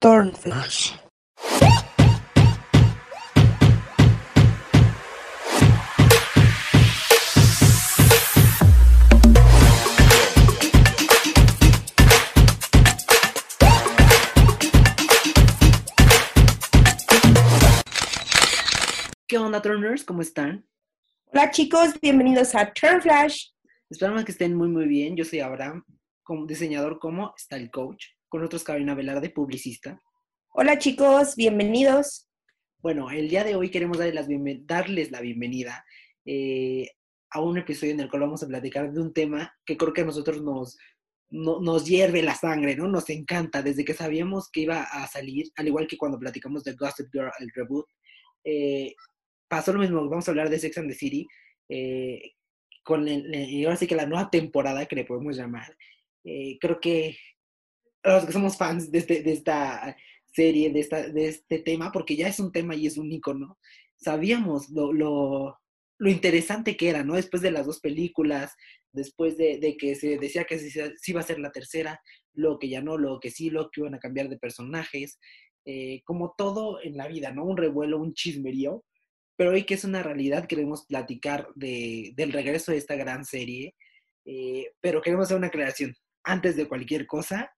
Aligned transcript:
Turnflash. 0.00 0.92
¿Qué 19.26 19.36
onda, 19.36 19.60
Turners? 19.60 20.04
¿Cómo 20.04 20.22
están? 20.22 20.64
Hola 21.32 21.50
chicos, 21.50 21.94
bienvenidos 22.00 22.54
a 22.54 22.72
Turnflash. 22.72 23.48
Esperamos 23.90 24.24
que 24.24 24.30
estén 24.30 24.54
muy, 24.54 24.68
muy 24.68 24.86
bien. 24.86 25.16
Yo 25.16 25.24
soy 25.24 25.40
Abraham, 25.40 25.82
como 26.22 26.46
diseñador 26.46 27.00
como 27.00 27.34
Style 27.36 27.72
Coach. 27.72 28.17
Con 28.28 28.40
nosotros 28.40 28.64
Carolina 28.64 28.94
Velarde, 28.94 29.30
publicista. 29.30 30.00
Hola 30.52 30.78
chicos, 30.78 31.34
bienvenidos. 31.36 32.28
Bueno, 32.80 33.10
el 33.10 33.28
día 33.28 33.42
de 33.44 33.56
hoy 33.56 33.70
queremos 33.70 33.98
darles, 33.98 35.10
la 35.10 35.20
bienvenida 35.20 35.84
eh, 36.24 36.90
a 37.30 37.40
un 37.40 37.58
episodio 37.58 37.92
en 37.92 38.00
el 38.00 38.10
cual 38.10 38.22
vamos 38.22 38.42
a 38.42 38.46
platicar 38.46 38.92
de 38.92 39.00
un 39.00 39.12
tema 39.12 39.52
que 39.64 39.76
creo 39.76 39.92
que 39.92 40.02
a 40.02 40.06
nosotros 40.06 40.42
nos, 40.42 40.76
no- 41.30 41.60
nos 41.60 41.86
hierve 41.86 42.22
la 42.22 42.34
sangre, 42.34 42.76
¿no? 42.76 42.86
Nos 42.86 43.08
encanta. 43.10 43.62
Desde 43.62 43.84
que 43.84 43.94
sabíamos 43.94 44.50
que 44.50 44.60
iba 44.60 44.82
a 44.82 45.06
salir, 45.06 45.46
al 45.56 45.66
igual 45.68 45.86
que 45.86 45.96
cuando 45.96 46.18
platicamos 46.18 46.64
de 46.64 46.74
Gossip 46.74 47.08
Girl, 47.12 47.30
el 47.40 47.50
reboot, 47.54 47.86
eh, 48.44 48.94
pasó 49.48 49.72
lo 49.72 49.80
mismo. 49.80 50.06
Vamos 50.08 50.28
a 50.28 50.30
hablar 50.30 50.50
de 50.50 50.58
Sex 50.58 50.76
and 50.78 50.88
the 50.90 50.94
City. 50.96 51.26
eh, 51.70 52.32
con 52.82 53.06
el, 53.06 53.34
el- 53.34 53.50
y 53.50 53.64
ahora 53.66 53.76
sí 53.76 53.86
que 53.86 53.94
la 53.94 54.06
nueva 54.06 54.30
temporada 54.30 54.86
que 54.86 54.96
le 54.96 55.04
podemos 55.04 55.36
llamar. 55.36 55.76
Eh, 56.24 56.56
creo 56.58 56.80
que 56.80 57.18
los 58.04 58.24
que 58.26 58.32
somos 58.32 58.56
fans 58.56 58.90
de, 58.90 58.98
este- 58.98 59.22
de 59.22 59.32
esta 59.32 59.96
serie, 60.26 60.70
de, 60.70 60.80
esta, 60.80 61.08
de 61.08 61.28
este 61.28 61.58
tema, 61.60 61.90
porque 61.92 62.16
ya 62.16 62.28
es 62.28 62.38
un 62.38 62.52
tema 62.52 62.74
y 62.74 62.86
es 62.86 62.96
un 62.98 63.10
icono, 63.12 63.58
sabíamos 63.96 64.70
lo, 64.70 64.92
lo, 64.92 65.58
lo 65.98 66.10
interesante 66.10 66.76
que 66.76 66.90
era, 66.90 67.02
¿no? 67.02 67.14
Después 67.14 67.42
de 67.42 67.50
las 67.50 67.66
dos 67.66 67.80
películas, 67.80 68.54
después 68.92 69.36
de, 69.36 69.58
de 69.58 69.76
que 69.76 69.94
se 69.96 70.18
decía 70.18 70.44
que 70.44 70.58
sí, 70.58 70.70
sí 70.70 71.10
iba 71.12 71.20
a 71.20 71.24
ser 71.24 71.38
la 71.40 71.50
tercera, 71.52 72.00
lo 72.34 72.58
que 72.58 72.68
ya 72.68 72.80
no, 72.82 72.96
lo 72.98 73.18
que 73.20 73.30
sí, 73.30 73.50
lo 73.50 73.70
que 73.70 73.80
iban 73.80 73.94
a 73.94 73.98
cambiar 73.98 74.28
de 74.28 74.38
personajes, 74.38 75.18
eh, 75.64 76.02
como 76.04 76.34
todo 76.38 76.80
en 76.82 76.96
la 76.96 77.08
vida, 77.08 77.32
¿no? 77.32 77.44
Un 77.44 77.56
revuelo, 77.56 77.98
un 77.98 78.14
chismerío, 78.14 78.84
pero 79.36 79.50
hoy 79.52 79.64
que 79.64 79.74
es 79.74 79.84
una 79.84 80.02
realidad 80.02 80.46
queremos 80.46 80.84
platicar 80.86 81.48
de, 81.54 82.12
del 82.16 82.32
regreso 82.32 82.72
de 82.72 82.78
esta 82.78 82.96
gran 82.96 83.24
serie, 83.24 83.74
eh, 84.24 84.72
pero 84.80 85.00
queremos 85.02 85.26
hacer 85.26 85.36
una 85.36 85.48
aclaración. 85.48 85.94
Antes 86.24 86.56
de 86.56 86.66
cualquier 86.68 87.06
cosa, 87.06 87.50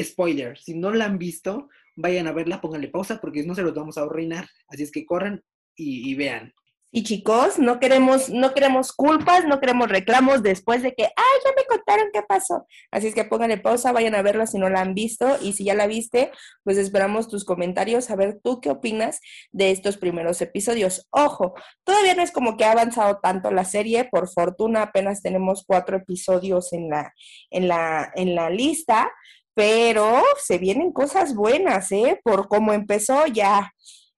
spoiler, 0.00 0.58
si 0.58 0.74
no 0.74 0.92
la 0.92 1.06
han 1.06 1.18
visto, 1.18 1.68
vayan 1.96 2.26
a 2.26 2.32
verla, 2.32 2.60
pónganle 2.60 2.88
pausa 2.88 3.20
porque 3.20 3.44
no 3.44 3.54
se 3.54 3.62
los 3.62 3.74
vamos 3.74 3.98
a 3.98 4.02
arruinar. 4.02 4.48
Así 4.68 4.82
es 4.82 4.90
que 4.90 5.04
corran 5.04 5.42
y, 5.74 6.14
vean. 6.14 6.52
Y 6.94 7.04
chicos, 7.04 7.58
no 7.58 7.80
queremos, 7.80 8.28
no 8.28 8.52
queremos 8.52 8.92
culpas, 8.92 9.46
no 9.46 9.60
queremos 9.60 9.88
reclamos 9.88 10.42
después 10.42 10.82
de 10.82 10.92
que, 10.92 11.04
ay, 11.04 11.40
ya 11.42 11.50
me 11.56 11.64
contaron 11.64 12.08
qué 12.12 12.20
pasó. 12.20 12.66
Así 12.90 13.06
es 13.06 13.14
que 13.14 13.24
pónganle 13.24 13.56
pausa, 13.56 13.92
vayan 13.92 14.14
a 14.14 14.20
verla 14.20 14.46
si 14.46 14.58
no 14.58 14.68
la 14.68 14.82
han 14.82 14.92
visto 14.92 15.38
y 15.40 15.54
si 15.54 15.64
ya 15.64 15.74
la 15.74 15.86
viste, 15.86 16.30
pues 16.64 16.76
esperamos 16.76 17.28
tus 17.28 17.46
comentarios, 17.46 18.10
a 18.10 18.16
ver 18.16 18.40
tú 18.44 18.60
qué 18.60 18.68
opinas 18.68 19.20
de 19.52 19.70
estos 19.70 19.96
primeros 19.96 20.42
episodios. 20.42 21.08
Ojo, 21.10 21.54
todavía 21.82 22.14
no 22.14 22.22
es 22.22 22.30
como 22.30 22.58
que 22.58 22.66
ha 22.66 22.72
avanzado 22.72 23.20
tanto 23.22 23.50
la 23.50 23.64
serie, 23.64 24.04
por 24.04 24.28
fortuna 24.28 24.82
apenas 24.82 25.22
tenemos 25.22 25.64
cuatro 25.66 25.96
episodios 25.96 26.74
en 26.74 26.90
la, 26.90 27.14
en 27.48 27.68
la, 27.68 28.12
en 28.14 28.34
la 28.34 28.50
lista, 28.50 29.10
pero 29.54 30.22
se 30.42 30.58
vienen 30.58 30.92
cosas 30.92 31.34
buenas, 31.34 31.92
¿eh? 31.92 32.20
Por 32.22 32.48
cómo 32.48 32.72
empezó 32.72 33.26
ya 33.26 33.72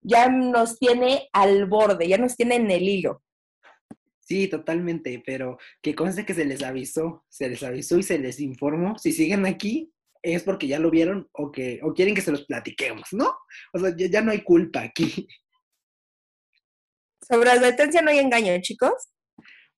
ya 0.05 0.29
nos 0.29 0.79
tiene 0.79 1.29
al 1.33 1.67
borde, 1.67 2.07
ya 2.07 2.19
nos 2.19 2.37
tiene 2.37 2.57
en 2.57 2.71
el 2.71 2.83
hilo. 2.83 3.23
Sí, 4.21 4.49
totalmente, 4.49 5.23
pero 5.25 5.59
que 5.83 5.95
conste 5.95 6.25
que 6.25 6.35
se 6.35 6.45
les 6.45 6.63
avisó, 6.63 7.25
se 7.29 7.49
les 7.49 7.63
avisó 7.63 7.99
y 7.99 8.03
se 8.03 8.19
les 8.19 8.39
informó. 8.41 8.99
Si 8.99 9.13
siguen 9.13 9.45
aquí 9.45 9.91
es 10.23 10.43
porque 10.43 10.67
ya 10.67 10.79
lo 10.79 10.91
vieron 10.91 11.29
o 11.33 11.51
que 11.51 11.81
o 11.83 11.93
quieren 11.93 12.15
que 12.15 12.23
se 12.23 12.33
los 12.33 12.45
platiquemos, 12.47 13.09
¿no? 13.13 13.35
O 13.73 13.79
sea, 13.79 13.95
ya, 13.97 14.07
ya 14.07 14.23
no 14.23 14.31
hay 14.31 14.43
culpa 14.43 14.83
aquí. 14.83 15.27
Sobre 17.27 17.51
advertencia 17.51 18.03
no 18.03 18.11
hay 18.11 18.19
engaño, 18.19 18.53
chicos. 18.61 18.93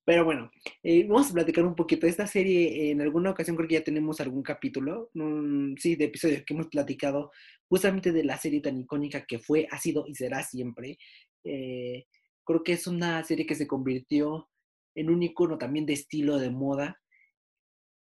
Pero 0.06 0.25
bueno, 0.25 0.53
eh, 0.84 1.05
vamos 1.05 1.31
a 1.31 1.34
platicar 1.34 1.65
un 1.67 1.75
poquito 1.75 2.06
de 2.06 2.11
esta 2.11 2.28
serie. 2.28 2.93
En 2.93 3.03
alguna 3.03 3.31
ocasión 3.31 3.56
creo 3.56 3.69
que 3.69 3.75
ya 3.75 3.84
tenemos 3.84 4.21
algún 4.21 4.44
capítulo, 4.44 5.11
mm, 5.15 5.75
sí, 5.78 5.97
de 5.97 6.05
episodios 6.05 6.44
que 6.44 6.55
hemos 6.55 6.69
platicado 6.69 7.33
justamente 7.69 8.12
de 8.12 8.22
la 8.22 8.39
serie 8.39 8.61
tan 8.61 8.78
icónica 8.78 9.27
que 9.27 9.41
fue, 9.41 9.66
ha 9.69 9.78
sido 9.78 10.06
y 10.06 10.15
será 10.15 10.45
siempre. 10.45 10.99
Eh, 11.43 12.06
creo 12.45 12.62
que 12.62 12.75
es 12.75 12.87
una 12.87 13.25
serie 13.25 13.47
que 13.47 13.56
se 13.56 13.66
convirtió 13.66 14.49
en 14.95 15.11
un 15.11 15.25
icono 15.25 15.59
también 15.59 15.87
de 15.87 15.95
estilo, 15.95 16.39
de 16.39 16.50
moda 16.50 17.00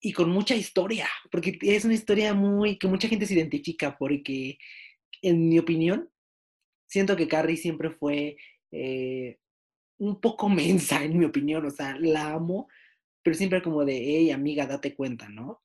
y 0.01 0.13
con 0.13 0.31
mucha 0.31 0.55
historia, 0.55 1.09
porque 1.31 1.59
es 1.63 1.87
una 1.87 1.95
historia 1.95 2.35
muy 2.35 2.79
que 2.79 2.89
mucha 2.89 3.09
gente 3.09 3.27
se 3.27 3.35
identifica, 3.35 3.97
porque 3.99 4.59
en 5.23 5.49
mi 5.49 5.59
opinión, 5.59 6.11
siento 6.87 7.17
que 7.17 7.29
Carrie 7.29 7.57
siempre 7.57 7.91
fue 7.91 8.37
eh, 8.71 9.39
un 9.99 10.21
poco 10.21 10.49
mensa, 10.49 11.03
en 11.03 11.19
mi 11.19 11.25
opinión, 11.25 11.65
o 11.67 11.71
sea, 11.71 11.97
la 11.99 12.31
amo, 12.31 12.69
pero 13.23 13.37
siempre 13.37 13.63
como 13.63 13.85
de, 13.85 13.97
hey, 13.97 14.31
amiga, 14.31 14.67
date 14.67 14.95
cuenta, 14.95 15.29
¿no? 15.29 15.63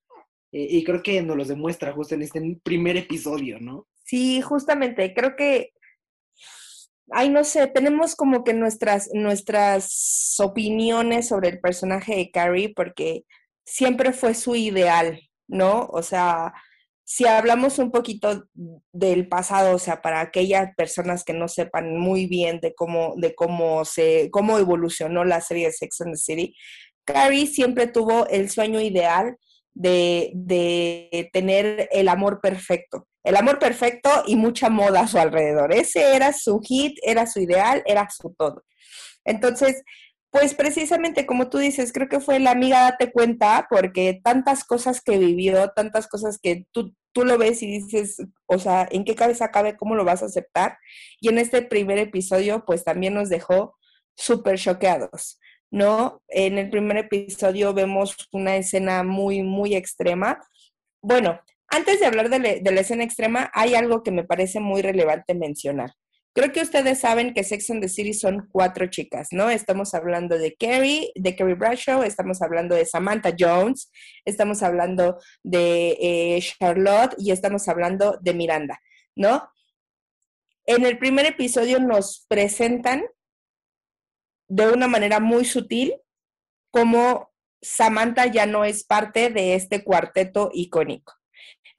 Eh, 0.51 0.67
y 0.69 0.83
creo 0.83 1.01
que 1.01 1.21
nos 1.21 1.37
los 1.37 1.47
demuestra 1.47 1.93
justo 1.93 2.15
en 2.15 2.23
este 2.23 2.59
primer 2.63 2.97
episodio, 2.97 3.59
¿no? 3.59 3.87
Sí, 4.03 4.41
justamente, 4.41 5.13
creo 5.13 5.35
que, 5.35 5.73
ay, 7.11 7.29
no 7.29 7.43
sé, 7.43 7.67
tenemos 7.67 8.15
como 8.15 8.43
que 8.43 8.53
nuestras, 8.53 9.09
nuestras 9.13 10.35
opiniones 10.39 11.27
sobre 11.27 11.49
el 11.49 11.59
personaje 11.59 12.15
de 12.15 12.31
Carrie, 12.31 12.73
porque 12.75 13.23
siempre 13.65 14.11
fue 14.11 14.33
su 14.33 14.55
ideal, 14.55 15.21
¿no? 15.47 15.87
O 15.91 16.01
sea, 16.01 16.53
si 17.11 17.27
hablamos 17.27 17.77
un 17.77 17.91
poquito 17.91 18.45
del 18.93 19.27
pasado, 19.27 19.75
o 19.75 19.79
sea, 19.79 20.01
para 20.01 20.21
aquellas 20.21 20.73
personas 20.77 21.25
que 21.25 21.33
no 21.33 21.49
sepan 21.49 21.99
muy 21.99 22.25
bien 22.25 22.61
de 22.61 22.73
cómo, 22.73 23.15
de 23.17 23.35
cómo 23.35 23.83
se, 23.83 24.29
cómo 24.31 24.57
evolucionó 24.57 25.25
la 25.25 25.41
serie 25.41 25.65
de 25.65 25.73
Sex 25.73 25.99
and 25.99 26.13
the 26.13 26.17
City, 26.17 26.55
Carrie 27.03 27.47
siempre 27.47 27.87
tuvo 27.87 28.27
el 28.27 28.49
sueño 28.49 28.79
ideal 28.79 29.35
de, 29.73 30.31
de 30.35 31.29
tener 31.33 31.89
el 31.91 32.07
amor 32.07 32.39
perfecto. 32.39 33.05
El 33.25 33.35
amor 33.35 33.59
perfecto 33.59 34.09
y 34.25 34.37
mucha 34.37 34.69
moda 34.69 35.01
a 35.01 35.07
su 35.09 35.17
alrededor. 35.17 35.73
Ese 35.73 36.15
era 36.15 36.31
su 36.31 36.61
hit, 36.61 36.97
era 37.03 37.27
su 37.27 37.41
ideal, 37.41 37.83
era 37.85 38.07
su 38.09 38.33
todo. 38.37 38.63
Entonces, 39.25 39.83
pues 40.31 40.55
precisamente 40.55 41.25
como 41.25 41.49
tú 41.49 41.57
dices, 41.57 41.91
creo 41.91 42.07
que 42.07 42.21
fue 42.21 42.39
la 42.39 42.51
amiga 42.51 42.83
date 42.83 43.11
cuenta 43.11 43.67
porque 43.69 44.21
tantas 44.23 44.63
cosas 44.63 45.01
que 45.01 45.17
vivió, 45.17 45.71
tantas 45.75 46.07
cosas 46.07 46.39
que 46.41 46.65
tú, 46.71 46.95
tú 47.13 47.25
lo 47.25 47.37
ves 47.37 47.61
y 47.63 47.67
dices, 47.67 48.17
o 48.45 48.59
sea, 48.59 48.87
¿en 48.91 49.03
qué 49.03 49.15
cabeza 49.15 49.51
cabe? 49.51 49.75
¿Cómo 49.75 49.95
lo 49.95 50.05
vas 50.05 50.23
a 50.23 50.27
aceptar? 50.27 50.77
Y 51.19 51.29
en 51.29 51.37
este 51.37 51.61
primer 51.61 51.97
episodio, 51.97 52.63
pues 52.65 52.83
también 52.83 53.13
nos 53.13 53.29
dejó 53.29 53.77
súper 54.15 54.57
choqueados, 54.57 55.39
¿no? 55.71 56.21
En 56.27 56.57
el 56.57 56.69
primer 56.69 56.97
episodio 56.97 57.73
vemos 57.73 58.15
una 58.31 58.55
escena 58.55 59.03
muy, 59.03 59.43
muy 59.43 59.75
extrema. 59.75 60.39
Bueno, 61.01 61.39
antes 61.67 61.99
de 61.99 62.05
hablar 62.05 62.29
de, 62.29 62.61
la 62.61 62.81
escena 62.81 63.03
extrema, 63.03 63.49
hay 63.53 63.75
algo 63.75 64.03
que 64.03 64.11
me 64.11 64.23
parece 64.23 64.59
muy 64.59 64.81
relevante 64.81 65.33
mencionar. 65.33 65.91
Creo 66.33 66.53
que 66.53 66.61
ustedes 66.61 66.99
saben 66.99 67.33
que 67.33 67.43
Sex 67.43 67.69
and 67.71 67.81
the 67.81 67.89
City 67.89 68.13
son 68.13 68.47
cuatro 68.51 68.87
chicas, 68.87 69.29
¿no? 69.31 69.49
Estamos 69.49 69.93
hablando 69.93 70.37
de 70.37 70.55
Carrie, 70.55 71.11
de 71.15 71.35
Carrie 71.35 71.55
Bradshaw, 71.55 72.03
estamos 72.03 72.41
hablando 72.41 72.73
de 72.73 72.85
Samantha 72.85 73.35
Jones, 73.37 73.91
estamos 74.23 74.63
hablando 74.63 75.19
de 75.43 75.97
eh, 75.99 76.39
Charlotte 76.41 77.15
y 77.17 77.31
estamos 77.31 77.67
hablando 77.67 78.17
de 78.21 78.33
Miranda, 78.33 78.79
¿no? 79.13 79.51
En 80.65 80.85
el 80.85 80.97
primer 80.97 81.25
episodio 81.25 81.79
nos 81.81 82.25
presentan 82.29 83.03
de 84.47 84.69
una 84.69 84.87
manera 84.87 85.19
muy 85.19 85.43
sutil 85.43 85.95
cómo 86.71 87.29
Samantha 87.61 88.27
ya 88.27 88.45
no 88.45 88.63
es 88.63 88.85
parte 88.85 89.31
de 89.31 89.55
este 89.55 89.83
cuarteto 89.83 90.49
icónico. 90.53 91.13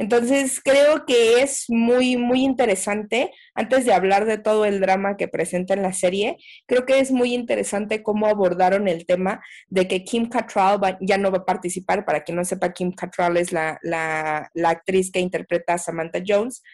Entonces, 0.02 0.60
creo 0.60 1.06
que 1.06 1.42
es 1.42 1.66
muy, 1.68 2.16
muy 2.16 2.42
interesante, 2.42 3.30
antes 3.54 3.84
de 3.84 3.92
hablar 3.92 4.24
de 4.24 4.36
todo 4.36 4.64
el 4.64 4.80
drama 4.80 5.16
que 5.16 5.28
presenta 5.28 5.74
en 5.74 5.82
la 5.82 5.92
serie, 5.92 6.38
creo 6.66 6.84
que 6.86 6.98
es 6.98 7.12
muy 7.12 7.32
interesante 7.32 8.02
cómo 8.02 8.26
abordaron 8.26 8.88
el 8.88 9.06
tema 9.06 9.40
de 9.68 9.86
que 9.86 10.02
Kim 10.02 10.28
Cattrall 10.28 10.82
va, 10.82 10.98
ya 11.00 11.18
no 11.18 11.30
va 11.30 11.38
a 11.38 11.44
participar. 11.44 12.04
Para 12.04 12.24
quien 12.24 12.34
no 12.36 12.44
sepa, 12.44 12.72
Kim 12.72 12.90
Cattrall 12.90 13.36
es 13.36 13.52
la, 13.52 13.78
la, 13.84 14.50
la 14.54 14.70
actriz 14.70 15.12
que 15.12 15.20
interpreta 15.20 15.74
a 15.74 15.78
Samantha 15.78 16.18
Jones 16.26 16.64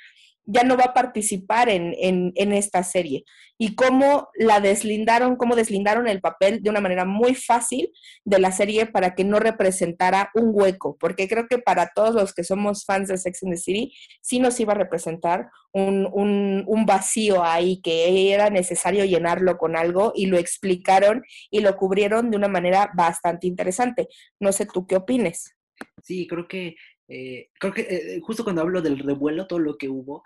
ya 0.50 0.65
no 0.65 0.79
va 0.79 0.85
a 0.85 0.95
participar 0.95 1.69
en, 1.69 1.95
en, 1.99 2.53
esta 2.55 2.83
serie. 2.83 3.25
Y 3.59 3.75
cómo 3.75 4.29
la 4.35 4.61
deslindaron, 4.61 5.37
cómo 5.37 5.55
deslindaron 5.55 6.09
el 6.09 6.23
papel 6.23 6.62
de 6.62 6.71
una 6.71 6.81
manera 6.81 7.05
muy 7.05 7.35
fácil 7.35 7.91
de 8.25 8.39
la 8.39 8.50
serie 8.50 8.87
para 8.87 9.15
que 9.15 9.25
no 9.25 9.41
representara 9.41 10.31
un 10.35 10.50
hueco, 10.55 10.97
porque 10.99 11.29
creo 11.29 11.47
que 11.49 11.59
para 11.59 11.91
todos 11.95 12.15
los 12.15 12.33
que 12.33 12.45
somos 12.45 12.87
fans 12.87 13.09
de 13.09 13.19
Sex 13.19 13.43
and 13.43 13.53
the 13.53 13.59
City, 13.59 13.93
sí 14.23 14.39
nos 14.39 14.59
iba 14.59 14.73
a 14.73 14.77
representar 14.77 15.50
un, 15.73 16.09
un, 16.11 16.65
un 16.67 16.87
vacío 16.87 17.45
ahí 17.45 17.83
que 17.83 18.33
era 18.33 18.49
necesario 18.49 19.05
llenarlo 19.05 19.59
con 19.59 19.77
algo 19.77 20.12
y 20.17 20.27
lo 20.27 20.39
explicaron 20.39 21.25
y 21.50 21.61
lo 21.61 21.77
cubrieron 21.77 22.31
de 22.31 22.39
una 22.39 22.49
manera 22.49 22.91
bastante 22.97 23.47
interesante. 23.47 24.09
No 24.41 24.53
sé 24.53 24.65
tú 24.65 24.87
qué 24.87 24.97
opines. 24.97 25.55
Sí, 26.03 26.27
creo 26.27 26.49
que, 26.49 26.75
eh, 27.09 27.50
creo 27.61 27.73
que 27.75 27.83
eh, 27.83 28.21
justo 28.23 28.45
cuando 28.45 28.62
hablo 28.62 28.81
del 28.81 28.99
revuelo, 28.99 29.47
todo 29.47 29.59
lo 29.59 29.77
que 29.77 29.89
hubo, 29.89 30.25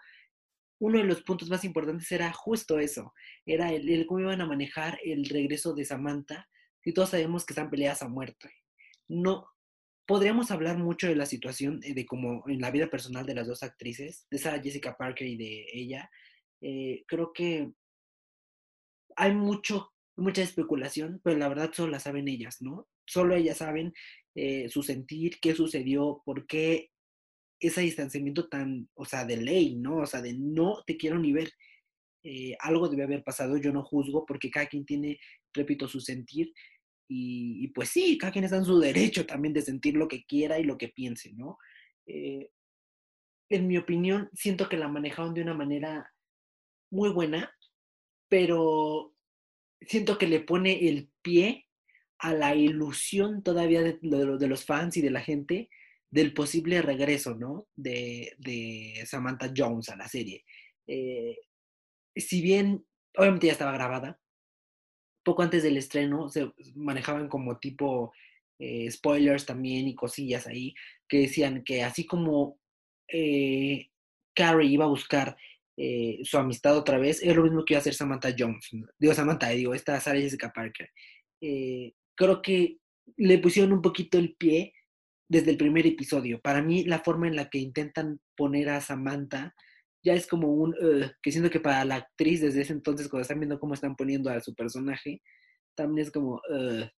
uno 0.83 0.99
de 0.99 1.05
los 1.05 1.23
puntos 1.23 1.49
más 1.49 1.65
importantes 1.65 2.11
era 2.11 2.33
justo 2.33 2.81
eso, 2.81 3.15
era 3.47 3.73
el, 3.73 4.05
cómo 4.07 4.21
iban 4.21 4.41
a 4.41 4.47
manejar 4.47 4.99
el 5.05 5.25
regreso 5.27 5.75
de 5.75 5.85
Samantha, 5.85 6.49
y 6.85 6.93
todos 6.93 7.11
sabemos 7.11 7.47
que 7.47 7.53
están 7.53 7.71
peleadas 7.71 8.03
a 8.03 8.09
muerte. 8.09 8.51
No, 9.07 9.47
podríamos 10.07 10.51
hablar 10.51 10.79
mucho 10.79 11.07
de 11.07 11.15
la 11.15 11.27
situación 11.27 11.79
eh, 11.85 11.95
de 11.95 12.05
cómo 12.05 12.43
en 12.49 12.61
la 12.61 12.73
vida 12.73 12.89
personal 12.91 13.25
de 13.25 13.35
las 13.35 13.47
dos 13.47 13.63
actrices, 13.63 14.27
de 14.29 14.39
Sarah 14.39 14.61
Jessica 14.61 14.97
Parker 14.97 15.29
y 15.29 15.37
de 15.37 15.67
ella. 15.73 16.11
creo 17.07 17.33
que 17.33 17.73
hay 19.17 19.35
mucho, 19.35 19.93
mucha 20.17 20.43
especulación, 20.43 21.21
pero 21.23 21.39
la 21.39 21.49
verdad 21.49 21.71
solo 21.73 21.93
la 21.93 22.01
saben 22.01 22.27
ellas, 22.27 22.61
¿no? 22.61 22.89
Solo 23.07 23.37
ellas 23.37 23.59
saben 23.59 23.93
eh, 24.35 24.69
su 24.69 24.83
sentir, 24.83 25.39
qué 25.41 25.55
sucedió, 25.55 26.23
por 26.25 26.47
qué 26.47 26.91
ese 27.63 27.81
distanciamiento 27.83 28.49
tan, 28.49 28.89
o 28.95 29.05
sea, 29.05 29.25
de 29.25 29.37
ley, 29.37 29.77
¿no? 29.77 29.99
O 29.99 30.07
sea, 30.07 30.21
de 30.21 30.35
no 30.35 30.83
te 30.87 30.97
quiero 30.97 31.19
ni 31.19 31.33
ver. 31.33 31.53
Eh, 32.25 32.57
algo 32.61 32.89
debe 32.89 33.05
haber 33.05 33.23
pasado, 33.23 33.57
yo 33.57 33.73
no 33.73 33.85
juzgo, 33.85 34.27
porque 34.27 34.51
cada 34.51 34.67
quien 34.67 34.85
tiene, 34.85 35.19
repito, 35.55 35.89
su 35.89 36.01
sentir. 36.01 36.53
Y, 37.09 37.69
pues 37.69 37.91
sí, 37.91 38.17
cada 38.19 38.33
quien 38.33 38.45
está 38.45 38.57
en 38.57 38.65
su 38.65 38.79
derecho 38.79 39.27
también 39.27 39.53
de 39.53 39.63
sentir 39.63 39.95
lo 39.95 40.09
que 40.09 40.25
quiera 40.25 40.59
y 40.59 40.65
lo 40.65 40.79
que 40.79 40.89
piense, 40.89 41.33
¿no? 41.35 41.59
Eh, 42.07 42.51
en 43.51 43.67
mi 43.67 43.77
opinión, 43.77 44.31
siento 44.33 44.69
que 44.69 44.79
la 44.79 44.89
manejaron 44.89 45.35
de 45.35 45.43
una 45.43 45.55
manera 45.55 46.11
muy 46.91 47.11
buena, 47.11 47.55
pero 48.29 49.15
siento 49.83 50.17
que 50.19 50.27
le 50.27 50.41
pone 50.41 50.89
el 50.89 51.11
pie 51.23 51.67
a 52.19 52.33
la 52.33 52.55
ilusión 52.55 53.43
todavía 53.43 53.83
de, 53.83 53.99
los 54.49 54.65
fans 54.65 54.97
y 54.97 55.03
de 55.03 55.11
la 55.11 55.21
gente 55.21 55.69
del 56.13 56.35
posible 56.35 56.83
regreso, 56.83 57.35
¿no? 57.35 57.67
De, 57.75 59.03
Samantha 59.07 59.51
Jones 59.57 59.89
a 59.89 59.97
la 59.97 60.07
serie. 60.07 60.45
Eh, 60.87 61.39
si 62.15 62.43
bien, 62.43 62.85
obviamente 63.17 63.47
ya 63.47 63.55
estaba 63.55 63.73
grabada, 63.73 64.21
poco 65.25 65.43
antes 65.43 65.63
del 65.63 65.79
estreno 65.79 66.29
se 66.29 66.53
manejaban 66.75 67.29
como 67.29 67.59
tipo 67.59 68.13
eh, 68.59 68.91
spoilers 68.91 69.47
también 69.47 69.89
y 69.89 69.95
cosillas 69.95 70.47
ahí 70.47 70.75
que 71.09 71.21
decían 71.21 71.65
que 71.65 71.83
así 71.83 72.05
como 72.05 72.59
eh, 73.09 73.89
Carrie 74.35 74.71
iba 74.71 74.85
a 74.85 74.89
buscar 74.89 75.37
su 76.23 76.39
amistad 76.39 76.77
otra 76.77 76.99
vez, 76.99 77.23
es 77.23 77.35
lo 77.35 77.43
mismo 77.43 77.65
que 77.65 77.75
iba 77.75 77.79
a 77.79 77.81
hacer 77.81 77.95
Samantha 77.95 78.33
Jones. 78.39 78.69
Digo, 78.99 79.15
Samantha, 79.15 79.49
digo, 79.49 79.75
esta 79.75 79.99
Sarah 79.99 80.21
Jessica 80.21 80.53
Parker 80.53 80.89
creo 81.41 82.41
que 82.41 82.77
le 83.17 83.39
pusieron 83.39 83.73
un 83.73 83.83
poquito 83.83 84.17
el 84.17 84.37
pie 84.37 84.75
desde 85.33 85.51
el 85.51 85.57
primer 85.57 85.87
episodio. 85.87 86.43
Para 86.43 86.61
mí, 86.61 86.85
la 86.85 86.99
forma 86.99 87.27
en 87.27 87.37
la 87.37 87.49
que 87.49 87.57
intentan 87.57 88.21
poner 88.37 88.69
a 88.69 88.83
Samantha 88.83 89.55
ya 90.05 90.13
es 90.13 90.27
como 90.27 90.49
un, 90.49 90.75
que 91.23 91.33
siento 91.33 91.49
que 91.49 91.59
para 91.59 91.87
la 91.87 91.97
actriz 91.97 92.43
desde 92.43 92.61
ese 92.61 92.75
entonces, 92.75 93.09
cuando 93.09 93.23
están 93.23 93.41
viendo 93.41 93.59
cómo 93.59 93.73
están 93.73 93.97
poniendo 93.97 94.29
a 94.29 94.41
su 94.41 94.55
personaje, 94.55 95.23
también 95.75 96.07
es 96.07 96.13
como, 96.13 96.43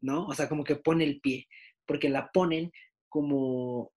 ¿no? 0.01 0.25
O 0.25 0.33
sea, 0.33 0.50
como 0.50 0.63
que 0.63 0.77
pone 0.77 1.03
el 1.03 1.21
pie, 1.21 1.47
porque 1.85 2.09
la 2.09 2.31
ponen 2.33 2.71
como 3.07 3.91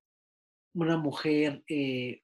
una 0.75 0.99
mujer 0.99 1.63
eh, 1.69 2.21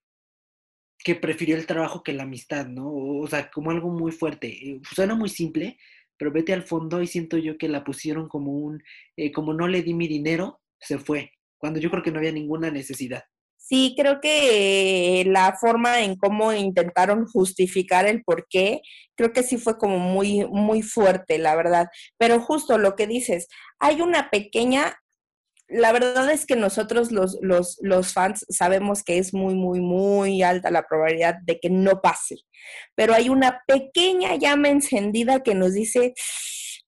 que 0.98 1.14
prefirió 1.14 1.56
el 1.56 1.64
trabajo 1.64 2.02
que 2.02 2.12
la 2.12 2.24
amistad, 2.24 2.66
¿no? 2.66 2.92
O 2.92 3.26
sea, 3.26 3.50
como 3.50 3.70
algo 3.70 3.88
muy 3.88 4.12
fuerte. 4.12 4.82
Suena 4.94 5.14
muy 5.14 5.30
simple, 5.30 5.78
pero 6.18 6.30
vete 6.30 6.52
al 6.52 6.64
fondo 6.64 7.00
y 7.00 7.06
siento 7.06 7.38
yo 7.38 7.56
que 7.56 7.70
la 7.70 7.84
pusieron 7.84 8.28
como 8.28 8.52
un, 8.52 8.82
como 9.32 9.54
no 9.54 9.66
le 9.66 9.82
di 9.82 9.94
mi 9.94 10.08
dinero, 10.08 10.60
se 10.78 10.98
fue, 10.98 11.32
cuando 11.62 11.78
yo 11.78 11.92
creo 11.92 12.02
que 12.02 12.10
no 12.10 12.18
había 12.18 12.32
ninguna 12.32 12.72
necesidad. 12.72 13.22
Sí, 13.56 13.94
creo 13.96 14.20
que 14.20 15.22
la 15.28 15.56
forma 15.60 16.00
en 16.00 16.16
cómo 16.16 16.52
intentaron 16.52 17.24
justificar 17.24 18.04
el 18.04 18.24
por 18.24 18.48
qué, 18.50 18.80
creo 19.14 19.32
que 19.32 19.44
sí 19.44 19.58
fue 19.58 19.78
como 19.78 20.00
muy, 20.00 20.44
muy 20.46 20.82
fuerte, 20.82 21.38
la 21.38 21.54
verdad. 21.54 21.86
Pero 22.18 22.40
justo 22.40 22.78
lo 22.78 22.96
que 22.96 23.06
dices, 23.06 23.46
hay 23.78 24.00
una 24.00 24.28
pequeña 24.28 24.96
la 25.68 25.92
verdad 25.92 26.30
es 26.30 26.44
que 26.44 26.56
nosotros 26.56 27.12
los, 27.12 27.38
los, 27.40 27.78
los, 27.80 28.12
fans 28.12 28.44
sabemos 28.50 29.02
que 29.02 29.16
es 29.16 29.32
muy, 29.32 29.54
muy, 29.54 29.80
muy 29.80 30.42
alta 30.42 30.70
la 30.70 30.82
probabilidad 30.82 31.36
de 31.44 31.60
que 31.60 31.70
no 31.70 32.02
pase, 32.02 32.40
pero 32.94 33.14
hay 33.14 33.30
una 33.30 33.62
pequeña 33.66 34.34
llama 34.36 34.68
encendida 34.68 35.42
que 35.42 35.54
nos 35.54 35.72
dice, 35.72 36.12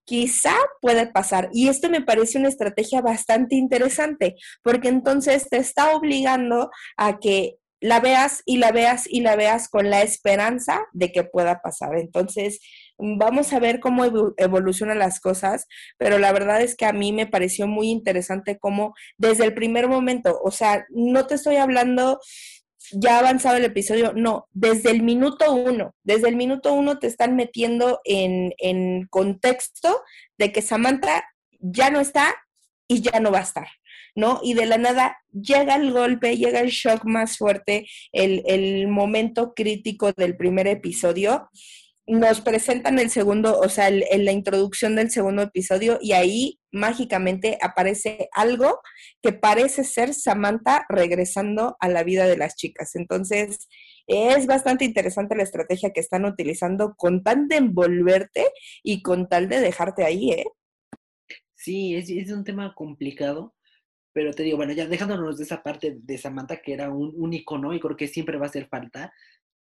quizá 0.04 0.54
puede 0.80 1.06
pasar. 1.06 1.48
Y 1.52 1.68
esto 1.68 1.90
me 1.90 2.02
parece 2.02 2.38
una 2.38 2.48
estrategia 2.48 3.00
bastante 3.00 3.56
interesante, 3.56 4.36
porque 4.62 4.88
entonces 4.88 5.48
te 5.48 5.56
está 5.56 5.94
obligando 5.96 6.70
a 6.96 7.18
que 7.18 7.56
la 7.80 8.00
veas 8.00 8.42
y 8.46 8.56
la 8.56 8.72
veas 8.72 9.06
y 9.06 9.20
la 9.20 9.36
veas 9.36 9.68
con 9.68 9.90
la 9.90 10.02
esperanza 10.02 10.86
de 10.92 11.12
que 11.12 11.24
pueda 11.24 11.60
pasar. 11.60 11.98
Entonces, 11.98 12.60
Vamos 12.96 13.52
a 13.52 13.58
ver 13.58 13.80
cómo 13.80 14.04
evolucionan 14.36 15.00
las 15.00 15.18
cosas, 15.18 15.66
pero 15.98 16.18
la 16.18 16.32
verdad 16.32 16.62
es 16.62 16.76
que 16.76 16.86
a 16.86 16.92
mí 16.92 17.12
me 17.12 17.26
pareció 17.26 17.66
muy 17.66 17.88
interesante 17.88 18.56
cómo 18.56 18.94
desde 19.18 19.44
el 19.44 19.52
primer 19.52 19.88
momento, 19.88 20.40
o 20.44 20.52
sea, 20.52 20.86
no 20.90 21.26
te 21.26 21.34
estoy 21.34 21.56
hablando 21.56 22.20
ya 22.92 23.18
avanzado 23.18 23.56
el 23.56 23.64
episodio, 23.64 24.12
no, 24.14 24.48
desde 24.52 24.90
el 24.90 25.02
minuto 25.02 25.52
uno, 25.52 25.94
desde 26.02 26.28
el 26.28 26.36
minuto 26.36 26.72
uno 26.72 26.98
te 26.98 27.06
están 27.06 27.36
metiendo 27.36 28.00
en, 28.04 28.52
en 28.58 29.06
contexto 29.08 30.02
de 30.38 30.52
que 30.52 30.62
Samantha 30.62 31.24
ya 31.60 31.90
no 31.90 32.00
está 32.00 32.34
y 32.88 33.00
ya 33.00 33.20
no 33.20 33.32
va 33.32 33.38
a 33.38 33.42
estar. 33.42 33.68
¿no? 34.16 34.40
Y 34.42 34.54
de 34.54 34.66
la 34.66 34.78
nada 34.78 35.16
llega 35.32 35.74
el 35.74 35.92
golpe, 35.92 36.36
llega 36.36 36.60
el 36.60 36.70
shock 36.70 37.04
más 37.04 37.36
fuerte, 37.36 37.88
el, 38.12 38.44
el 38.46 38.86
momento 38.86 39.54
crítico 39.54 40.12
del 40.12 40.36
primer 40.36 40.68
episodio 40.68 41.48
nos 42.06 42.40
presentan 42.42 42.98
el 42.98 43.10
segundo, 43.10 43.58
o 43.58 43.68
sea, 43.68 43.88
en 43.88 44.24
la 44.24 44.32
introducción 44.32 44.94
del 44.96 45.10
segundo 45.10 45.42
episodio 45.42 45.98
y 46.02 46.12
ahí 46.12 46.60
mágicamente 46.70 47.56
aparece 47.62 48.28
algo 48.32 48.80
que 49.22 49.32
parece 49.32 49.84
ser 49.84 50.12
Samantha 50.12 50.84
regresando 50.88 51.76
a 51.80 51.88
la 51.88 52.02
vida 52.02 52.26
de 52.26 52.36
las 52.36 52.56
chicas. 52.56 52.94
Entonces, 52.94 53.68
es 54.06 54.46
bastante 54.46 54.84
interesante 54.84 55.34
la 55.34 55.44
estrategia 55.44 55.92
que 55.92 56.00
están 56.00 56.26
utilizando 56.26 56.94
con 56.94 57.22
tal 57.22 57.48
de 57.48 57.56
envolverte 57.56 58.48
y 58.82 59.00
con 59.02 59.28
tal 59.28 59.48
de 59.48 59.60
dejarte 59.60 60.04
ahí, 60.04 60.30
¿eh? 60.32 60.46
Sí, 61.54 61.94
es, 61.94 62.30
un 62.30 62.44
tema 62.44 62.74
complicado, 62.74 63.54
pero 64.12 64.34
te 64.34 64.42
digo, 64.42 64.58
bueno, 64.58 64.74
ya 64.74 64.86
dejándonos 64.86 65.38
de 65.38 65.44
esa 65.44 65.62
parte 65.62 65.96
de 65.98 66.18
Samantha 66.18 66.60
que 66.60 66.74
era 66.74 66.90
un, 66.90 67.14
un 67.16 67.32
icono 67.32 67.72
y 67.72 67.80
creo 67.80 67.96
que 67.96 68.08
siempre 68.08 68.36
va 68.36 68.44
a 68.44 68.48
hacer 68.48 68.68
falta, 68.68 69.14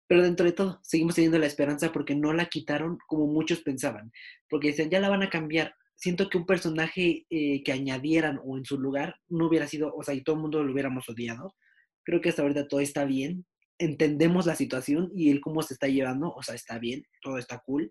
pero 0.10 0.24
dentro 0.24 0.48
de 0.48 0.54
todo, 0.54 0.80
seguimos 0.82 1.14
teniendo 1.14 1.38
la 1.38 1.46
esperanza 1.46 1.92
porque 1.92 2.16
no 2.16 2.34
la 2.34 2.48
quitaron 2.48 2.98
como 3.06 3.28
muchos 3.28 3.62
pensaban. 3.62 4.12
Porque 4.50 4.70
decían, 4.70 4.90
ya 4.90 5.00
la 5.00 5.08
van 5.08 5.22
a 5.22 5.30
cambiar. 5.30 5.76
Siento 5.94 6.32
que 6.32 6.40
un 6.40 6.48
personaje 6.48 7.28
eh, 7.30 7.62
que 7.64 7.72
añadieran 7.72 8.40
o 8.44 8.58
en 8.58 8.66
su 8.66 8.80
lugar 8.80 9.18
no 9.28 9.46
hubiera 9.46 9.68
sido, 9.68 9.94
o 9.96 10.02
sea, 10.02 10.16
y 10.16 10.24
todo 10.24 10.38
el 10.38 10.42
mundo 10.42 10.64
lo 10.64 10.74
hubiéramos 10.74 11.08
odiado. 11.10 11.56
Creo 12.04 12.22
que 12.22 12.30
hasta 12.30 12.42
ahorita 12.42 12.68
todo 12.68 12.80
está 12.80 13.06
bien. 13.06 13.46
Entendemos 13.78 14.48
la 14.48 14.56
situación 14.56 15.12
y 15.16 15.30
el 15.30 15.42
cómo 15.42 15.62
se 15.62 15.76
está 15.76 15.86
llevando, 15.88 16.34
o 16.34 16.42
sea, 16.42 16.56
está 16.56 16.80
bien, 16.80 17.04
todo 17.22 17.38
está 17.38 17.60
cool. 17.60 17.88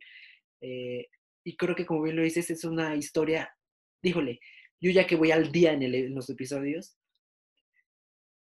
Eh, 0.61 1.07
y 1.45 1.57
creo 1.57 1.77
que 1.77 1.87
como 1.87 2.03
bien 2.03 2.17
lo 2.17 2.23
dices, 2.25 2.51
es 2.51 2.65
una 2.65 2.97
historia, 2.97 3.49
díjole, 4.03 4.41
yo 4.81 4.91
ya 4.91 5.07
que 5.07 5.15
voy 5.15 5.31
al 5.31 5.53
día 5.53 5.73
en, 5.73 6.15
los 6.17 6.29
episodios, 6.31 6.97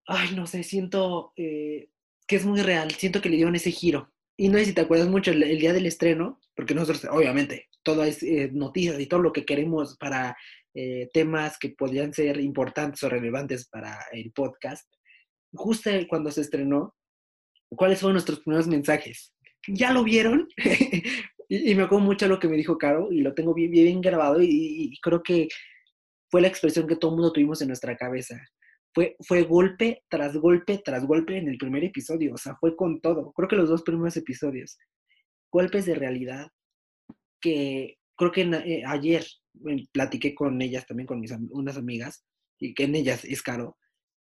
ay, 0.07 0.33
no 0.35 0.47
sé, 0.47 0.63
siento 0.63 1.33
eh, 1.37 1.89
que 2.29 2.35
es 2.35 2.45
muy 2.45 2.61
real. 2.61 2.91
Siento 2.91 3.21
que 3.21 3.29
le 3.29 3.37
dieron 3.37 3.55
ese 3.55 3.71
giro. 3.71 4.13
Y 4.37 4.47
no 4.49 4.59
sé 4.59 4.65
si 4.65 4.73
te 4.73 4.81
acuerdas 4.81 5.09
mucho 5.09 5.31
el, 5.31 5.59
día 5.59 5.73
del 5.73 5.87
estreno, 5.87 6.39
porque 6.55 6.75
nosotros, 6.75 7.03
obviamente, 7.11 7.67
todo 7.83 8.03
es 8.03 8.21
eh, 8.23 8.51
noticias 8.53 8.99
y 8.99 9.07
todo 9.07 9.21
lo 9.21 9.33
que 9.33 9.45
queremos 9.45 9.97
para 9.97 10.37
eh, 10.75 11.09
temas 11.11 11.57
que 11.57 11.69
podrían 11.69 12.13
ser 12.13 12.39
importantes 12.39 13.01
o 13.03 13.09
relevantes 13.09 13.67
para 13.67 13.97
el 14.13 14.31
podcast. 14.31 14.87
Justo 15.51 15.89
cuando 16.07 16.31
se 16.31 16.41
estrenó, 16.41 16.95
¿cuáles 17.75 17.99
fueron 17.99 18.13
nuestros 18.13 18.41
primeros 18.41 18.67
mensajes? 18.67 19.33
¿Ya 19.67 19.91
lo 19.91 20.03
vieron? 20.03 20.47
y, 21.49 21.73
me 21.73 21.83
acuerdo 21.83 22.05
mucho 22.05 22.27
lo 22.27 22.39
que 22.39 22.47
me 22.47 22.57
dijo 22.57 22.77
Caro 22.77 23.11
y 23.11 23.21
lo 23.21 23.33
tengo 23.33 23.55
bien, 23.55 24.01
grabado 24.01 24.39
y, 24.39 24.47
y 24.49 24.99
creo 25.01 25.23
que 25.23 25.47
fue 26.29 26.41
la 26.41 26.47
expresión 26.47 26.87
que 26.87 26.95
todo 26.95 27.11
el 27.11 27.17
mundo 27.17 27.33
tuvimos 27.33 27.59
en 27.63 27.69
nuestra 27.69 27.97
cabeza 27.97 28.39
fue, 28.99 29.15
fue 29.21 29.43
golpe 29.43 30.03
tras 30.09 30.35
golpe 30.35 30.81
tras 30.83 31.05
golpe 31.05 31.37
en 31.37 31.47
el 31.47 31.57
primer 31.57 31.85
episodio, 31.85 32.33
o 32.33 32.37
sea, 32.37 32.57
fue 32.59 32.75
con 32.75 32.99
todo. 32.99 33.31
Creo 33.31 33.47
que 33.47 33.55
los 33.55 33.69
dos 33.69 33.83
primeros 33.83 34.17
episodios, 34.17 34.77
golpes 35.49 35.85
de 35.85 35.95
realidad 35.95 36.49
que 37.39 37.97
creo 38.17 38.33
que 38.33 38.41
eh, 38.41 38.83
ayer 38.85 39.25
platiqué 39.93 40.35
con 40.35 40.61
ellas 40.61 40.85
también, 40.85 41.07
con 41.07 41.21
mis 41.21 41.31
unas 41.31 41.77
amigas, 41.77 42.25
y 42.59 42.73
que 42.73 42.83
en 42.83 42.95
ellas 42.95 43.23
es 43.23 43.41
caro, 43.41 43.77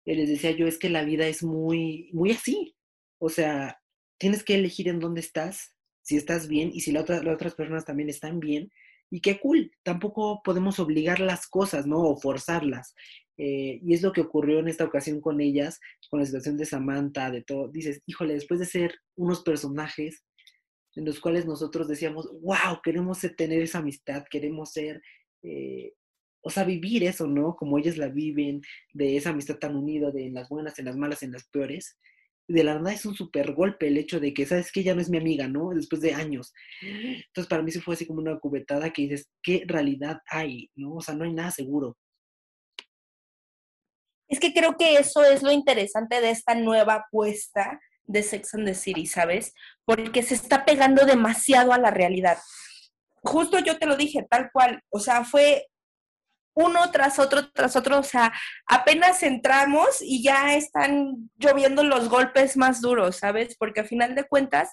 y 0.05 0.15
les 0.15 0.29
decía 0.29 0.53
yo, 0.53 0.69
es 0.69 0.79
que 0.79 0.89
la 0.89 1.03
vida 1.03 1.27
es 1.27 1.43
muy, 1.43 2.09
muy 2.13 2.31
así. 2.31 2.77
O 3.19 3.29
sea, 3.29 3.77
tienes 4.19 4.45
que 4.45 4.55
elegir 4.55 4.87
en 4.87 5.01
dónde 5.01 5.21
estás, 5.21 5.75
si 6.03 6.17
estás 6.17 6.47
bien 6.47 6.71
y 6.73 6.83
si 6.83 6.93
la 6.93 7.01
otra, 7.01 7.25
las 7.25 7.35
otras 7.35 7.57
personas 7.57 7.85
también 7.85 8.09
están 8.09 8.39
bien. 8.39 8.71
Y 9.11 9.21
qué 9.21 9.41
cool, 9.41 9.73
tampoco 9.83 10.43
podemos 10.45 10.79
obligar 10.79 11.19
las 11.19 11.49
cosas, 11.49 11.89
¿no? 11.89 11.99
O 11.99 12.17
forzarlas. 12.17 12.95
Eh, 13.43 13.81
y 13.83 13.95
es 13.95 14.03
lo 14.03 14.13
que 14.13 14.21
ocurrió 14.21 14.59
en 14.59 14.69
esta 14.69 14.85
ocasión 14.85 15.23
con 15.23 15.41
ellas, 15.41 15.81
con 16.11 16.21
la 16.21 16.27
situación 16.27 16.59
de 16.59 16.67
Samantha, 16.67 17.31
de 17.31 17.43
todo. 17.43 17.69
Dices, 17.69 18.03
híjole, 18.05 18.35
después 18.35 18.61
de 18.61 18.67
ser 18.67 18.95
unos 19.17 19.43
personajes 19.43 20.23
en 20.95 21.07
los 21.07 21.21
cuales 21.21 21.47
nosotros 21.47 21.89
decíamos, 21.89 22.29
wow, 22.43 22.83
queremos 22.85 23.21
tener 23.39 23.63
esa 23.63 23.79
amistad, 23.79 24.25
queremos 24.31 24.73
ser, 24.73 25.01
eh, 25.43 25.95
o 26.43 26.51
sea, 26.51 26.65
vivir 26.65 27.03
eso, 27.05 27.27
¿no? 27.27 27.57
Como 27.57 27.79
ellas 27.79 27.97
la 27.97 28.09
viven, 28.09 28.61
de 28.93 29.17
esa 29.17 29.31
amistad 29.31 29.57
tan 29.57 29.75
unida, 29.75 30.11
de 30.11 30.27
en 30.27 30.35
las 30.35 30.51
buenas, 30.51 30.79
en 30.79 30.85
las 30.85 30.97
malas, 30.97 31.23
en 31.23 31.33
las 31.33 31.49
peores. 31.49 31.97
De 32.47 32.63
la 32.63 32.75
verdad 32.75 32.93
es 32.93 33.07
un 33.07 33.15
súper 33.15 33.55
golpe 33.55 33.89
el 33.89 33.97
hecho 33.97 34.21
de 34.21 34.35
que, 34.35 34.45
¿sabes 34.45 34.71
que 34.71 34.83
Ya 34.83 34.95
no 34.95 35.01
es 35.01 35.09
mi 35.09 35.17
amiga, 35.17 35.49
¿no? 35.49 35.71
Después 35.71 36.03
de 36.03 36.13
años. 36.13 36.53
Entonces, 36.83 37.49
para 37.49 37.63
mí 37.63 37.71
se 37.71 37.81
fue 37.81 37.95
así 37.95 38.07
como 38.07 38.21
una 38.21 38.39
cubetada 38.39 38.93
que 38.93 39.03
dices, 39.03 39.31
¿qué 39.43 39.65
realidad 39.67 40.19
hay, 40.27 40.71
¿no? 40.77 40.97
O 40.97 41.01
sea, 41.01 41.15
no 41.15 41.25
hay 41.25 41.33
nada 41.33 41.51
seguro. 41.53 41.97
Es 44.31 44.41
que 44.41 44.55
creo 44.55 44.77
que 44.79 44.97
eso 44.97 45.25
es 45.25 45.43
lo 45.43 45.51
interesante 45.51 46.21
de 46.21 46.31
esta 46.31 46.55
nueva 46.55 46.95
apuesta 46.95 47.81
de 48.05 48.23
Sex 48.23 48.55
and 48.55 48.67
the 48.67 48.75
City, 48.75 49.07
¿sabes? 49.07 49.53
Porque 49.85 50.23
se 50.23 50.35
está 50.35 50.65
pegando 50.65 51.05
demasiado 51.05 51.73
a 51.73 51.79
la 51.79 51.91
realidad. 51.91 52.39
Justo 53.23 53.59
yo 53.59 53.79
te 53.79 53.87
lo 53.87 53.97
dije, 53.97 54.27
tal 54.29 54.51
cual, 54.53 54.83
o 54.89 55.01
sea, 55.01 55.25
fue 55.25 55.67
uno 56.55 56.91
tras 56.91 57.19
otro, 57.19 57.51
tras 57.51 57.75
otro, 57.77 57.99
o 57.99 58.03
sea, 58.03 58.33
apenas 58.67 59.23
entramos 59.23 60.01
y 60.01 60.23
ya 60.23 60.55
están 60.55 61.31
lloviendo 61.37 61.83
los 61.83 62.09
golpes 62.09 62.57
más 62.57 62.81
duros, 62.81 63.17
¿sabes? 63.17 63.57
Porque 63.57 63.81
a 63.81 63.85
final 63.85 64.15
de 64.15 64.25
cuentas 64.25 64.71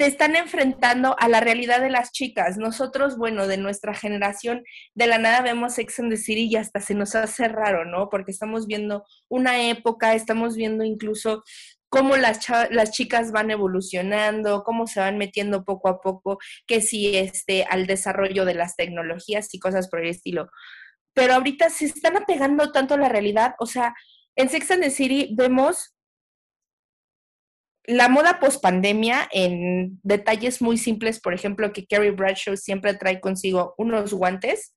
te 0.00 0.06
están 0.06 0.34
enfrentando 0.34 1.14
a 1.18 1.28
la 1.28 1.40
realidad 1.40 1.82
de 1.82 1.90
las 1.90 2.10
chicas. 2.10 2.56
Nosotros, 2.56 3.18
bueno, 3.18 3.46
de 3.46 3.58
nuestra 3.58 3.92
generación, 3.92 4.64
de 4.94 5.06
la 5.06 5.18
nada 5.18 5.42
vemos 5.42 5.74
Sex 5.74 6.00
and 6.00 6.10
the 6.10 6.16
City 6.16 6.48
y 6.50 6.56
hasta 6.56 6.80
se 6.80 6.94
nos 6.94 7.14
hace 7.14 7.48
raro, 7.48 7.84
¿no? 7.84 8.08
Porque 8.08 8.30
estamos 8.30 8.66
viendo 8.66 9.04
una 9.28 9.68
época, 9.68 10.14
estamos 10.14 10.56
viendo 10.56 10.84
incluso 10.84 11.44
cómo 11.90 12.16
las, 12.16 12.40
las 12.70 12.92
chicas 12.92 13.30
van 13.30 13.50
evolucionando, 13.50 14.62
cómo 14.64 14.86
se 14.86 15.00
van 15.00 15.18
metiendo 15.18 15.66
poco 15.66 15.90
a 15.90 16.00
poco, 16.00 16.38
que 16.66 16.80
sí, 16.80 17.18
este, 17.18 17.64
al 17.64 17.86
desarrollo 17.86 18.46
de 18.46 18.54
las 18.54 18.76
tecnologías 18.76 19.52
y 19.52 19.58
cosas 19.58 19.90
por 19.90 20.00
el 20.00 20.08
estilo. 20.08 20.48
Pero 21.12 21.34
ahorita 21.34 21.68
se 21.68 21.84
están 21.84 22.16
apegando 22.16 22.72
tanto 22.72 22.94
a 22.94 22.96
la 22.96 23.10
realidad, 23.10 23.54
o 23.58 23.66
sea, 23.66 23.94
en 24.34 24.48
Sex 24.48 24.70
and 24.70 24.82
the 24.82 24.90
City 24.90 25.34
vemos 25.36 25.94
la 27.86 28.08
moda 28.08 28.38
post 28.40 28.62
pandemia 28.62 29.28
en 29.32 29.98
detalles 30.02 30.62
muy 30.62 30.78
simples, 30.78 31.20
por 31.20 31.34
ejemplo, 31.34 31.72
que 31.72 31.86
Carrie 31.86 32.10
Bradshaw 32.10 32.56
siempre 32.56 32.94
trae 32.94 33.20
consigo 33.20 33.74
unos 33.78 34.12
guantes 34.12 34.74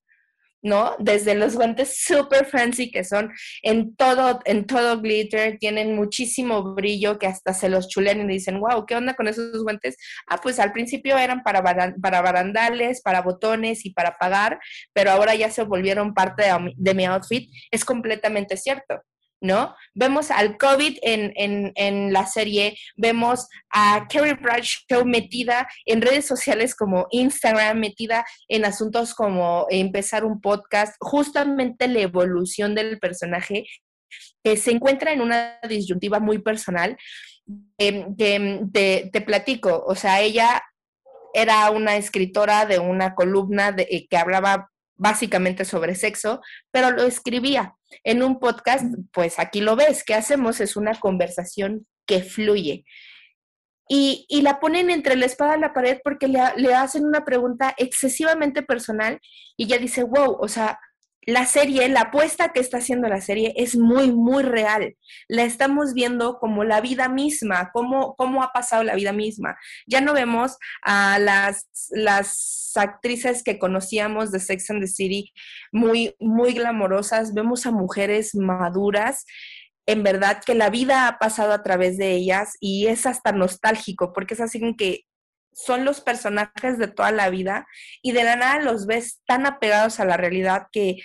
¿no? 0.64 0.96
Desde 0.98 1.34
los 1.34 1.54
guantes 1.54 1.98
super 2.04 2.46
fancy 2.46 2.90
que 2.90 3.04
son 3.04 3.32
en 3.62 3.94
todo, 3.94 4.40
en 4.46 4.66
todo 4.66 5.00
glitter, 5.00 5.58
tienen 5.58 5.94
muchísimo 5.94 6.74
brillo 6.74 7.18
que 7.18 7.26
hasta 7.26 7.54
se 7.54 7.68
los 7.68 7.88
chulean 7.88 8.22
y 8.22 8.32
dicen, 8.32 8.58
wow, 8.58 8.84
¿qué 8.86 8.96
onda 8.96 9.14
con 9.14 9.28
esos 9.28 9.62
guantes? 9.62 9.96
Ah, 10.26 10.40
pues 10.42 10.58
al 10.58 10.72
principio 10.72 11.16
eran 11.18 11.42
para, 11.42 11.62
para 12.00 12.22
barandales, 12.22 13.02
para 13.02 13.22
botones 13.22 13.84
y 13.84 13.90
para 13.90 14.16
pagar, 14.16 14.58
pero 14.92 15.10
ahora 15.10 15.34
ya 15.34 15.50
se 15.50 15.62
volvieron 15.62 16.14
parte 16.14 16.44
de 16.76 16.94
mi 16.94 17.04
outfit. 17.04 17.50
Es 17.70 17.84
completamente 17.84 18.56
cierto. 18.56 19.02
¿No? 19.40 19.74
Vemos 19.94 20.30
al 20.30 20.56
COVID 20.56 20.98
en, 21.02 22.12
la 22.12 22.26
serie, 22.26 22.76
vemos 22.96 23.48
a 23.70 24.06
Carrie 24.08 24.34
Bradshaw 24.34 25.04
metida 25.04 25.68
en 25.84 26.00
redes 26.00 26.26
sociales 26.26 26.74
como 26.74 27.06
Instagram, 27.10 27.78
metida 27.78 28.24
en 28.48 28.64
asuntos 28.64 29.14
como 29.14 29.66
empezar 29.70 30.24
un 30.24 30.40
podcast, 30.40 30.96
justamente 31.00 31.88
la 31.88 32.00
evolución 32.00 32.74
del 32.74 32.98
personaje 32.98 33.66
que 34.42 34.56
se 34.56 34.70
encuentra 34.70 35.12
en 35.12 35.20
una 35.20 35.58
disyuntiva 35.68 36.20
muy 36.20 36.38
personal 36.38 36.96
que 37.78 38.06
te, 38.72 39.10
te, 39.12 39.20
platico, 39.20 39.84
o 39.86 39.94
sea, 39.94 40.20
ella 40.20 40.62
era 41.34 41.70
una 41.70 41.96
escritora 41.96 42.64
de 42.64 42.78
una 42.78 43.14
columna 43.14 43.72
de, 43.72 44.06
que 44.08 44.16
hablaba 44.16 44.70
básicamente 44.96 45.64
sobre 45.64 45.94
sexo, 45.94 46.40
pero 46.70 46.90
lo 46.90 47.02
escribía. 47.02 47.74
En 48.02 48.22
un 48.22 48.38
podcast, 48.38 48.84
pues 49.12 49.38
aquí 49.38 49.60
lo 49.60 49.76
ves, 49.76 50.04
¿qué 50.04 50.14
hacemos? 50.14 50.60
Es 50.60 50.76
una 50.76 50.94
conversación 50.94 51.86
que 52.06 52.22
fluye. 52.22 52.84
Y, 53.88 54.26
la 54.42 54.60
ponen 54.60 54.90
entre 54.90 55.16
la 55.16 55.26
espada 55.26 55.56
y 55.56 55.60
la 55.60 55.74
pared 55.74 55.98
porque 56.02 56.26
le, 56.26 56.40
le 56.56 56.74
hacen 56.74 57.04
una 57.04 57.24
pregunta 57.24 57.74
excesivamente 57.76 58.62
personal 58.62 59.20
y 59.56 59.64
ella 59.64 59.78
dice, 59.78 60.04
wow, 60.04 60.38
o 60.40 60.48
sea, 60.48 60.78
la 61.26 61.46
serie, 61.46 61.88
la 61.88 62.02
apuesta 62.02 62.52
que 62.52 62.60
está 62.60 62.78
haciendo 62.78 63.08
la 63.08 63.20
serie 63.20 63.54
es 63.56 63.76
muy, 63.76 64.12
muy 64.12 64.42
real. 64.42 64.96
La 65.28 65.44
estamos 65.44 65.94
viendo 65.94 66.38
como 66.38 66.64
la 66.64 66.80
vida 66.80 67.08
misma, 67.08 67.70
cómo, 67.72 68.14
cómo 68.16 68.42
ha 68.42 68.52
pasado 68.52 68.82
la 68.84 68.94
vida 68.94 69.12
misma. 69.12 69.56
Ya 69.86 70.00
no 70.00 70.12
vemos 70.12 70.58
a 70.82 71.18
las, 71.18 71.68
las 71.90 72.72
actrices 72.76 73.42
que 73.42 73.58
conocíamos 73.58 74.32
de 74.32 74.40
Sex 74.40 74.70
and 74.70 74.82
the 74.82 74.88
City 74.88 75.32
muy, 75.72 76.14
muy 76.20 76.52
glamorosas, 76.52 77.34
vemos 77.34 77.66
a 77.66 77.70
mujeres 77.70 78.34
maduras. 78.34 79.24
En 79.86 80.02
verdad 80.02 80.42
que 80.44 80.54
la 80.54 80.70
vida 80.70 81.08
ha 81.08 81.18
pasado 81.18 81.52
a 81.52 81.62
través 81.62 81.98
de 81.98 82.12
ellas 82.12 82.54
y 82.60 82.86
es 82.86 83.06
hasta 83.06 83.32
nostálgico 83.32 84.12
porque 84.12 84.34
es 84.34 84.40
así 84.40 84.60
que 84.76 85.04
son 85.54 85.84
los 85.84 86.00
personajes 86.00 86.78
de 86.78 86.88
toda 86.88 87.12
la 87.12 87.30
vida 87.30 87.66
y 88.02 88.12
de 88.12 88.24
la 88.24 88.36
nada 88.36 88.60
los 88.60 88.86
ves 88.86 89.22
tan 89.26 89.46
apegados 89.46 90.00
a 90.00 90.04
la 90.04 90.16
realidad 90.16 90.66
que 90.72 90.96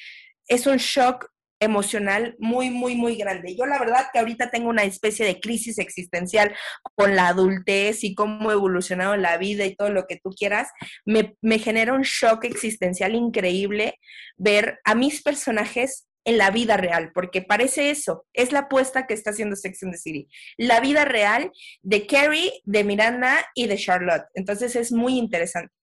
es 0.47 0.67
un 0.67 0.77
shock 0.77 1.27
emocional 1.59 2.35
muy, 2.39 2.69
muy, 2.69 2.95
muy 2.95 3.15
grande. 3.15 3.55
Yo 3.55 3.65
la 3.65 3.79
verdad 3.79 4.07
que 4.11 4.19
ahorita 4.19 4.49
tengo 4.49 4.69
una 4.69 4.83
especie 4.83 5.25
de 5.25 5.39
crisis 5.39 5.77
existencial 5.77 6.55
con 6.95 7.15
la 7.15 7.27
adultez 7.27 8.03
y 8.03 8.15
cómo 8.15 8.49
ha 8.49 8.53
evolucionado 8.53 9.15
la 9.17 9.37
vida 9.37 9.65
y 9.65 9.75
todo 9.75 9.89
lo 9.89 10.07
que 10.07 10.19
tú 10.23 10.31
quieras. 10.31 10.69
Me, 11.05 11.35
me 11.41 11.59
genera 11.59 11.93
un 11.93 12.03
shock 12.03 12.45
existencial 12.45 13.13
increíble 13.13 13.99
ver 14.37 14.79
a 14.85 14.95
mis 14.95 15.21
personajes 15.21 16.07
en 16.25 16.37
la 16.37 16.51
vida 16.51 16.77
real, 16.77 17.11
porque 17.13 17.41
parece 17.41 17.89
eso, 17.89 18.25
es 18.33 18.51
la 18.51 18.59
apuesta 18.59 19.07
que 19.07 19.13
está 19.13 19.31
haciendo 19.31 19.55
Sex 19.55 19.83
and 19.83 19.93
the 19.93 19.97
City, 19.97 20.27
la 20.57 20.79
vida 20.79 21.05
real 21.05 21.51
de 21.81 22.05
Carrie, 22.05 22.61
de 22.65 22.83
Miranda 22.83 23.45
y 23.55 23.67
de 23.67 23.77
Charlotte. 23.77 24.25
Entonces 24.33 24.75
es 24.75 24.91
muy 24.91 25.17
interesante. 25.17 25.73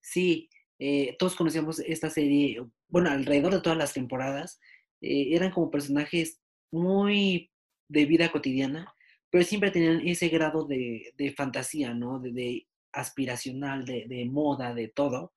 Sí, 0.00 0.50
eh, 0.78 1.16
todos 1.18 1.34
conocíamos 1.34 1.78
esta 1.78 2.10
serie, 2.10 2.62
bueno, 2.88 3.10
alrededor 3.10 3.54
de 3.54 3.60
todas 3.60 3.78
las 3.78 3.92
temporadas, 3.92 4.60
eh, 5.00 5.34
eran 5.34 5.50
como 5.50 5.70
personajes 5.70 6.40
muy 6.70 7.50
de 7.88 8.06
vida 8.06 8.30
cotidiana, 8.30 8.92
pero 9.30 9.44
siempre 9.44 9.70
tenían 9.70 10.06
ese 10.06 10.28
grado 10.28 10.66
de, 10.66 11.34
fantasía, 11.36 11.94
¿no? 11.94 12.20
De, 12.20 12.66
aspiracional, 12.92 13.84
de, 13.84 14.28
moda, 14.30 14.74
de 14.74 14.88
todo. 14.88 15.32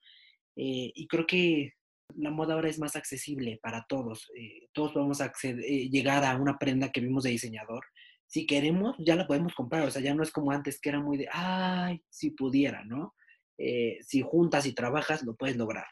Eh, 0.55 0.91
y 0.93 1.07
creo 1.07 1.25
que 1.25 1.73
la 2.15 2.31
moda 2.31 2.53
ahora 2.53 2.69
es 2.69 2.79
más 2.79 2.95
accesible 2.95 3.59
para 3.61 3.85
todos. 3.87 4.29
Eh, 4.35 4.67
todos 4.73 4.93
podemos 4.93 5.19
eh, 5.21 5.89
llegar 5.89 6.23
a 6.23 6.35
una 6.35 6.57
prenda 6.57 6.91
que 6.91 7.01
vimos 7.01 7.23
de 7.23 7.31
diseñador. 7.31 7.85
Si 8.25 8.45
queremos, 8.45 8.95
ya 8.99 9.15
la 9.15 9.27
podemos 9.27 9.53
comprar. 9.53 9.83
O 9.87 9.91
sea, 9.91 10.01
ya 10.01 10.13
no 10.13 10.23
es 10.23 10.31
como 10.31 10.51
antes, 10.51 10.79
que 10.79 10.89
era 10.89 10.99
muy 10.99 11.17
de, 11.17 11.27
ay, 11.31 12.01
si 12.09 12.31
pudiera, 12.31 12.83
¿no? 12.83 13.15
Eh, 13.57 13.99
si 14.01 14.21
juntas 14.21 14.65
y 14.65 14.73
trabajas, 14.73 15.23
lo 15.23 15.35
puedes 15.35 15.57
lograr. 15.57 15.85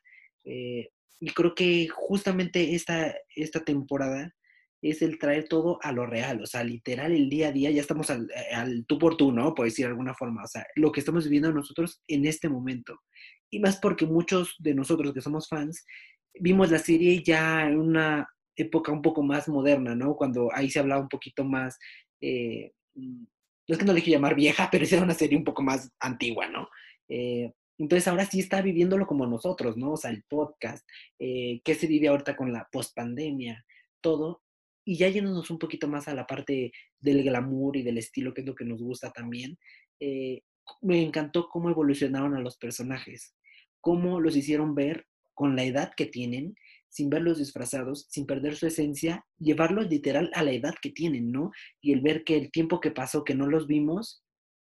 y 0.43 1.29
creo 1.33 1.55
que 1.55 1.87
justamente 1.87 2.75
esta, 2.75 3.15
esta 3.35 3.63
temporada 3.63 4.35
es 4.81 5.01
el 5.01 5.17
traer 5.17 5.47
todo 5.47 5.79
a 5.81 5.91
lo 5.91 6.05
real, 6.05 6.41
o 6.41 6.45
sea, 6.45 6.63
literal 6.63 7.11
el 7.11 7.29
día 7.29 7.47
a 7.47 7.51
día, 7.51 7.71
ya 7.71 7.81
estamos 7.81 8.09
al, 8.11 8.29
al 8.53 8.85
tú 8.85 8.99
por 8.99 9.17
tú, 9.17 9.31
¿no? 9.31 9.55
Por 9.55 9.65
decir 9.65 9.85
de 9.85 9.91
alguna 9.91 10.13
forma, 10.13 10.43
o 10.43 10.47
sea, 10.47 10.67
lo 10.75 10.91
que 10.91 10.99
estamos 10.99 11.23
viviendo 11.23 11.51
nosotros 11.51 12.03
en 12.07 12.25
este 12.25 12.49
momento 12.49 12.99
y 13.49 13.59
más 13.59 13.77
porque 13.77 14.05
muchos 14.05 14.55
de 14.59 14.73
nosotros 14.73 15.13
que 15.13 15.21
somos 15.21 15.47
fans 15.47 15.85
vimos 16.33 16.71
la 16.71 16.79
serie 16.79 17.23
ya 17.23 17.67
en 17.67 17.79
una 17.79 18.27
época 18.55 18.91
un 18.91 19.01
poco 19.01 19.23
más 19.23 19.47
moderna, 19.47 19.95
¿no? 19.95 20.15
Cuando 20.15 20.49
ahí 20.53 20.69
se 20.69 20.79
hablaba 20.79 21.01
un 21.01 21.09
poquito 21.09 21.43
más, 21.43 21.77
eh, 22.21 22.71
mm, 22.95 23.23
no 23.67 23.73
es 23.73 23.77
que 23.77 23.85
no 23.85 23.93
le 23.93 24.01
quiero 24.01 24.17
llamar 24.19 24.35
vieja, 24.35 24.69
pero 24.71 24.85
era 24.85 25.03
una 25.03 25.13
serie 25.13 25.37
un 25.37 25.43
poco 25.43 25.61
más 25.63 25.91
antigua, 25.99 26.47
¿no? 26.47 26.69
Eh, 27.09 27.51
entonces 27.77 28.07
ahora 28.07 28.25
sí 28.25 28.39
está 28.39 28.61
viviéndolo 28.61 29.05
como 29.07 29.27
nosotros, 29.27 29.77
¿no? 29.77 29.93
O 29.93 29.97
sea, 29.97 30.11
el 30.11 30.23
podcast, 30.29 30.87
eh, 31.19 31.61
qué 31.63 31.75
se 31.75 31.87
vive 31.87 32.07
ahorita 32.07 32.35
con 32.35 32.51
la 32.53 32.67
pospandemia, 32.71 33.65
todo. 34.01 34.41
y 34.87 34.97
ya 34.97 35.09
yéndonos 35.09 35.49
un 35.49 35.57
poquito 35.59 35.87
más 35.87 36.07
a 36.07 36.13
la 36.13 36.27
parte 36.27 36.71
del 36.99 37.23
glamour 37.23 37.75
y 37.77 37.83
del 37.83 37.97
estilo, 37.97 38.33
que 38.33 38.41
es 38.41 38.47
lo 38.47 38.53
que 38.55 38.65
nos 38.65 38.81
gusta 38.83 39.11
también, 39.11 39.57
eh, 39.99 40.41
me 40.81 41.01
encantó 41.01 41.47
cómo 41.49 41.69
evolucionaron 41.69 42.35
a 42.35 42.41
los 42.41 42.57
personajes, 42.57 43.35
cómo 43.81 44.19
los 44.19 44.35
hicieron 44.35 44.75
ver 44.75 45.05
con 45.33 45.55
la 45.55 45.63
edad 45.63 45.93
que 45.95 46.05
tienen, 46.05 46.55
sin 46.89 47.09
verlos 47.09 47.39
disfrazados, 47.39 48.07
sin 48.09 48.25
perder 48.25 48.55
su 48.55 48.67
esencia, 48.67 49.25
llevarlos 49.37 49.89
literal 49.89 50.31
a 50.33 50.43
la 50.43 50.53
edad 50.53 50.75
que 50.81 50.91
tienen, 50.91 51.31
¿no? 51.31 51.51
Y 51.81 51.91
el 51.91 52.01
ver 52.01 52.23
que 52.23 52.37
el 52.37 52.51
tiempo 52.51 52.79
que 52.79 52.91
pasó, 52.91 53.23
que 53.23 53.35
no 53.35 53.47
los 53.47 53.67
vimos, 53.67 54.23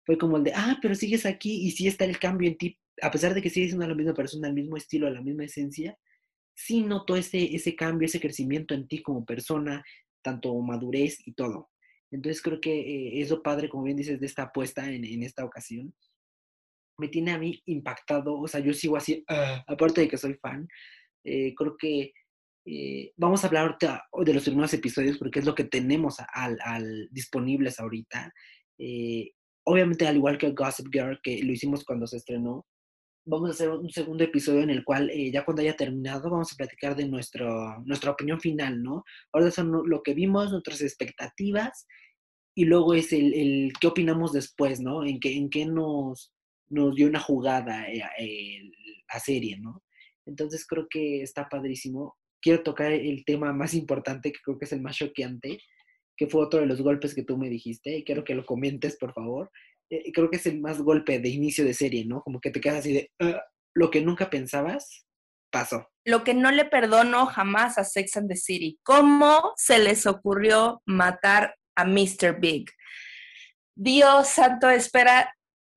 fue 0.05 0.19
como 0.19 0.37
el 0.37 0.45
de, 0.45 0.53
ah, 0.55 0.79
pero 0.83 0.95
sigues 0.95 1.25
aquí 1.25 1.67
y 1.67 1.71
sí 1.71 1.87
está 1.87 2.05
el 2.05 2.19
cambio 2.19 2.49
en 2.49 2.59
ti, 2.59 2.79
a 3.00 3.11
pesar 3.11 3.35
de 3.35 3.43
que 3.43 3.50
sigues 3.50 3.71
siendo 3.71 3.87
la 3.87 3.95
misma 3.95 4.15
persona, 4.15 4.49
el 4.49 4.55
mismo 4.55 4.76
estilo, 4.76 5.09
la 5.09 5.23
misma 5.23 5.45
esencia, 5.45 5.97
sí 6.55 6.83
notó 6.83 7.17
ese, 7.17 7.55
ese 7.55 7.76
cambio, 7.76 8.07
ese 8.07 8.21
crecimiento 8.21 8.75
en 8.75 8.88
ti 8.88 9.03
como 9.03 9.25
persona, 9.25 9.85
tanto 10.23 10.55
madurez 10.61 11.19
y 11.26 11.35
todo. 11.35 11.71
Entonces 12.11 12.43
creo 12.43 12.61
que 12.61 12.73
eh, 12.73 13.21
es 13.21 13.31
lo 13.31 13.43
padre, 13.43 13.69
como 13.69 13.85
bien 13.85 13.97
dices, 13.97 14.21
de 14.21 14.27
esta 14.27 14.45
apuesta 14.45 14.91
en, 14.91 15.05
en, 15.05 15.23
esta 15.23 15.45
ocasión. 15.45 15.95
Me 16.99 17.09
tiene 17.09 17.33
a 17.33 17.39
mí 17.39 17.63
impactado, 17.67 18.39
o 18.39 18.49
sea, 18.49 18.61
yo 18.61 18.73
sigo 18.73 18.97
así, 18.97 19.25
uh, 19.29 19.63
aparte 19.67 20.03
de 20.03 20.09
que 20.09 20.17
soy 20.17 20.35
fan, 20.35 20.67
eh, 21.25 21.55
creo 21.55 21.77
que 21.77 22.13
eh, 22.65 23.13
vamos 23.17 23.45
a 23.45 23.49
hablar 23.49 23.77
de 23.79 24.35
los 24.35 24.45
primeros 24.45 24.73
episodios 24.73 25.19
porque 25.19 25.41
es 25.41 25.45
lo 25.45 25.55
que 25.55 25.65
tenemos 25.65 26.17
al, 26.33 26.59
al 26.65 27.09
disponibles 27.11 27.79
ahorita. 27.79 28.33
Obviamente, 29.65 30.07
al 30.07 30.17
igual 30.17 30.39
que 30.39 30.53
Gossip 30.53 30.87
Girl, 30.93 31.21
que 31.23 31.43
lo 31.43 31.53
hicimos 31.53 31.85
cuando 31.85 32.07
se 32.07 32.19
estrenó, 32.19 32.67
vamos 33.26 33.50
a 33.50 33.52
hacer 33.52 33.68
un 33.68 33.90
segundo 33.90 34.25
episodio 34.25 34.62
en 34.62 34.71
el 34.71 34.85
cual 34.85 35.11
eh, 35.11 35.30
ya 35.30 35.45
cuando 35.45 35.62
haya 35.62 35.76
terminado 35.76 36.30
vamos 36.30 36.52
a 36.52 36.56
platicar 36.56 36.95
de 36.97 37.09
nuestro, 37.09 37.83
nuestra 37.85 38.12
opinión 38.12 38.40
final, 38.40 38.83
¿no? 38.83 39.04
Ahora 39.33 39.50
son 39.50 39.73
lo 39.85 40.02
que 40.02 40.14
vimos, 40.14 40.52
nuestras 40.52 40.80
expectativas 40.80 41.87
y 42.54 42.64
luego 42.64 42.95
es 42.95 43.12
el, 43.12 43.35
el 43.35 43.73
qué 43.80 43.88
opinamos 43.88 44.33
después, 44.33 44.80
¿no? 44.80 45.04
En 45.04 45.18
qué, 45.18 45.37
en 45.37 45.50
qué 45.50 45.66
nos, 45.66 46.33
nos 46.68 46.95
dio 46.95 47.09
una 47.09 47.21
jugada 47.21 47.88
eh, 47.90 48.02
eh, 48.18 48.71
la 49.12 49.21
serie, 49.21 49.59
¿no? 49.59 49.83
Entonces 50.25 50.64
creo 50.66 50.87
que 50.88 51.23
está 51.23 51.49
padrísimo. 51.49 52.16
Quiero 52.40 52.62
tocar 52.62 52.92
el 52.92 53.25
tema 53.25 53.52
más 53.52 53.75
importante, 53.75 54.33
que 54.33 54.38
creo 54.42 54.59
que 54.59 54.66
es 54.66 54.73
el 54.73 54.83
más 54.83 54.97
choqueante, 54.97 55.59
que 56.16 56.28
fue 56.28 56.45
otro 56.45 56.61
de 56.61 56.66
los 56.66 56.80
golpes 56.80 57.14
que 57.14 57.25
tú 57.25 57.37
me 57.37 57.50
dijiste, 57.50 57.99
y 57.99 58.04
quiero 58.04 58.25
que 58.25 58.35
lo 58.35 58.47
comentes, 58.47 58.97
por 58.97 59.12
favor, 59.12 59.50
eh, 59.90 60.12
creo 60.12 60.31
que 60.31 60.37
es 60.37 60.47
el 60.47 60.61
más 60.61 60.81
golpe 60.81 61.19
de 61.19 61.28
inicio 61.28 61.64
de 61.64 61.75
serie, 61.75 62.05
¿no? 62.05 62.23
Como 62.23 62.40
que 62.40 62.50
te 62.50 62.61
quedas 62.61 62.78
así 62.78 62.93
de, 62.93 63.11
uh, 63.21 63.37
lo 63.75 63.90
que 63.90 64.00
nunca 64.00 64.31
pensabas, 64.31 65.07
pasó. 65.50 65.88
Lo 66.05 66.25
que 66.25 66.35
no 66.35 66.50
le 66.50 66.64
perdono 66.64 67.26
jamás 67.26 67.78
a 67.78 67.85
Sex 67.85 68.16
and 68.16 68.28
the 68.28 68.37
City, 68.37 68.78
¿cómo 68.83 69.52
se 69.57 69.78
les 69.78 70.07
ocurrió 70.07 70.83
matar 70.87 71.57
a 71.76 71.85
Mr. 71.85 72.40
Big? 72.40 72.71
Dios 73.76 74.28
santo, 74.28 74.71
espera, 74.71 75.35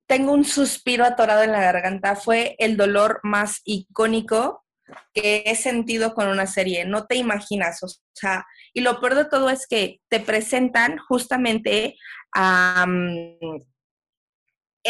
tengo 0.08 0.32
un 0.32 0.44
suspiro 0.44 1.04
atorado 1.04 1.42
en 1.42 1.52
la 1.52 1.60
garganta, 1.60 2.16
fue 2.16 2.56
el 2.58 2.76
dolor 2.76 3.20
más 3.22 3.60
icónico 3.64 4.64
que 5.14 5.44
he 5.46 5.54
sentido 5.54 6.14
con 6.14 6.26
una 6.26 6.46
serie, 6.46 6.84
no 6.84 7.06
te 7.06 7.16
imaginas, 7.16 7.82
o 7.82 7.88
sea, 8.12 8.44
y 8.72 8.80
lo 8.80 8.98
peor 8.98 9.14
de 9.14 9.24
todo 9.26 9.50
es 9.50 9.66
que 9.68 10.00
te 10.08 10.20
presentan 10.20 10.98
justamente 10.98 11.96
a... 12.34 12.86
Um, 12.88 13.62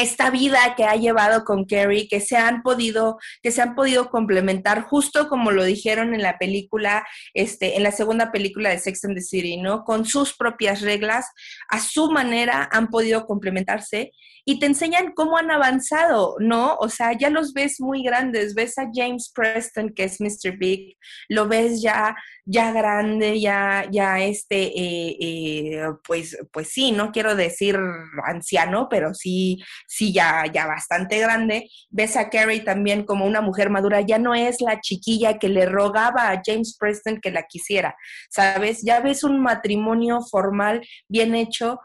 esta 0.03 0.31
vida 0.31 0.75
que 0.77 0.85
ha 0.85 0.95
llevado 0.97 1.45
con 1.45 1.65
Carrie, 1.65 2.09
que 2.09 2.21
se 2.21 2.37
han 2.37 2.63
podido, 2.63 3.19
que 3.43 3.51
se 3.51 3.63
han 3.63 3.75
podido 3.75 4.11
complementar, 4.11 4.83
justo 4.83 5.29
como 5.29 5.51
lo 5.51 5.65
dijeron 5.65 6.15
en 6.15 6.23
la 6.23 6.39
película, 6.39 7.07
este, 7.35 7.77
en 7.77 7.83
la 7.83 7.93
segunda 7.93 8.33
película 8.33 8.71
de 8.71 8.79
Sex 8.79 9.05
and 9.05 9.17
the 9.17 9.23
City, 9.23 9.57
¿no? 9.57 9.85
Con 9.85 10.05
sus 10.05 10.37
propias 10.37 10.83
reglas, 10.83 11.27
a 11.69 11.81
su 11.81 12.11
manera 12.11 12.69
han 12.73 12.89
podido 12.89 13.27
complementarse 13.27 14.13
y 14.45 14.59
te 14.59 14.67
enseñan 14.67 15.13
cómo 15.13 15.37
han 15.37 15.51
avanzado, 15.51 16.37
¿no? 16.41 16.77
O 16.81 16.89
sea, 16.89 17.17
ya 17.17 17.31
los 17.31 17.53
ves 17.53 17.81
muy 17.81 18.03
grandes, 18.03 18.55
ves 18.55 18.79
a 18.79 18.89
James 18.93 19.31
Preston, 19.35 19.91
que 19.91 20.05
es 20.05 20.21
Mr. 20.21 20.57
Big, 20.59 20.97
lo 21.29 21.47
ves 21.47 21.83
ya, 21.83 22.17
ya 22.45 22.73
grande, 22.73 23.41
ya, 23.41 23.87
ya 23.91 24.19
este, 24.21 24.63
eh, 24.63 25.17
eh, 25.21 25.83
pues, 26.05 26.37
pues 26.53 26.69
sí, 26.69 26.93
no 26.93 27.13
quiero 27.13 27.37
decir 27.37 27.79
anciano, 28.25 28.89
pero 28.89 29.15
sí 29.15 29.63
sí 29.91 30.13
ya, 30.13 30.45
ya 30.47 30.67
bastante 30.67 31.19
grande. 31.19 31.69
Ves 31.91 32.17
a 32.17 32.31
Carrie 32.31 32.61
también 32.61 33.05
como 33.05 33.27
una 33.27 33.41
mujer 33.41 33.71
madura, 33.71 34.01
ya 34.01 34.19
no 34.19 34.37
es 34.37 34.61
la 34.61 34.81
chiquilla 34.81 35.39
que 35.39 35.49
le 35.49 35.67
rogaba 35.67 36.31
a 36.31 36.41
James 36.45 36.77
Preston 36.79 37.21
que 37.21 37.33
la 37.33 37.43
quisiera, 37.43 37.97
¿sabes? 38.31 38.83
Ya 38.83 39.01
ves 39.01 39.25
un 39.25 39.41
matrimonio 39.41 40.21
formal 40.23 40.87
bien 41.09 41.35
hecho 41.35 41.81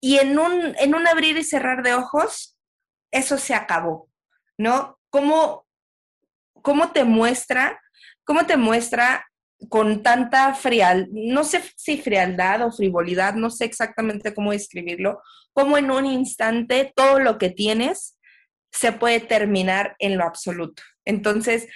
y 0.00 0.18
en 0.18 0.38
un, 0.38 0.76
en 0.78 0.94
un 0.94 1.08
abrir 1.08 1.36
y 1.36 1.42
cerrar 1.42 1.82
de 1.82 1.94
ojos, 1.94 2.56
eso 3.10 3.36
se 3.36 3.54
acabó, 3.54 4.08
¿no? 4.56 5.00
¿Cómo, 5.10 5.66
cómo 6.62 6.92
te 6.92 7.02
muestra, 7.02 7.80
cómo 8.22 8.46
te 8.46 8.56
muestra 8.56 9.26
con 9.68 10.04
tanta 10.04 10.54
frialdad, 10.54 11.08
no 11.10 11.42
sé 11.42 11.64
si 11.74 12.00
frialdad 12.00 12.64
o 12.64 12.70
frivolidad, 12.70 13.34
no 13.34 13.50
sé 13.50 13.64
exactamente 13.64 14.32
cómo 14.34 14.52
describirlo, 14.52 15.20
como 15.56 15.78
en 15.78 15.90
un 15.90 16.04
instante 16.04 16.92
todo 16.94 17.18
lo 17.18 17.38
que 17.38 17.48
tienes 17.48 18.18
se 18.70 18.92
puede 18.92 19.20
terminar 19.20 19.96
en 19.98 20.18
lo 20.18 20.24
absoluto. 20.24 20.82
Entonces, 21.06 21.66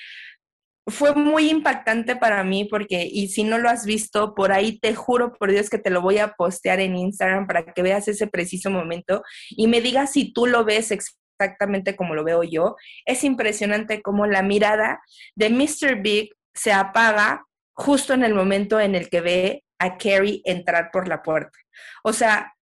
fue 0.87 1.14
muy 1.14 1.49
impactante 1.49 2.14
para 2.14 2.45
mí 2.45 2.66
porque, 2.66 3.09
y 3.11 3.29
si 3.29 3.43
no 3.43 3.57
lo 3.57 3.71
has 3.71 3.87
visto, 3.87 4.35
por 4.35 4.53
ahí 4.53 4.79
te 4.79 4.95
juro 4.95 5.33
por 5.33 5.51
Dios 5.51 5.71
que 5.71 5.79
te 5.79 5.88
lo 5.88 6.03
voy 6.03 6.19
a 6.19 6.35
postear 6.35 6.79
en 6.81 6.95
Instagram 6.95 7.47
para 7.47 7.64
que 7.73 7.83
veas 7.83 8.07
ese 8.07 8.27
preciso 8.27 8.71
momento 8.71 9.23
y 9.49 9.66
me 9.66 9.81
digas 9.81 10.12
si 10.12 10.31
tú 10.31 10.47
lo 10.47 10.62
ves 10.64 10.90
exactamente 10.90 11.97
como 11.97 12.14
lo 12.14 12.23
veo 12.23 12.43
yo. 12.43 12.77
Es 13.07 13.25
impresionante 13.25 14.03
cómo 14.03 14.27
la 14.27 14.43
mirada 14.43 15.01
de 15.37 15.49
Mr. 15.49 16.03
Big 16.03 16.35
se 16.53 16.73
apaga 16.73 17.47
justo 17.73 18.12
en 18.12 18.25
el 18.25 18.35
momento 18.35 18.79
en 18.79 18.95
el 18.95 19.09
que 19.09 19.23
ve 19.23 19.64
a 19.79 19.97
Carrie 19.97 20.43
entrar 20.45 20.90
por 20.93 21.09
la 21.09 21.23
puerta. 21.23 21.59
O 22.05 22.12
sea, 22.12 22.53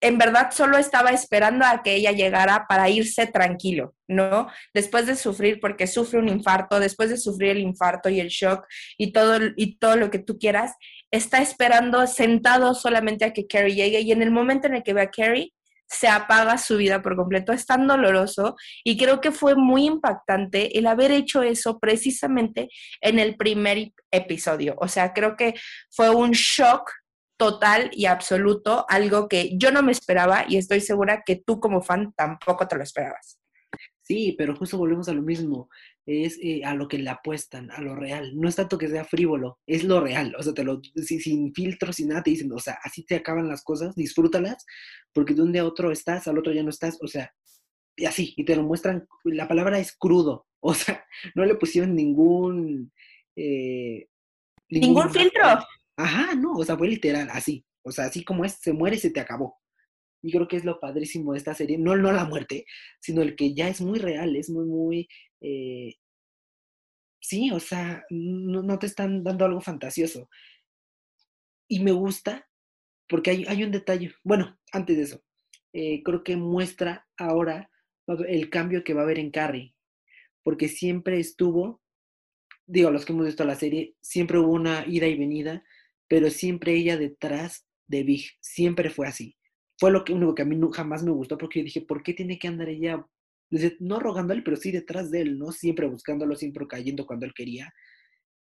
en 0.00 0.18
verdad 0.18 0.50
solo 0.52 0.78
estaba 0.78 1.10
esperando 1.10 1.64
a 1.64 1.82
que 1.82 1.94
ella 1.94 2.12
llegara 2.12 2.66
para 2.68 2.88
irse 2.88 3.26
tranquilo, 3.26 3.94
¿no? 4.06 4.48
Después 4.72 5.06
de 5.06 5.16
sufrir, 5.16 5.60
porque 5.60 5.86
sufre 5.86 6.18
un 6.18 6.28
infarto, 6.28 6.78
después 6.78 7.10
de 7.10 7.16
sufrir 7.16 7.50
el 7.50 7.58
infarto 7.58 8.08
y 8.08 8.20
el 8.20 8.28
shock 8.28 8.64
y 8.96 9.12
todo, 9.12 9.38
y 9.56 9.78
todo 9.78 9.96
lo 9.96 10.10
que 10.10 10.18
tú 10.18 10.38
quieras, 10.38 10.74
está 11.10 11.40
esperando 11.40 12.06
sentado 12.06 12.74
solamente 12.74 13.24
a 13.24 13.32
que 13.32 13.46
Carrie 13.46 13.74
llegue 13.74 14.00
y 14.00 14.12
en 14.12 14.22
el 14.22 14.30
momento 14.30 14.68
en 14.68 14.74
el 14.74 14.82
que 14.82 14.94
ve 14.94 15.02
a 15.02 15.10
Carrie, 15.10 15.52
se 15.90 16.06
apaga 16.06 16.58
su 16.58 16.76
vida 16.76 17.02
por 17.02 17.16
completo. 17.16 17.52
Es 17.52 17.66
tan 17.66 17.86
doloroso 17.86 18.56
y 18.84 18.96
creo 18.98 19.20
que 19.20 19.32
fue 19.32 19.56
muy 19.56 19.86
impactante 19.86 20.78
el 20.78 20.86
haber 20.86 21.10
hecho 21.10 21.42
eso 21.42 21.78
precisamente 21.78 22.68
en 23.00 23.18
el 23.18 23.36
primer 23.36 23.92
episodio. 24.10 24.74
O 24.78 24.88
sea, 24.88 25.12
creo 25.12 25.36
que 25.36 25.54
fue 25.90 26.10
un 26.10 26.32
shock 26.32 26.92
total 27.38 27.90
y 27.92 28.06
absoluto, 28.06 28.84
algo 28.88 29.28
que 29.28 29.56
yo 29.56 29.70
no 29.70 29.82
me 29.82 29.92
esperaba 29.92 30.44
y 30.48 30.56
estoy 30.56 30.80
segura 30.80 31.22
que 31.24 31.36
tú 31.36 31.60
como 31.60 31.80
fan 31.80 32.12
tampoco 32.16 32.66
te 32.68 32.76
lo 32.76 32.82
esperabas. 32.82 33.38
Sí, 34.02 34.34
pero 34.36 34.56
justo 34.56 34.78
volvemos 34.78 35.08
a 35.08 35.12
lo 35.12 35.22
mismo 35.22 35.68
es 36.06 36.38
eh, 36.42 36.62
a 36.64 36.74
lo 36.74 36.88
que 36.88 36.98
le 36.98 37.10
apuestan, 37.10 37.70
a 37.70 37.82
lo 37.82 37.94
real. 37.94 38.32
No 38.34 38.48
es 38.48 38.56
tanto 38.56 38.78
que 38.78 38.88
sea 38.88 39.04
frívolo, 39.04 39.58
es 39.66 39.84
lo 39.84 40.00
real. 40.00 40.34
O 40.38 40.42
sea, 40.42 40.54
te 40.54 40.64
lo, 40.64 40.80
sin 40.96 41.52
filtros, 41.52 41.96
sin 41.96 42.08
nada, 42.08 42.22
te 42.22 42.30
dicen, 42.30 42.50
o 42.50 42.58
sea, 42.58 42.78
así 42.82 43.04
te 43.04 43.16
acaban 43.16 43.48
las 43.48 43.62
cosas, 43.62 43.94
disfrútalas, 43.94 44.64
porque 45.12 45.34
de 45.34 45.42
un 45.42 45.52
día 45.52 45.62
a 45.62 45.66
otro 45.66 45.92
estás, 45.92 46.26
al 46.26 46.38
otro 46.38 46.52
ya 46.52 46.62
no 46.62 46.70
estás, 46.70 46.98
o 47.02 47.06
sea, 47.06 47.30
y 47.94 48.06
así, 48.06 48.32
y 48.36 48.44
te 48.44 48.56
lo 48.56 48.62
muestran, 48.62 49.06
la 49.24 49.46
palabra 49.46 49.78
es 49.78 49.94
crudo, 49.94 50.46
o 50.60 50.72
sea, 50.72 51.04
no 51.34 51.44
le 51.44 51.54
pusieron 51.56 51.94
ningún... 51.94 52.90
Eh, 53.36 54.08
ningún, 54.70 54.88
ningún 54.88 55.10
filtro. 55.10 55.44
Ajá, 55.98 56.34
no, 56.36 56.52
o 56.52 56.64
sea, 56.64 56.78
fue 56.78 56.88
literal, 56.88 57.28
así. 57.32 57.66
O 57.82 57.90
sea, 57.90 58.06
así 58.06 58.24
como 58.24 58.44
es, 58.44 58.54
se 58.54 58.72
muere 58.72 58.96
se 58.98 59.10
te 59.10 59.18
acabó. 59.18 59.58
Y 60.22 60.30
creo 60.32 60.46
que 60.46 60.56
es 60.56 60.64
lo 60.64 60.78
padrísimo 60.78 61.32
de 61.32 61.38
esta 61.38 61.54
serie, 61.54 61.76
no, 61.76 61.96
no 61.96 62.12
la 62.12 62.24
muerte, 62.24 62.66
sino 63.00 63.20
el 63.20 63.34
que 63.34 63.52
ya 63.54 63.68
es 63.68 63.80
muy 63.80 63.98
real, 63.98 64.36
es 64.36 64.48
muy, 64.48 64.64
muy... 64.64 65.08
Eh, 65.40 65.96
sí, 67.20 67.50
o 67.50 67.58
sea, 67.58 68.04
no, 68.10 68.78
te 68.78 68.86
están 68.86 69.24
dando 69.24 69.44
algo 69.44 69.60
fantasioso. 69.60 70.28
Y 71.68 71.80
me 71.80 71.92
gusta 71.92 72.48
porque 73.08 73.30
hay, 73.30 73.44
hay 73.48 73.64
un 73.64 73.72
detalle, 73.72 74.14
bueno, 74.22 74.56
antes 74.72 74.96
de 74.96 75.02
eso, 75.02 75.24
eh, 75.72 76.02
creo 76.04 76.22
que 76.22 76.36
muestra 76.36 77.08
ahora 77.16 77.70
el 78.28 78.50
cambio 78.50 78.84
que 78.84 78.94
va 78.94 79.00
a 79.00 79.04
haber 79.04 79.18
en 79.18 79.30
Carrie, 79.30 79.74
porque 80.44 80.68
siempre 80.68 81.18
estuvo, 81.18 81.82
digo, 82.66 82.90
los 82.90 83.04
que 83.04 83.12
hemos 83.12 83.26
visto 83.26 83.44
la 83.44 83.56
serie, 83.56 83.96
siempre 84.00 84.38
hubo 84.38 84.52
una 84.52 84.84
ida 84.86 85.06
y 85.06 85.18
venida, 85.18 85.64
pero 86.08 86.30
siempre 86.30 86.74
ella 86.74 86.96
detrás 86.96 87.66
de 87.86 88.02
Big, 88.02 88.24
siempre 88.40 88.90
fue 88.90 89.06
así 89.06 89.38
fue 89.78 89.92
lo 89.92 90.04
que, 90.04 90.12
único 90.12 90.34
que 90.34 90.42
a 90.42 90.44
mí 90.44 90.58
jamás 90.72 91.02
me 91.04 91.12
gustó 91.12 91.38
porque 91.38 91.60
yo 91.60 91.64
dije, 91.64 91.82
¿por 91.82 92.02
qué 92.02 92.12
tiene 92.12 92.38
que 92.38 92.48
andar 92.48 92.68
ella, 92.68 93.06
no 93.78 94.00
rogándole, 94.00 94.42
pero 94.42 94.56
sí 94.56 94.72
detrás 94.72 95.10
de 95.10 95.22
él, 95.22 95.38
¿no? 95.38 95.52
Siempre 95.52 95.86
buscándolo, 95.86 96.34
siempre 96.36 96.66
cayendo 96.66 97.06
cuando 97.06 97.26
él 97.26 97.32
quería. 97.32 97.72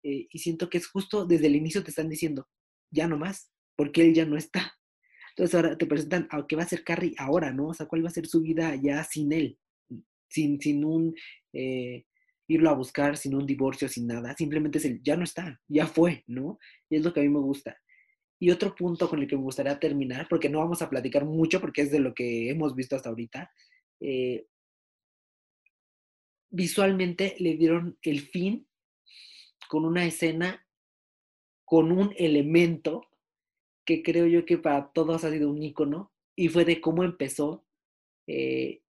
Eh, 0.03 0.27
y 0.29 0.39
siento 0.39 0.69
que 0.69 0.79
es 0.79 0.87
justo 0.87 1.25
desde 1.25 1.47
el 1.47 1.55
inicio 1.55 1.83
te 1.83 1.91
están 1.91 2.09
diciendo, 2.09 2.47
ya 2.91 3.07
no 3.07 3.17
más, 3.17 3.51
porque 3.75 4.01
él 4.01 4.13
ya 4.13 4.25
no 4.25 4.37
está. 4.37 4.73
Entonces 5.31 5.55
ahora 5.55 5.77
te 5.77 5.85
presentan 5.85 6.27
a 6.31 6.45
qué 6.47 6.55
va 6.55 6.63
a 6.63 6.67
ser 6.67 6.83
Carrie 6.83 7.13
ahora, 7.17 7.53
¿no? 7.53 7.67
O 7.67 7.73
sea, 7.73 7.85
cuál 7.85 8.03
va 8.03 8.09
a 8.09 8.13
ser 8.13 8.25
su 8.25 8.41
vida 8.41 8.75
ya 8.75 9.03
sin 9.03 9.31
él, 9.31 9.59
sin, 10.27 10.59
sin 10.59 10.83
un 10.83 11.15
eh, 11.53 12.05
irlo 12.49 12.71
a 12.71 12.73
buscar, 12.73 13.15
sin 13.15 13.35
un 13.35 13.45
divorcio, 13.45 13.87
sin 13.87 14.07
nada. 14.07 14.35
Simplemente 14.35 14.79
es 14.79 14.85
el, 14.85 15.01
ya 15.03 15.15
no 15.15 15.23
está, 15.23 15.61
ya 15.67 15.85
fue, 15.85 16.23
¿no? 16.27 16.59
Y 16.89 16.97
es 16.97 17.05
lo 17.05 17.13
que 17.13 17.19
a 17.21 17.23
mí 17.23 17.29
me 17.29 17.39
gusta. 17.39 17.77
Y 18.39 18.49
otro 18.49 18.75
punto 18.75 19.07
con 19.07 19.19
el 19.19 19.27
que 19.27 19.37
me 19.37 19.43
gustaría 19.43 19.79
terminar, 19.79 20.27
porque 20.27 20.49
no 20.49 20.59
vamos 20.59 20.81
a 20.81 20.89
platicar 20.89 21.25
mucho, 21.25 21.61
porque 21.61 21.83
es 21.83 21.91
de 21.91 21.99
lo 21.99 22.13
que 22.13 22.49
hemos 22.49 22.75
visto 22.75 22.95
hasta 22.95 23.09
ahorita, 23.09 23.51
eh, 24.01 24.47
visualmente 26.49 27.35
le 27.37 27.55
dieron 27.55 27.99
el 28.01 28.21
fin 28.21 28.67
con 29.67 29.85
una 29.85 30.05
escena, 30.05 30.65
con 31.65 31.91
un 31.91 32.15
elemento 32.17 33.05
que 33.85 34.01
creo 34.01 34.25
yo 34.25 34.43
que 34.45 34.57
para 34.57 34.91
todos 34.91 35.23
ha 35.23 35.29
sido 35.29 35.51
un 35.51 35.61
ícono, 35.61 36.11
y 36.35 36.47
fue 36.47 36.65
de 36.65 36.81
cómo 36.81 37.03
empezó 37.03 37.67
eh, 38.25 38.81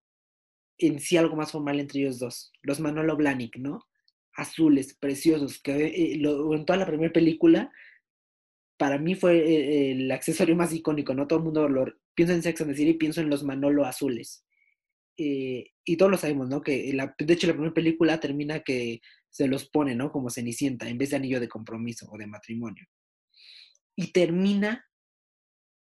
en 0.80 1.00
sí 1.00 1.18
algo 1.18 1.36
más 1.36 1.52
formal 1.52 1.80
entre 1.80 2.00
ellos 2.00 2.20
dos, 2.20 2.52
los 2.62 2.80
Manolo 2.80 3.16
Blahnik, 3.16 3.58
¿no? 3.58 3.86
Azules, 4.34 4.96
preciosos, 4.96 5.62
que 5.62 5.88
eh, 5.88 6.14
en 6.14 6.66
toda 6.66 6.80
la 6.80 6.88
primera 6.88 7.12
película 7.12 7.72
para 8.78 8.98
mí 8.98 9.14
fue 9.14 9.38
eh, 9.38 9.92
el 9.92 10.12
accesorio 10.12 10.56
más 10.56 10.74
icónico, 10.74 11.14
¿no? 11.14 11.28
Todo 11.28 11.40
el 11.40 11.46
mundo 11.46 11.68
lo, 11.68 11.86
piensa 12.16 12.34
en 12.34 12.42
Sex 12.42 12.62
and 12.62 12.72
the 12.72 12.78
City 12.78 12.92
y 12.92 12.98
pienso 12.98 13.20
en 13.22 13.30
los 13.30 13.44
Manolo 13.44 13.86
azules. 13.86 14.46
Eh, 15.18 15.72
y 15.84 15.98
todos 15.98 16.12
lo 16.12 16.18
sabemos, 16.18 16.48
¿no? 16.48 16.62
Que 16.62 16.94
la, 16.94 17.14
de 17.20 17.34
hecho 17.34 17.48
la 17.48 17.54
primera 17.54 17.74
película 17.74 18.20
termina 18.22 18.62
que 18.62 19.02
se 19.30 19.48
los 19.48 19.70
pone, 19.70 19.96
¿no? 19.96 20.12
Como 20.12 20.30
Cenicienta, 20.30 20.88
en 20.88 20.98
vez 20.98 21.10
de 21.10 21.18
anillo 21.18 21.42
de 21.42 21.50
compromiso 21.50 22.08
o 22.10 22.18
de 22.18 22.28
matrimonio. 22.28 22.86
Y 23.98 24.14
termina 24.14 24.89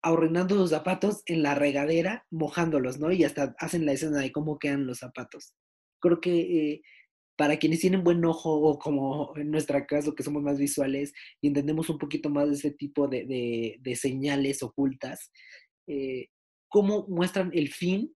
ahorrenando 0.08 0.56
los 0.56 0.70
zapatos 0.70 1.22
en 1.26 1.44
la 1.44 1.56
regadera, 1.56 2.26
mojándolos, 2.32 3.00
¿no? 3.00 3.12
Y 3.12 3.24
hasta 3.24 3.56
hacen 3.60 3.86
la 3.86 3.94
escena 3.94 4.20
de 4.20 4.32
cómo 4.32 4.58
quedan 4.58 4.88
los 4.88 5.00
zapatos. 5.00 5.54
Creo 6.00 6.22
que 6.22 6.40
eh, 6.40 6.82
para 7.36 7.58
quienes 7.58 7.82
tienen 7.82 8.04
buen 8.04 8.24
ojo 8.26 8.54
o 8.54 8.80
como 8.80 9.34
en 9.36 9.52
nuestra 9.52 9.86
caso 9.86 10.16
que 10.16 10.24
somos 10.24 10.44
más 10.44 10.58
visuales 10.58 11.14
y 11.42 11.48
entendemos 11.50 11.90
un 11.90 11.98
poquito 11.98 12.30
más 12.30 12.48
de 12.48 12.56
ese 12.56 12.72
tipo 12.72 13.08
de, 13.08 13.80
señales 13.96 14.64
ocultas, 14.64 15.32
eh, 15.88 16.28
cómo 16.70 17.06
muestran 17.08 17.52
el 17.54 17.70
fin 17.70 18.14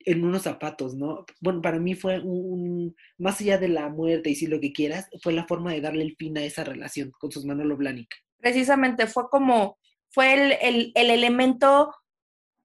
en 0.00 0.24
unos 0.24 0.42
zapatos, 0.42 0.94
¿no? 0.94 1.24
Bueno, 1.40 1.60
para 1.60 1.78
mí 1.78 1.94
fue 1.94 2.20
un, 2.20 2.96
más 3.18 3.40
allá 3.40 3.58
de 3.58 3.68
la 3.68 3.88
muerte 3.90 4.30
y 4.30 4.34
si 4.34 4.46
lo 4.46 4.60
que 4.60 4.72
quieras, 4.72 5.08
fue 5.22 5.32
la 5.32 5.46
forma 5.46 5.72
de 5.72 5.80
darle 5.80 6.02
el 6.02 6.16
fin 6.16 6.36
a 6.38 6.44
esa 6.44 6.64
relación 6.64 7.12
con 7.18 7.30
sus 7.30 7.44
Manolo 7.44 7.76
Blahnik. 7.76 8.08
Precisamente 8.38 9.06
fue 9.06 9.28
como, 9.30 9.78
fue 10.10 10.58
el, 10.60 10.92
el 10.94 11.10
elemento 11.10 11.94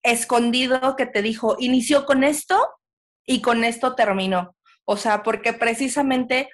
escondido 0.03 0.95
que 0.95 1.05
te 1.05 1.21
dijo, 1.21 1.55
inició 1.60 2.05
con 2.05 2.23
esto 2.23 2.60
y 3.25 3.41
con 3.41 3.63
esto 3.63 3.95
terminó. 3.95 4.55
O 4.86 4.97
sea, 4.97 5.23
porque 5.23 5.53
precisamente 5.53 6.49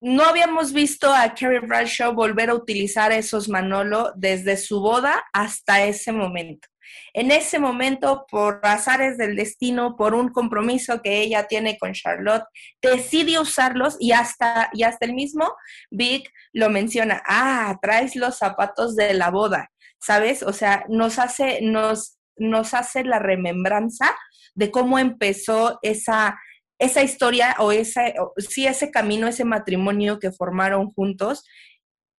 no 0.00 0.24
habíamos 0.24 0.72
visto 0.72 1.12
a 1.12 1.34
Carrie 1.34 1.60
Bradshaw 1.60 2.14
volver 2.14 2.50
a 2.50 2.54
utilizar 2.54 3.12
esos 3.12 3.48
Manolo 3.48 4.12
desde 4.16 4.56
su 4.56 4.80
boda 4.80 5.24
hasta 5.32 5.84
ese 5.84 6.12
momento. 6.12 6.68
En 7.12 7.30
ese 7.30 7.58
momento, 7.58 8.24
por 8.30 8.60
azares 8.62 9.18
del 9.18 9.36
destino, 9.36 9.96
por 9.96 10.14
un 10.14 10.28
compromiso 10.28 11.02
que 11.02 11.20
ella 11.20 11.46
tiene 11.46 11.76
con 11.78 11.92
Charlotte, 11.92 12.44
decide 12.80 13.38
usarlos 13.38 13.96
y 13.98 14.12
hasta, 14.12 14.70
y 14.72 14.84
hasta 14.84 15.04
el 15.04 15.14
mismo 15.14 15.54
Vic 15.90 16.30
lo 16.52 16.70
menciona, 16.70 17.22
ah, 17.26 17.76
traes 17.82 18.16
los 18.16 18.38
zapatos 18.38 18.96
de 18.96 19.14
la 19.14 19.30
boda, 19.30 19.70
¿sabes? 20.00 20.42
O 20.42 20.52
sea, 20.52 20.84
nos 20.88 21.18
hace, 21.18 21.60
nos, 21.62 22.18
nos 22.36 22.74
hace 22.74 23.04
la 23.04 23.18
remembranza 23.18 24.14
de 24.54 24.70
cómo 24.70 24.98
empezó 24.98 25.78
esa, 25.82 26.38
esa 26.78 27.02
historia 27.02 27.56
o 27.58 27.72
ese, 27.72 28.14
sí, 28.36 28.66
ese 28.66 28.90
camino, 28.90 29.28
ese 29.28 29.44
matrimonio 29.44 30.18
que 30.18 30.32
formaron 30.32 30.90
juntos 30.92 31.44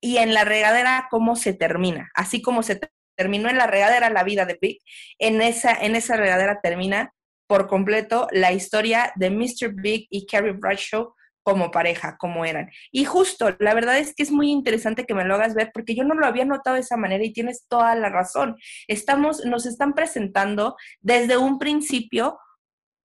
y 0.01 0.17
en 0.17 0.33
la 0.33 0.45
regadera 0.45 1.07
cómo 1.09 1.35
se 1.35 1.53
termina, 1.53 2.09
así 2.13 2.41
como 2.41 2.63
se 2.63 2.79
terminó 3.17 3.49
en 3.49 3.57
la 3.57 3.67
regadera 3.67 4.09
la 4.09 4.23
vida 4.23 4.45
de 4.45 4.57
Vic, 4.61 4.81
en 5.17 5.41
esa, 5.41 5.73
en 5.73 5.95
esa 5.95 6.15
regadera 6.15 6.61
termina 6.61 7.13
por 7.47 7.67
completo 7.67 8.27
la 8.31 8.53
historia 8.53 9.11
de 9.15 9.29
Mr. 9.29 9.73
Big 9.73 10.07
y 10.09 10.25
Carrie 10.25 10.53
Bradshaw 10.53 11.13
como 11.43 11.71
pareja, 11.71 12.17
como 12.17 12.45
eran. 12.45 12.69
Y 12.91 13.05
justo, 13.05 13.55
la 13.59 13.73
verdad 13.73 13.97
es 13.97 14.13
que 14.15 14.23
es 14.23 14.31
muy 14.31 14.51
interesante 14.51 15.05
que 15.05 15.15
me 15.15 15.25
lo 15.25 15.35
hagas 15.35 15.55
ver 15.55 15.71
porque 15.73 15.95
yo 15.95 16.03
no 16.03 16.15
lo 16.15 16.25
había 16.25 16.45
notado 16.45 16.75
de 16.75 16.81
esa 16.81 16.97
manera 16.97 17.23
y 17.23 17.33
tienes 17.33 17.65
toda 17.67 17.95
la 17.95 18.09
razón. 18.09 18.55
Estamos, 18.87 19.45
nos 19.45 19.65
están 19.65 19.93
presentando 19.93 20.75
desde 21.01 21.37
un 21.37 21.59
principio 21.59 22.37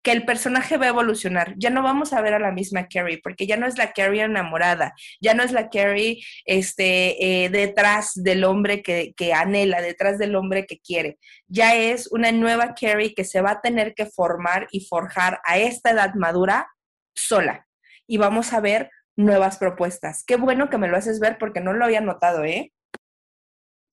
que 0.03 0.11
el 0.11 0.25
personaje 0.25 0.77
va 0.77 0.85
a 0.85 0.89
evolucionar. 0.89 1.55
Ya 1.57 1.69
no 1.69 1.81
vamos 1.81 2.11
a 2.13 2.21
ver 2.21 2.33
a 2.33 2.39
la 2.39 2.51
misma 2.51 2.87
Carrie, 2.87 3.21
porque 3.23 3.47
ya 3.47 3.55
no 3.55 3.65
es 3.65 3.77
la 3.77 3.93
Carrie 3.93 4.21
enamorada, 4.21 4.93
ya 5.21 5.33
no 5.33 5.43
es 5.43 5.53
la 5.53 5.69
Carrie 5.69 6.21
este, 6.45 7.45
eh, 7.45 7.49
detrás 7.49 8.11
del 8.15 8.43
hombre 8.43 8.83
que, 8.83 9.13
que, 9.15 9.33
anhela, 9.33 9.81
detrás 9.81 10.19
del 10.19 10.35
hombre 10.35 10.65
que 10.65 10.79
quiere. 10.79 11.17
Ya 11.47 11.75
es 11.75 12.11
una 12.11 12.31
nueva 12.33 12.75
Carrie 12.75 13.15
que 13.15 13.23
se 13.23 13.41
va 13.41 13.51
a 13.51 13.61
tener 13.61 13.93
que 13.95 14.05
formar 14.05 14.67
y 14.71 14.85
forjar 14.85 15.39
a 15.45 15.57
esta 15.57 15.91
edad 15.91 16.13
madura 16.15 16.67
sola. 17.15 17.65
Y 18.07 18.17
vamos 18.17 18.53
a 18.53 18.59
ver 18.59 18.89
nuevas 19.15 19.57
propuestas. 19.57 20.23
Qué 20.25 20.35
bueno 20.35 20.69
que 20.69 20.77
me 20.77 20.87
lo 20.87 20.97
haces 20.97 21.19
ver 21.19 21.37
porque 21.39 21.61
no 21.61 21.73
lo 21.73 21.85
había 21.85 22.01
notado, 22.01 22.43
¿eh? 22.43 22.71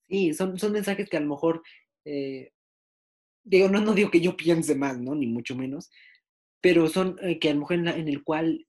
Sí, 0.09 0.35
son, 0.35 0.59
son 0.59 0.73
mensajes 0.73 1.09
que 1.09 1.17
a 1.17 1.21
lo 1.21 1.29
mejor 1.29 1.63
eh, 2.05 2.53
digo, 3.45 3.69
no, 3.69 3.81
no 3.81 3.95
digo 3.95 4.11
que 4.11 4.21
yo 4.21 4.37
piense 4.37 4.75
mal, 4.75 5.03
¿no? 5.03 5.15
Ni 5.15 5.27
mucho 5.27 5.57
menos, 5.57 5.91
pero 6.61 6.89
son 6.89 7.17
eh, 7.23 7.39
que 7.39 7.51
a 7.51 7.55
lo 7.55 7.61
mejor 7.61 7.77
en, 7.77 8.09
el 8.09 8.23
cual 8.23 8.67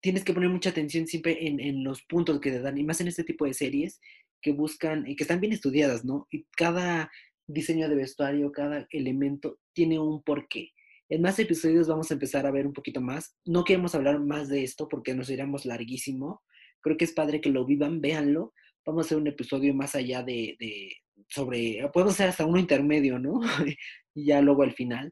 tienes 0.00 0.24
que 0.24 0.34
poner 0.34 0.48
mucha 0.48 0.70
atención 0.70 1.06
siempre 1.06 1.46
en, 1.46 1.60
en, 1.60 1.84
los 1.84 2.02
puntos 2.02 2.40
que 2.40 2.50
te 2.50 2.60
dan, 2.60 2.78
y 2.78 2.84
más 2.84 3.00
en 3.00 3.08
este 3.08 3.24
tipo 3.24 3.44
de 3.44 3.54
series 3.54 4.00
que 4.40 4.52
buscan, 4.52 5.06
y 5.06 5.16
que 5.16 5.24
están 5.24 5.40
bien 5.40 5.52
estudiadas, 5.52 6.04
¿no? 6.04 6.26
Y 6.30 6.46
cada 6.56 7.10
diseño 7.46 7.88
de 7.88 7.96
vestuario, 7.96 8.52
cada 8.52 8.86
elemento 8.90 9.58
tiene 9.72 9.98
un 9.98 10.22
porqué. 10.22 10.72
En 11.10 11.22
más 11.22 11.38
episodios 11.38 11.88
vamos 11.88 12.10
a 12.10 12.14
empezar 12.14 12.46
a 12.46 12.50
ver 12.50 12.66
un 12.66 12.74
poquito 12.74 13.00
más. 13.00 13.34
No 13.46 13.64
queremos 13.64 13.94
hablar 13.94 14.20
más 14.20 14.48
de 14.48 14.62
esto 14.62 14.88
porque 14.88 15.14
nos 15.14 15.30
iríamos 15.30 15.64
larguísimo. 15.64 16.42
Creo 16.82 16.98
que 16.98 17.06
es 17.06 17.12
padre 17.12 17.40
que 17.40 17.48
lo 17.48 17.64
vivan, 17.64 18.02
véanlo. 18.02 18.52
Vamos 18.84 19.04
a 19.04 19.06
hacer 19.06 19.18
un 19.18 19.26
episodio 19.26 19.74
más 19.74 19.94
allá 19.94 20.22
de, 20.22 20.56
de 20.60 20.90
sobre, 21.28 21.88
podemos 21.92 22.14
hacer 22.14 22.28
hasta 22.28 22.44
uno 22.44 22.58
intermedio, 22.58 23.18
¿no? 23.18 23.40
y 24.14 24.26
ya 24.26 24.42
luego 24.42 24.62
al 24.62 24.72
final. 24.72 25.10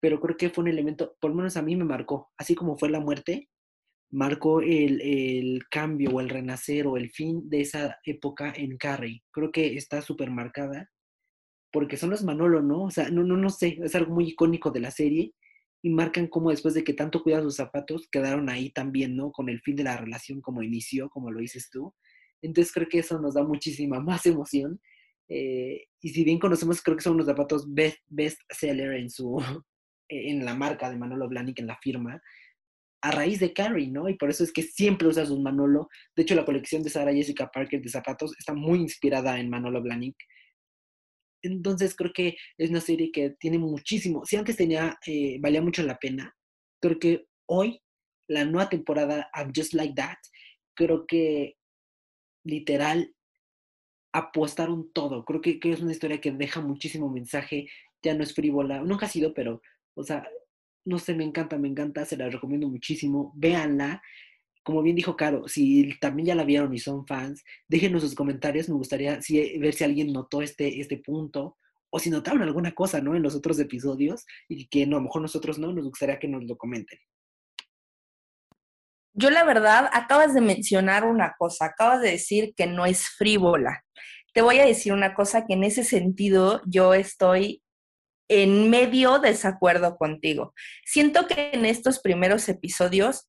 Pero 0.00 0.20
creo 0.20 0.36
que 0.36 0.50
fue 0.50 0.64
un 0.64 0.68
elemento, 0.68 1.16
por 1.18 1.30
lo 1.30 1.36
menos 1.36 1.56
a 1.56 1.62
mí 1.62 1.74
me 1.76 1.84
marcó, 1.84 2.30
así 2.36 2.54
como 2.54 2.76
fue 2.76 2.90
la 2.90 3.00
muerte, 3.00 3.48
marcó 4.10 4.60
el, 4.60 5.00
el 5.00 5.62
cambio 5.70 6.10
o 6.10 6.20
el 6.20 6.28
renacer 6.28 6.86
o 6.86 6.96
el 6.98 7.10
fin 7.10 7.48
de 7.48 7.62
esa 7.62 7.98
época 8.04 8.52
en 8.54 8.76
Carrie. 8.76 9.22
Creo 9.32 9.50
que 9.50 9.76
está 9.76 10.02
súper 10.02 10.30
marcada 10.30 10.90
porque 11.72 11.96
son 11.96 12.10
los 12.10 12.24
Manolo, 12.24 12.62
¿no? 12.62 12.84
O 12.84 12.90
sea, 12.90 13.10
no, 13.10 13.24
no, 13.24 13.36
no 13.36 13.50
sé, 13.50 13.78
es 13.82 13.94
algo 13.94 14.14
muy 14.14 14.28
icónico 14.28 14.70
de 14.70 14.80
la 14.80 14.90
serie 14.90 15.32
y 15.82 15.90
marcan 15.90 16.26
cómo 16.28 16.50
después 16.50 16.74
de 16.74 16.84
que 16.84 16.94
tanto 16.94 17.22
cuidan 17.22 17.42
sus 17.42 17.56
zapatos, 17.56 18.08
quedaron 18.10 18.48
ahí 18.48 18.70
también, 18.70 19.16
¿no? 19.16 19.30
Con 19.32 19.48
el 19.48 19.60
fin 19.60 19.76
de 19.76 19.84
la 19.84 19.96
relación 19.96 20.40
como 20.40 20.62
inició, 20.62 21.08
como 21.10 21.30
lo 21.30 21.40
dices 21.40 21.70
tú. 21.70 21.94
Entonces 22.42 22.72
creo 22.72 22.88
que 22.88 22.98
eso 23.00 23.20
nos 23.20 23.34
da 23.34 23.44
muchísima 23.44 24.00
más 24.00 24.26
emoción 24.26 24.80
eh, 25.28 25.86
y 26.00 26.08
si 26.10 26.24
bien 26.24 26.38
conocemos, 26.38 26.82
creo 26.82 26.96
que 26.96 27.02
son 27.02 27.14
unos 27.14 27.26
zapatos 27.26 27.72
best, 27.72 27.98
best 28.08 28.40
seller 28.50 28.92
en 28.92 29.10
su 29.10 29.36
en 30.08 30.44
la 30.44 30.54
marca 30.54 30.88
de 30.88 30.96
Manolo 30.96 31.28
Blahnik, 31.28 31.58
en 31.58 31.66
la 31.66 31.78
firma, 31.78 32.22
a 33.02 33.10
raíz 33.10 33.40
de 33.40 33.52
Carrie, 33.52 33.88
¿no? 33.88 34.08
Y 34.08 34.14
por 34.14 34.30
eso 34.30 34.44
es 34.44 34.52
que 34.52 34.62
siempre 34.62 35.08
usa 35.08 35.26
sus 35.26 35.40
Manolo. 35.40 35.88
De 36.14 36.22
hecho, 36.22 36.34
la 36.34 36.44
colección 36.44 36.82
de 36.82 36.90
Sarah 36.90 37.12
Jessica 37.12 37.50
Parker 37.52 37.82
de 37.82 37.88
zapatos 37.88 38.34
está 38.38 38.54
muy 38.54 38.78
inspirada 38.78 39.38
en 39.40 39.50
Manolo 39.50 39.82
Blahnik. 39.82 40.16
Entonces 41.42 41.94
creo 41.94 42.12
que 42.12 42.36
es 42.58 42.70
una 42.70 42.80
serie 42.80 43.10
que 43.12 43.30
tiene 43.38 43.58
muchísimo. 43.58 44.24
Si 44.24 44.36
antes 44.36 44.56
tenía, 44.56 44.98
eh, 45.06 45.38
valía 45.40 45.62
mucho 45.62 45.82
la 45.82 45.96
pena, 45.98 46.34
creo 46.80 46.98
que 46.98 47.26
hoy, 47.46 47.80
la 48.28 48.44
nueva 48.44 48.68
temporada 48.68 49.28
I'm 49.34 49.52
Just 49.54 49.74
Like 49.74 49.94
That, 49.94 50.18
creo 50.74 51.06
que 51.06 51.56
literal 52.44 53.14
apostaron 54.12 54.90
todo. 54.92 55.24
Creo 55.24 55.40
que, 55.40 55.58
es 55.62 55.80
una 55.80 55.92
historia 55.92 56.20
que 56.20 56.32
deja 56.32 56.60
muchísimo 56.60 57.10
mensaje, 57.10 57.68
ya 58.02 58.14
no 58.14 58.22
es 58.22 58.34
frívola, 58.34 58.80
nunca 58.82 59.06
ha 59.06 59.08
sido, 59.08 59.34
pero, 59.34 59.60
o 59.94 60.02
sea, 60.02 60.26
no 60.84 60.98
sé, 60.98 61.14
me 61.14 61.24
encanta, 61.24 61.58
me 61.58 61.68
encanta, 61.68 62.04
se 62.04 62.16
la 62.16 62.28
recomiendo 62.30 62.68
muchísimo, 62.68 63.32
véanla. 63.36 64.02
Como 64.66 64.82
bien 64.82 64.96
dijo 64.96 65.16
Caro, 65.16 65.46
si 65.46 65.96
también 66.00 66.26
ya 66.26 66.34
la 66.34 66.42
vieron 66.42 66.74
y 66.74 66.80
son 66.80 67.06
fans, 67.06 67.44
déjenos 67.68 68.02
sus 68.02 68.16
comentarios, 68.16 68.68
me 68.68 68.74
gustaría 68.74 69.20
ver 69.60 69.74
si 69.74 69.84
alguien 69.84 70.12
notó 70.12 70.42
este, 70.42 70.80
este 70.80 70.96
punto 70.96 71.56
o 71.88 72.00
si 72.00 72.10
notaron 72.10 72.42
alguna 72.42 72.72
cosa, 72.74 73.00
¿no? 73.00 73.14
En 73.14 73.22
los 73.22 73.36
otros 73.36 73.60
episodios 73.60 74.26
y 74.48 74.66
que 74.66 74.84
no, 74.84 74.96
a 74.96 74.98
lo 74.98 75.04
mejor 75.04 75.22
nosotros 75.22 75.60
no, 75.60 75.72
nos 75.72 75.84
gustaría 75.84 76.18
que 76.18 76.26
nos 76.26 76.42
lo 76.42 76.56
comenten. 76.56 76.98
yo 79.12 79.30
la 79.30 79.44
verdad, 79.44 79.88
acabas 79.92 80.34
de 80.34 80.40
mencionar 80.40 81.04
una 81.04 81.36
cosa, 81.38 81.66
acabas 81.66 82.02
de 82.02 82.10
decir 82.10 82.52
que 82.56 82.66
no 82.66 82.86
es 82.86 83.08
frívola. 83.08 83.84
Te 84.34 84.42
voy 84.42 84.58
a 84.58 84.66
decir 84.66 84.92
una 84.92 85.14
cosa 85.14 85.46
que 85.46 85.54
en 85.54 85.62
ese 85.62 85.84
sentido 85.84 86.60
yo 86.66 86.92
estoy 86.92 87.62
en 88.28 88.68
medio 88.68 89.20
desacuerdo 89.20 89.96
contigo. 89.96 90.54
Siento 90.84 91.28
que 91.28 91.50
en 91.52 91.66
estos 91.66 92.00
primeros 92.00 92.48
episodios 92.48 93.28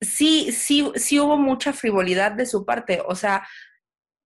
sí, 0.00 0.52
sí, 0.52 0.90
sí 0.96 1.20
hubo 1.20 1.36
mucha 1.36 1.72
frivolidad 1.72 2.32
de 2.32 2.46
su 2.46 2.64
parte. 2.64 3.02
O 3.06 3.14
sea, 3.14 3.46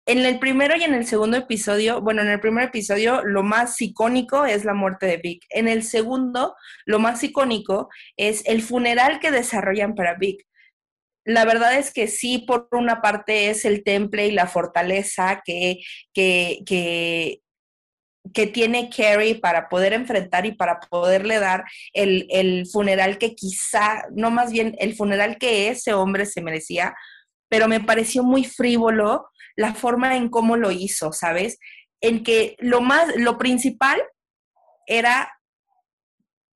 en 0.05 0.25
el 0.25 0.39
primero 0.39 0.75
y 0.75 0.83
en 0.83 0.95
el 0.95 1.05
segundo 1.05 1.37
episodio, 1.37 2.01
bueno, 2.01 2.23
en 2.23 2.29
el 2.29 2.39
primer 2.39 2.65
episodio 2.69 3.23
lo 3.23 3.43
más 3.43 3.79
icónico 3.79 4.45
es 4.45 4.65
la 4.65 4.73
muerte 4.73 5.05
de 5.05 5.17
Vic. 5.17 5.45
En 5.51 5.67
el 5.67 5.83
segundo, 5.83 6.55
lo 6.85 6.97
más 6.99 7.23
icónico 7.23 7.89
es 8.17 8.43
el 8.47 8.63
funeral 8.63 9.19
que 9.19 9.29
desarrollan 9.31 9.93
para 9.93 10.15
Vic. 10.15 10.45
La 11.25 11.45
verdad 11.45 11.77
es 11.77 11.93
que 11.93 12.07
sí, 12.07 12.39
por 12.39 12.67
una 12.71 13.01
parte 13.01 13.51
es 13.51 13.65
el 13.65 13.83
temple 13.83 14.27
y 14.27 14.31
la 14.31 14.47
fortaleza 14.47 15.43
que, 15.45 15.77
que, 16.11 16.61
que, 16.65 17.41
que 18.33 18.47
tiene 18.47 18.89
Carrie 18.89 19.35
para 19.35 19.69
poder 19.69 19.93
enfrentar 19.93 20.45
y 20.45 20.53
para 20.53 20.79
poderle 20.79 21.39
dar 21.39 21.65
el, 21.93 22.27
el, 22.29 22.67
funeral 22.67 23.17
que 23.17 23.35
quizá, 23.35 24.05
no 24.11 24.31
más 24.31 24.51
bien 24.51 24.75
el 24.79 24.95
funeral 24.95 25.37
que 25.37 25.69
ese 25.69 25.93
hombre 25.93 26.25
se 26.25 26.41
merecía, 26.41 26.95
pero 27.49 27.67
me 27.67 27.79
pareció 27.79 28.23
muy 28.23 28.43
frívolo 28.43 29.29
la 29.55 29.73
forma 29.73 30.15
en 30.15 30.29
cómo 30.29 30.55
lo 30.55 30.71
hizo, 30.71 31.11
¿sabes? 31.11 31.59
En 32.01 32.23
que 32.23 32.55
lo 32.59 32.81
más, 32.81 33.15
lo 33.17 33.37
principal 33.37 34.01
era 34.85 35.31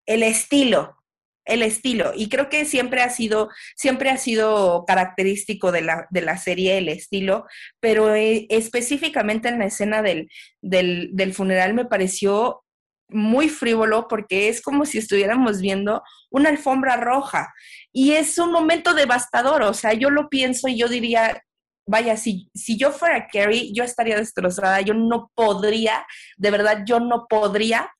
el 0.05 0.23
estilo, 0.23 1.02
el 1.45 1.61
estilo. 1.61 2.11
Y 2.15 2.29
creo 2.29 2.49
que 2.49 2.65
siempre 2.65 3.01
ha 3.01 3.09
sido, 3.09 3.49
siempre 3.75 4.09
ha 4.09 4.17
sido 4.17 4.85
característico 4.85 5.71
de 5.71 5.81
la, 5.81 6.07
de 6.09 6.21
la 6.21 6.37
serie 6.37 6.77
el 6.77 6.89
estilo, 6.89 7.45
pero 7.79 8.13
eh, 8.15 8.45
específicamente 8.49 9.49
en 9.49 9.59
la 9.59 9.65
escena 9.65 10.01
del, 10.01 10.29
del, 10.61 11.09
del 11.13 11.33
funeral 11.33 11.73
me 11.73 11.85
pareció 11.85 12.63
muy 13.09 13.49
frívolo 13.49 14.07
porque 14.07 14.49
es 14.49 14.61
como 14.61 14.85
si 14.85 14.97
estuviéramos 14.97 15.61
viendo 15.61 16.01
una 16.31 16.49
alfombra 16.49 16.97
roja 16.97 17.53
y 17.91 18.13
es 18.13 18.37
un 18.37 18.51
momento 18.51 18.93
devastador, 18.93 19.61
o 19.63 19.73
sea, 19.73 19.93
yo 19.93 20.09
lo 20.09 20.29
pienso 20.29 20.67
y 20.67 20.77
yo 20.77 20.87
diría, 20.87 21.43
vaya, 21.85 22.17
si, 22.17 22.49
si 22.55 22.77
yo 22.77 22.91
fuera 22.91 23.27
Carrie, 23.27 23.71
yo 23.73 23.83
estaría 23.83 24.17
destrozada, 24.17 24.81
yo 24.81 24.93
no 24.93 25.31
podría, 25.35 26.05
de 26.37 26.51
verdad, 26.51 26.83
yo 26.85 26.99
no 26.99 27.27
podría 27.29 27.91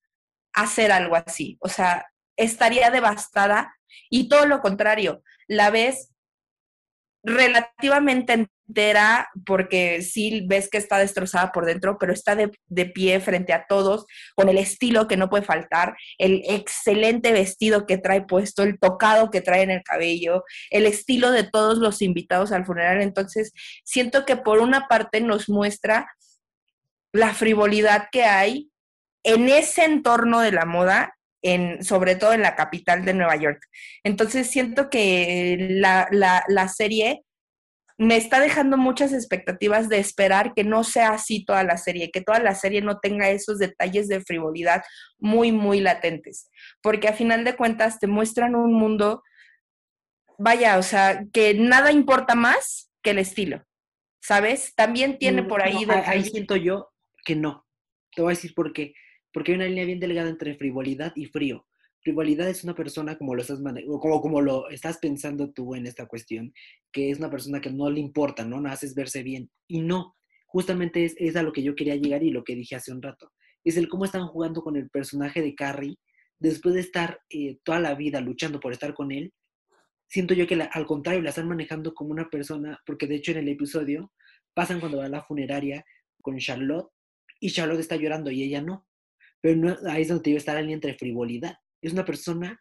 hacer 0.54 0.92
algo 0.92 1.16
así, 1.16 1.58
o 1.60 1.70
sea, 1.70 2.06
estaría 2.38 2.90
devastada 2.90 3.76
y 4.10 4.28
todo 4.28 4.46
lo 4.46 4.62
contrario, 4.62 5.22
la 5.48 5.70
ves 5.70 6.10
relativamente 7.24 8.34
entera 8.34 9.30
porque 9.46 10.02
sí 10.02 10.46
ves 10.48 10.70
que 10.70 10.78
está 10.78 10.98
destrozada 10.98 11.52
por 11.52 11.66
dentro, 11.66 11.98
pero 11.98 12.12
está 12.12 12.36
de, 12.36 12.52
de, 12.68 12.86
pie 12.86 13.20
frente 13.20 13.54
a 13.54 13.66
todos 13.68 14.06
con 14.36 14.50
el 14.50 14.58
estilo 14.58 15.08
que 15.08 15.18
no 15.18 15.30
puede 15.30 15.44
faltar, 15.44 15.96
el 16.18 16.42
excelente 16.48 17.32
vestido 17.32 17.86
que 17.86 17.98
trae 17.98 18.22
puesto, 18.22 18.64
el 18.64 18.80
tocado 18.80 19.32
que 19.32 19.42
trae 19.42 19.62
en 19.62 19.72
el 19.72 19.84
cabello, 19.84 20.44
el 20.70 20.86
estilo 20.86 21.32
de 21.32 21.44
todos 21.44 21.78
los 21.78 22.02
invitados 22.02 22.52
al 22.52 22.66
funeral. 22.66 23.02
Entonces, 23.02 23.54
siento 23.84 24.26
que 24.26 24.36
por 24.36 24.60
una 24.60 24.88
parte 24.88 25.22
nos 25.22 25.50
muestra 25.50 26.08
la 27.14 27.34
frivolidad 27.34 28.10
que 28.12 28.24
hay 28.24 28.70
en 29.24 29.48
ese 29.48 29.86
entorno 29.86 30.42
de 30.42 30.52
la 30.52 30.66
moda 30.66 31.16
en, 31.44 31.84
sobre 31.84 32.16
todo 32.16 32.34
en 32.34 32.42
la 32.42 32.56
capital 32.56 33.06
de 33.06 33.14
Nueva 33.14 33.36
York. 33.36 33.62
Entonces 34.04 34.50
siento 34.50 34.90
que 34.90 35.58
la, 35.70 36.08
la, 36.10 36.44
la, 36.48 36.68
serie 36.70 37.24
me 37.98 38.16
está 38.16 38.40
dejando 38.40 38.78
muchas 38.78 39.14
expectativas 39.14 39.90
de 39.90 40.00
esperar 40.00 40.54
que 40.56 40.64
no 40.64 40.84
sea 40.84 41.10
así 41.10 41.46
toda 41.46 41.64
la 41.64 41.78
serie, 41.78 42.12
que 42.12 42.22
toda 42.22 42.40
la 42.40 42.56
serie 42.56 42.82
no 42.82 43.00
tenga 43.00 43.30
esos 43.30 43.60
detalles 43.60 44.08
de 44.08 44.22
frivolidad 44.22 44.84
muy, 45.20 45.52
muy 45.52 45.82
latentes, 45.82 46.50
porque 46.82 47.10
a 47.10 47.14
final 47.14 47.44
de 47.44 47.56
cuentas 47.56 48.00
te 48.00 48.08
muestran 48.08 48.56
un 48.56 48.74
mundo, 48.74 49.22
vaya, 50.40 50.78
o 50.78 50.84
sea, 50.84 51.26
que 51.32 51.54
nada 51.54 51.92
importa 51.92 52.36
más 52.36 52.90
que 53.04 53.12
el 53.12 53.20
estilo, 53.20 53.64
¿sabes? 54.22 54.74
También 54.76 55.20
tiene 55.20 55.44
por 55.44 55.62
ahí... 55.62 55.86
No, 55.86 55.94
ahí 56.06 56.24
siento 56.24 56.56
yo 56.56 56.90
que 57.26 57.36
no. 57.36 57.68
Te 58.16 58.22
voy 58.22 58.32
a 58.32 58.36
decir 58.36 58.54
por 58.54 58.74
qué 58.74 58.94
porque 59.34 59.52
hay 59.52 59.56
una 59.58 59.68
línea 59.68 59.86
bien 59.86 60.00
delgada 60.00 60.30
entre 60.30 60.56
frivolidad 60.56 61.12
y 61.16 61.26
frío. 61.26 61.66
Frivolidad 62.02 62.50
es 62.50 62.64
una 62.64 62.76
persona, 62.76 63.18
como 63.18 63.34
lo 63.34 63.42
estás, 63.42 63.60
como, 63.60 64.22
como 64.22 64.42
lo 64.42 64.70
estás 64.70 64.98
pensando 64.98 65.52
tú 65.52 65.74
en 65.74 65.88
esta 65.88 66.06
cuestión, 66.06 66.54
que 66.92 67.10
es 67.10 67.18
una 67.18 67.30
persona 67.30 67.62
que 67.62 67.72
no 67.72 67.90
le 67.90 68.00
importa, 68.00 68.46
¿no? 68.46 68.62
No 68.62 68.70
haces 68.70 68.94
verse 68.94 69.24
bien. 69.24 69.50
Y 69.68 69.82
no, 69.82 70.16
justamente 70.46 71.06
es, 71.06 71.16
es 71.18 71.36
a 71.36 71.44
lo 71.44 71.54
que 71.54 71.64
yo 71.64 71.76
quería 71.76 71.96
llegar 71.96 72.22
y 72.24 72.30
lo 72.30 72.44
que 72.44 72.56
dije 72.56 72.76
hace 72.76 72.92
un 72.92 73.02
rato. 73.02 73.32
Es 73.64 73.78
el 73.78 73.88
cómo 73.88 74.06
están 74.06 74.28
jugando 74.28 74.62
con 74.62 74.76
el 74.76 74.90
personaje 74.90 75.42
de 75.42 75.56
Carrie 75.56 75.98
después 76.40 76.76
de 76.76 76.82
estar 76.82 77.20
eh, 77.30 77.58
toda 77.64 77.80
la 77.80 77.96
vida 77.96 78.20
luchando 78.20 78.60
por 78.60 78.74
estar 78.74 78.94
con 78.94 79.12
él. 79.12 79.34
Siento 80.08 80.34
yo 80.34 80.46
que 80.46 80.62
al 80.62 80.86
contrario 80.86 81.22
la 81.22 81.30
están 81.30 81.48
manejando 81.48 81.94
como 81.94 82.12
una 82.12 82.30
persona, 82.30 82.80
porque 82.86 83.08
de 83.08 83.16
hecho 83.16 83.32
en 83.32 83.38
el 83.38 83.48
episodio 83.48 84.12
pasan 84.54 84.82
cuando 84.82 85.00
va 85.00 85.06
a 85.06 85.10
la 85.10 85.24
funeraria 85.24 85.86
con 86.22 86.38
Charlotte 86.38 86.92
y 87.40 87.50
Charlotte 87.52 87.80
está 87.80 87.96
llorando 87.96 88.30
y 88.30 88.44
ella 88.44 88.62
no 88.62 88.86
pero 89.44 89.58
no, 89.58 89.78
ahí 89.90 90.04
es 90.04 90.08
donde 90.08 90.24
te 90.24 90.30
iba 90.30 90.38
a 90.38 90.40
estar 90.40 90.56
alguien 90.56 90.76
entre 90.76 90.94
frivolidad. 90.94 91.58
Es 91.82 91.92
una 91.92 92.06
persona 92.06 92.58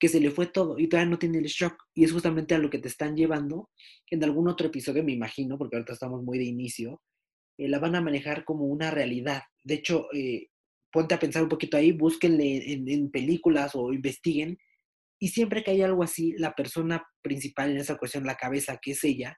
que 0.00 0.08
se 0.08 0.18
le 0.18 0.30
fue 0.30 0.46
todo 0.46 0.78
y 0.78 0.88
todavía 0.88 1.10
no 1.10 1.18
tiene 1.18 1.36
el 1.38 1.44
shock. 1.44 1.76
Y 1.94 2.04
es 2.04 2.12
justamente 2.12 2.54
a 2.54 2.58
lo 2.58 2.70
que 2.70 2.78
te 2.78 2.88
están 2.88 3.14
llevando. 3.14 3.68
En 4.10 4.24
algún 4.24 4.48
otro 4.48 4.68
episodio, 4.68 5.04
me 5.04 5.12
imagino, 5.12 5.58
porque 5.58 5.76
ahorita 5.76 5.92
estamos 5.92 6.22
muy 6.22 6.38
de 6.38 6.44
inicio, 6.44 7.02
eh, 7.58 7.68
la 7.68 7.78
van 7.78 7.96
a 7.96 8.00
manejar 8.00 8.46
como 8.46 8.64
una 8.64 8.90
realidad. 8.90 9.42
De 9.62 9.74
hecho, 9.74 10.06
eh, 10.14 10.48
ponte 10.90 11.14
a 11.14 11.18
pensar 11.18 11.42
un 11.42 11.50
poquito 11.50 11.76
ahí, 11.76 11.92
búsquenle 11.92 12.72
en, 12.72 12.88
en, 12.88 13.10
películas 13.10 13.72
o 13.74 13.92
investiguen. 13.92 14.56
Y 15.20 15.28
siempre 15.28 15.62
que 15.62 15.72
hay 15.72 15.82
algo 15.82 16.02
así, 16.02 16.32
la 16.38 16.54
persona 16.54 17.04
principal 17.20 17.72
en 17.72 17.76
esa 17.76 17.98
cuestión, 17.98 18.24
la 18.24 18.36
cabeza, 18.36 18.78
que 18.82 18.92
es 18.92 19.04
ella, 19.04 19.36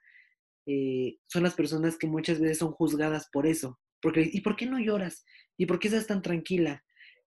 eh, 0.66 1.16
son 1.26 1.42
las 1.42 1.54
personas 1.54 1.98
que 1.98 2.06
muchas 2.06 2.40
veces 2.40 2.58
son 2.58 2.70
juzgadas 2.70 3.28
por 3.32 3.48
eso. 3.48 3.80
Porque, 4.04 4.28
¿Y 4.30 4.42
por 4.42 4.54
qué 4.54 4.66
no 4.66 4.78
lloras? 4.78 5.24
¿Y 5.56 5.64
por 5.64 5.78
qué 5.78 5.88
estás 5.88 6.06
tan 6.06 6.20
tranquila? 6.20 6.84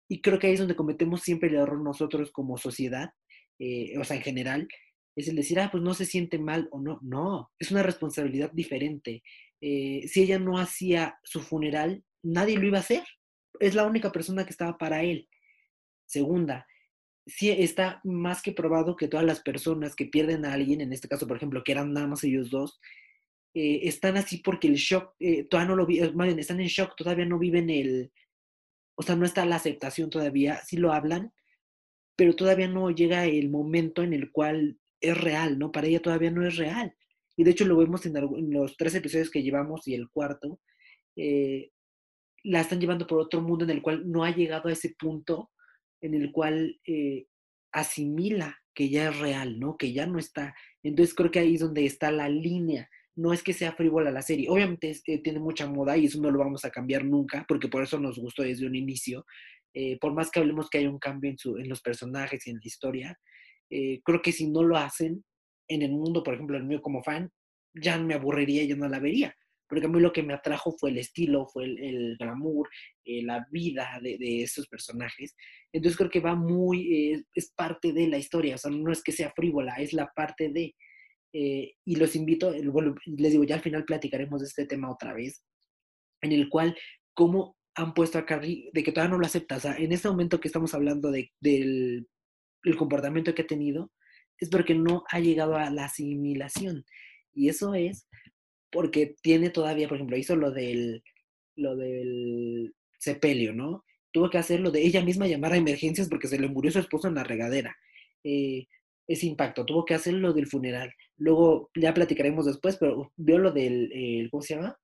Y 0.09 0.21
creo 0.21 0.39
que 0.39 0.47
ahí 0.47 0.53
es 0.53 0.59
donde 0.59 0.77
cometemos 0.77 1.23
siempre 1.23 1.49
el 1.49 1.55
error 1.55 1.83
nosotros 1.83 2.31
como 2.31 2.59
sociedad, 2.59 3.13
eh, 3.59 3.97
o 3.99 4.05
sea, 4.05 4.19
en 4.19 4.23
general, 4.23 4.69
es 5.17 5.27
el 5.27 5.37
decir, 5.37 5.59
ah, 5.59 5.71
pues 5.73 5.83
no 5.83 5.95
se 5.95 6.05
siente 6.05 6.39
mal 6.39 6.69
o 6.71 6.79
no. 6.79 6.99
No, 7.01 7.51
es 7.59 7.71
una 7.71 7.83
responsabilidad 7.83 8.53
diferente. 8.53 9.23
Eh, 9.63 10.03
si 10.07 10.21
ella 10.23 10.39
no 10.39 10.59
hacía 10.59 11.19
su 11.25 11.41
funeral, 11.41 12.05
nadie 12.23 12.59
lo 12.59 12.67
iba 12.67 12.77
a 12.77 12.83
hacer. 12.83 13.05
Es 13.59 13.75
la 13.75 13.87
única 13.87 14.13
persona 14.13 14.45
que 14.45 14.51
estaba 14.51 14.77
para 14.77 15.03
él. 15.03 15.31
Segunda, 16.05 16.67
sí 17.25 17.51
está 17.51 18.03
más 18.05 18.43
que 18.43 18.53
probado 18.53 18.97
que 18.97 19.09
todas 19.09 19.25
las 19.25 19.41
personas 19.41 19.97
que 19.97 20.05
pierden 20.05 20.45
a 20.45 20.53
alguien, 20.53 20.83
en 20.83 20.93
este 20.93 21.09
caso, 21.09 21.27
por 21.27 21.39
ejemplo, 21.39 21.65
que 21.65 21.73
eran 21.73 21.95
nada 21.95 22.07
más 22.07 22.23
ellos 22.23 22.51
dos, 22.51 22.79
eh, 23.59 23.89
están 23.89 24.19
así 24.19 24.43
porque 24.45 24.69
el 24.69 24.75
shock, 24.75 25.15
eh, 25.19 25.45
todavía 25.45 25.71
no 25.71 25.77
lo 25.77 25.87
viven, 25.87 26.39
están 26.39 26.61
en 26.61 26.67
shock, 26.67 26.95
todavía 26.95 27.25
no 27.25 27.39
viven 27.39 27.71
el, 27.71 28.13
o 28.97 29.03
sea, 29.03 29.17
no 29.17 29.25
está 29.25 29.47
la 29.47 29.57
aceptación 29.57 30.11
todavía, 30.11 30.61
sí 30.67 30.77
lo 30.77 30.93
hablan, 30.93 31.33
pero 32.17 32.37
todavía 32.37 32.69
no 32.69 32.91
llega 32.91 33.25
el 33.25 33.49
momento 33.49 34.03
en 34.03 34.13
el 34.13 34.31
cual 34.31 34.79
es 35.01 35.19
real, 35.19 35.59
¿no? 35.59 35.73
Para 35.73 35.87
ella 35.87 36.03
todavía 36.03 36.31
no 36.31 36.47
es 36.47 36.59
real. 36.59 36.95
Y 37.35 37.45
de 37.45 37.53
hecho 37.53 37.65
lo 37.65 37.79
vemos 37.79 38.05
en, 38.05 38.19
en 38.19 38.53
los 38.53 38.77
tres 38.77 38.95
episodios 38.95 39.31
que 39.31 39.43
llevamos 39.43 39.89
y 39.89 39.95
el 39.95 40.11
cuarto, 40.11 40.61
eh, 41.17 41.71
la 42.45 42.61
están 42.61 42.79
llevando 42.79 43.07
por 43.07 43.21
otro 43.21 43.41
mundo 43.41 43.65
en 43.65 43.71
el 43.71 43.81
cual 43.81 44.03
no 44.07 44.23
ha 44.25 44.37
llegado 44.37 44.69
a 44.69 44.73
ese 44.73 44.95
punto 44.99 45.51
en 46.03 46.13
el 46.13 46.31
cual 46.31 46.79
asimila 47.73 48.59
que 48.75 48.91
ya 48.91 49.09
es 49.09 49.19
real, 49.19 49.59
¿no? 49.59 49.79
Que 49.79 49.95
ya 49.95 50.07
no 50.07 50.19
está. 50.19 50.55
Entonces 50.83 51.15
creo 51.15 51.31
que 51.31 51.39
ahí 51.39 51.55
es 51.55 51.61
donde 51.61 51.87
está 51.87 52.11
la 52.11 52.29
línea 52.29 52.91
no 53.17 53.33
es 53.33 53.43
que 53.43 53.55
sea 53.55 53.73
frívola 53.73 54.11
la 54.11 54.23
serie. 54.23 54.49
Obviamente 54.49 54.95
eh, 55.07 55.19
tiene 55.23 55.41
mucha 55.41 55.67
moda 55.67 55.97
y 55.97 56.05
eso 56.05 56.21
no 56.21 56.31
lo 56.31 56.39
vamos 56.39 56.65
a 56.65 56.71
cambiar 56.71 57.05
nunca, 57.05 57.45
porque 57.49 57.69
por 57.69 57.83
eso 57.83 57.99
nos 57.99 58.19
gustó 58.19 58.43
desde 58.43 58.67
un 58.67 58.77
inicio. 58.77 59.25
Eh, 59.75 59.99
por 59.99 60.13
más 60.13 60.31
que 60.31 60.39
hablemos 60.39 60.69
que 60.69 60.79
hay 60.79 60.87
un 60.87 60.99
cambio 60.99 61.31
en, 61.31 61.39
su, 61.39 61.57
en 61.57 61.69
los 61.69 61.81
personajes 61.81 62.47
y 62.47 62.51
en 62.51 62.57
la 62.57 62.63
historia, 62.65 63.19
eh, 63.71 64.01
creo 64.05 64.23
que 64.23 64.33
si 64.33 64.49
no 64.49 64.63
lo 64.63 64.77
hacen 64.77 65.25
en 65.69 65.83
el 65.83 65.93
mundo, 65.93 66.23
por 66.23 66.35
ejemplo, 66.35 66.57
el 66.57 66.65
mío 66.65 66.83
como 66.83 67.03
fan, 67.03 67.31
ya 67.75 67.99
me 67.99 68.15
aburriría 68.15 68.63
y 68.63 68.69
ya 68.69 68.77
no 68.77 68.89
la 68.89 69.01
vería. 69.01 69.35
Porque 69.69 69.87
a 69.87 69.89
mí 69.89 69.99
lo 69.99 70.13
que 70.13 70.23
me 70.23 70.35
atrajo 70.35 70.77
fue 70.79 70.91
el 70.91 70.99
estilo, 70.99 71.47
fue 71.47 71.65
el, 71.65 72.17
glamour, 72.19 72.69
la 73.05 73.45
vida 73.51 73.99
de, 74.01 74.17
de, 74.17 74.43
esos 74.43 74.69
personajes. 74.69 75.35
Entonces 75.73 75.99
creo 75.99 76.09
que 76.09 76.21
va 76.21 76.37
muy, 76.37 77.27
es 77.35 77.51
parte 77.51 77.93
de 77.93 78.07
la 78.07 78.17
historia, 78.17 78.55
o 78.55 78.59
sea, 78.59 78.71
no 78.71 78.93
es 78.93 79.03
que 79.03 79.11
sea 79.11 79.33
frívola, 79.35 79.75
es 79.75 79.93
la 79.93 80.07
parte 80.15 80.51
de 80.51 80.77
eh, 81.39 81.75
y 81.85 81.97
los 81.97 82.17
invito, 82.17 82.51
les 82.51 83.33
digo, 83.33 83.45
ya 83.45 83.57
al 83.57 83.61
final 83.61 83.85
platicaremos 83.85 84.41
de 84.41 84.47
este 84.47 84.65
tema 84.65 84.91
otra 84.91 85.13
vez, 85.13 85.45
en 86.23 86.33
el 86.33 86.49
cual, 86.49 86.75
cómo 87.13 87.59
han 87.75 87.93
puesto 87.93 88.17
a 88.17 88.25
Carrie, 88.25 88.71
de 88.73 88.83
que 88.83 88.91
todavía 88.91 89.13
no 89.13 89.19
lo 89.19 89.27
acepta. 89.27 89.57
O 89.57 89.61
sea, 89.61 89.77
en 89.77 89.93
este 89.93 90.09
momento 90.09 90.41
que 90.41 90.49
estamos 90.49 90.73
hablando 90.73 91.11
de, 91.11 91.31
del 91.41 92.09
el 92.65 92.77
comportamiento 92.77 93.35
que 93.35 93.43
ha 93.43 93.47
tenido, 93.47 93.93
es 94.39 94.49
porque 94.49 94.75
no 94.75 95.05
ha 95.11 95.21
llegado 95.21 95.57
a 95.57 95.69
la 95.69 95.85
asimilación. 95.85 96.87
Y 97.35 97.51
eso 97.51 97.75
es 97.75 98.09
porque 98.73 99.15
tiene 99.21 99.51
todavía, 99.51 99.89
por 99.89 99.99
ejemplo, 99.99 100.17
hizo 100.17 100.37
lo 100.37 100.53
del, 100.53 101.03
lo 101.55 101.77
del 101.77 102.75
sepelio, 102.99 103.53
¿no? 103.53 103.85
Tuvo 104.11 104.31
que 104.31 104.39
hacer 104.39 104.61
lo 104.61 104.71
de 104.71 104.87
ella 104.87 105.05
misma 105.05 105.27
llamar 105.27 105.53
a 105.53 105.59
emergencias 105.59 106.09
porque 106.09 106.29
se 106.29 106.39
le 106.39 106.49
murió 106.49 106.71
su 106.71 106.79
esposo 106.79 107.09
en 107.09 107.17
la 107.17 107.25
regadera. 107.25 107.77
Eh, 108.25 108.69
ese 109.07 109.27
impacto, 109.27 109.65
tuvo 109.65 109.85
que 109.85 109.95
hacer 109.95 110.15
lo 110.15 110.33
del 110.33 110.47
funeral. 110.47 110.93
Luego, 111.17 111.71
ya 111.75 111.95
platicaremos 111.95 112.47
después, 112.47 112.77
pero 112.77 113.13
vio 113.17 113.39
lo 113.39 113.53
del, 113.53 114.29
¿cómo 114.31 114.43
se 114.43 114.55
llama? 114.55 114.77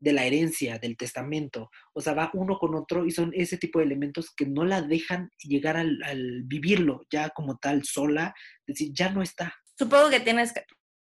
De 0.00 0.12
la 0.12 0.24
herencia, 0.24 0.78
del 0.78 0.96
testamento. 0.96 1.70
O 1.92 2.00
sea, 2.00 2.14
va 2.14 2.30
uno 2.34 2.58
con 2.58 2.74
otro 2.74 3.06
y 3.06 3.10
son 3.10 3.30
ese 3.34 3.56
tipo 3.58 3.78
de 3.78 3.84
elementos 3.84 4.34
que 4.34 4.46
no 4.46 4.64
la 4.64 4.82
dejan 4.82 5.30
llegar 5.38 5.76
al, 5.76 6.02
al 6.04 6.42
vivirlo 6.44 7.02
ya 7.10 7.30
como 7.30 7.58
tal, 7.58 7.84
sola, 7.84 8.34
es 8.66 8.74
decir, 8.74 8.92
ya 8.92 9.10
no 9.10 9.22
está. 9.22 9.54
Supongo 9.78 10.10
que 10.10 10.20
tienes 10.20 10.52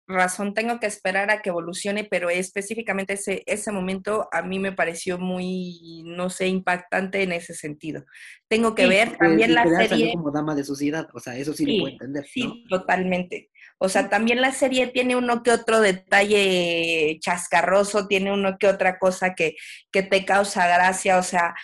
razón, 0.06 0.54
tengo 0.54 0.78
que 0.78 0.86
esperar 0.86 1.30
a 1.30 1.42
que 1.42 1.50
evolucione, 1.50 2.04
pero 2.04 2.30
específicamente 2.30 3.14
ese, 3.14 3.42
ese 3.46 3.72
momento 3.72 4.28
a 4.32 4.42
mí 4.42 4.58
me 4.58 4.72
pareció 4.72 5.18
muy, 5.18 6.02
no 6.04 6.30
sé, 6.30 6.48
impactante 6.48 7.22
en 7.22 7.32
ese 7.32 7.54
sentido. 7.54 8.04
Tengo 8.48 8.74
que 8.74 8.86
ver 8.86 9.16
también 9.18 9.54
la 9.54 9.64
serie. 9.66 10.12
como 10.12 10.30
dama 10.30 10.54
de 10.54 10.64
sociedad, 10.64 11.08
o 11.12 11.20
sea, 11.20 11.36
eso 11.36 11.52
sí, 11.52 11.66
lo 11.66 11.82
puedo 11.82 11.92
entender. 11.92 12.26
Sí, 12.26 12.64
totalmente. 12.68 13.50
O 13.78 13.88
sea, 13.88 14.08
también 14.08 14.40
la 14.40 14.52
serie 14.52 14.86
tiene 14.86 15.16
uno 15.16 15.42
que 15.42 15.50
otro 15.50 15.80
detalle 15.80 17.18
chascarroso, 17.20 18.06
tiene 18.06 18.32
uno 18.32 18.56
que 18.58 18.68
otra 18.68 18.98
cosa 18.98 19.34
que, 19.34 19.56
que 19.90 20.02
te 20.02 20.24
causa 20.24 20.66
gracia, 20.66 21.18
o 21.18 21.22
sea, 21.22 21.54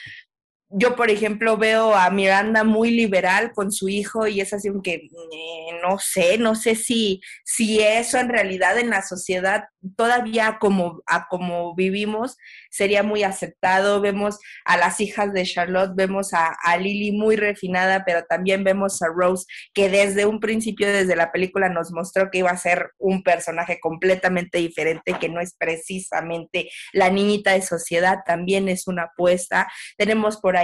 yo, 0.75 0.97
por 0.97 1.11
ejemplo, 1.11 1.57
veo 1.57 1.95
a 1.95 2.09
Miranda 2.11 2.65
muy 2.65 2.91
liberal 2.91 3.53
con 3.53 3.71
su 3.73 3.89
hijo 3.89 4.27
y 4.27 4.41
es 4.41 4.53
así 4.53 4.71
que 4.83 4.95
eh, 4.95 5.81
no 5.83 5.99
sé, 5.99 6.39
no 6.39 6.55
sé 6.55 6.75
si, 6.75 7.21
si 7.45 7.81
eso 7.81 8.19
en 8.19 8.29
realidad 8.29 8.79
en 8.79 8.91
la 8.91 9.03
sociedad 9.03 9.65
todavía 9.97 10.59
como, 10.61 11.03
como 11.29 11.75
vivimos 11.75 12.37
sería 12.71 13.03
muy 13.03 13.23
aceptado. 13.23 14.01
Vemos 14.01 14.39
a 14.65 14.77
las 14.77 15.01
hijas 15.01 15.33
de 15.33 15.45
Charlotte, 15.45 15.93
vemos 15.95 16.33
a, 16.33 16.57
Lily 16.79 17.13
muy 17.13 17.37
refinada, 17.37 18.03
pero 18.05 18.25
también 18.29 18.65
vemos 18.65 19.03
a 19.03 19.07
Rose 19.15 19.45
que 19.75 19.89
desde 19.91 20.25
un 20.25 20.41
principio, 20.41 20.91
desde 20.91 21.17
la 21.17 21.33
película, 21.33 21.69
nos 21.69 21.93
mostró 21.93 22.31
que 22.31 22.39
iba 22.39 22.51
a 22.51 22.57
ser 22.57 22.93
un 22.99 23.23
personaje 23.23 23.79
completamente 23.81 24.59
diferente, 24.59 25.19
que 25.21 25.29
no 25.29 25.41
es 25.41 25.55
precisamente 25.59 26.71
la 26.93 27.11
niñita 27.11 27.53
de 27.53 27.63
sociedad, 27.63 28.21
también 28.25 28.69
es 28.69 28.87
una 28.87 29.05
apuesta. 29.05 29.71
Tenemos 29.99 30.39
por 30.39 30.57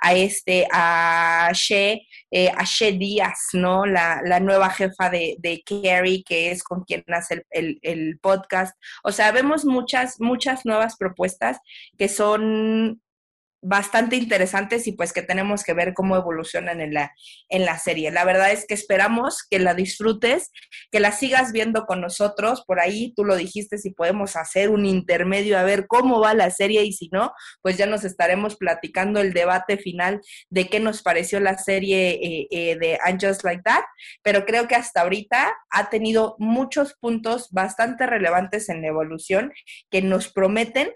a 0.00 0.14
este, 0.14 0.66
a 0.72 1.50
She, 1.52 2.06
eh, 2.30 2.50
a 2.56 2.64
She 2.64 2.92
Díaz, 2.92 3.48
¿no? 3.52 3.86
La, 3.86 4.20
la 4.24 4.40
nueva 4.40 4.70
jefa 4.70 5.10
de, 5.10 5.36
de, 5.38 5.62
Carrie, 5.64 6.24
que 6.24 6.50
es 6.50 6.62
con 6.62 6.84
quien 6.84 7.04
hace 7.08 7.44
el, 7.50 7.78
el, 7.82 8.18
podcast. 8.20 8.76
O 9.02 9.12
sea, 9.12 9.32
vemos 9.32 9.64
muchas, 9.64 10.20
muchas 10.20 10.64
nuevas 10.64 10.96
propuestas 10.96 11.58
que 11.98 12.08
son 12.08 13.00
bastante 13.62 14.16
interesantes 14.16 14.86
y 14.88 14.92
pues 14.92 15.12
que 15.12 15.22
tenemos 15.22 15.62
que 15.62 15.72
ver 15.72 15.94
cómo 15.94 16.16
evolucionan 16.16 16.80
en 16.80 16.92
la, 16.92 17.12
en 17.48 17.64
la 17.64 17.78
serie. 17.78 18.10
La 18.10 18.24
verdad 18.24 18.50
es 18.50 18.66
que 18.66 18.74
esperamos 18.74 19.46
que 19.48 19.60
la 19.60 19.74
disfrutes, 19.74 20.50
que 20.90 20.98
la 20.98 21.12
sigas 21.12 21.52
viendo 21.52 21.86
con 21.86 22.00
nosotros. 22.00 22.64
Por 22.66 22.80
ahí 22.80 23.14
tú 23.14 23.24
lo 23.24 23.36
dijiste, 23.36 23.78
si 23.78 23.90
podemos 23.90 24.34
hacer 24.34 24.68
un 24.68 24.84
intermedio 24.84 25.58
a 25.58 25.62
ver 25.62 25.86
cómo 25.86 26.20
va 26.20 26.34
la 26.34 26.50
serie 26.50 26.82
y 26.82 26.92
si 26.92 27.08
no, 27.12 27.32
pues 27.62 27.78
ya 27.78 27.86
nos 27.86 28.04
estaremos 28.04 28.56
platicando 28.56 29.20
el 29.20 29.32
debate 29.32 29.78
final 29.78 30.20
de 30.50 30.68
qué 30.68 30.80
nos 30.80 31.02
pareció 31.02 31.38
la 31.38 31.56
serie 31.56 32.18
eh, 32.20 32.48
eh, 32.50 32.76
de 32.76 32.98
And 33.04 33.24
Just 33.24 33.44
Like 33.44 33.62
That. 33.62 33.84
Pero 34.22 34.44
creo 34.44 34.66
que 34.66 34.74
hasta 34.74 35.02
ahorita 35.02 35.54
ha 35.70 35.88
tenido 35.88 36.34
muchos 36.38 36.94
puntos 36.94 37.48
bastante 37.52 38.06
relevantes 38.06 38.68
en 38.68 38.82
la 38.82 38.88
evolución 38.88 39.52
que 39.88 40.02
nos 40.02 40.28
prometen 40.32 40.90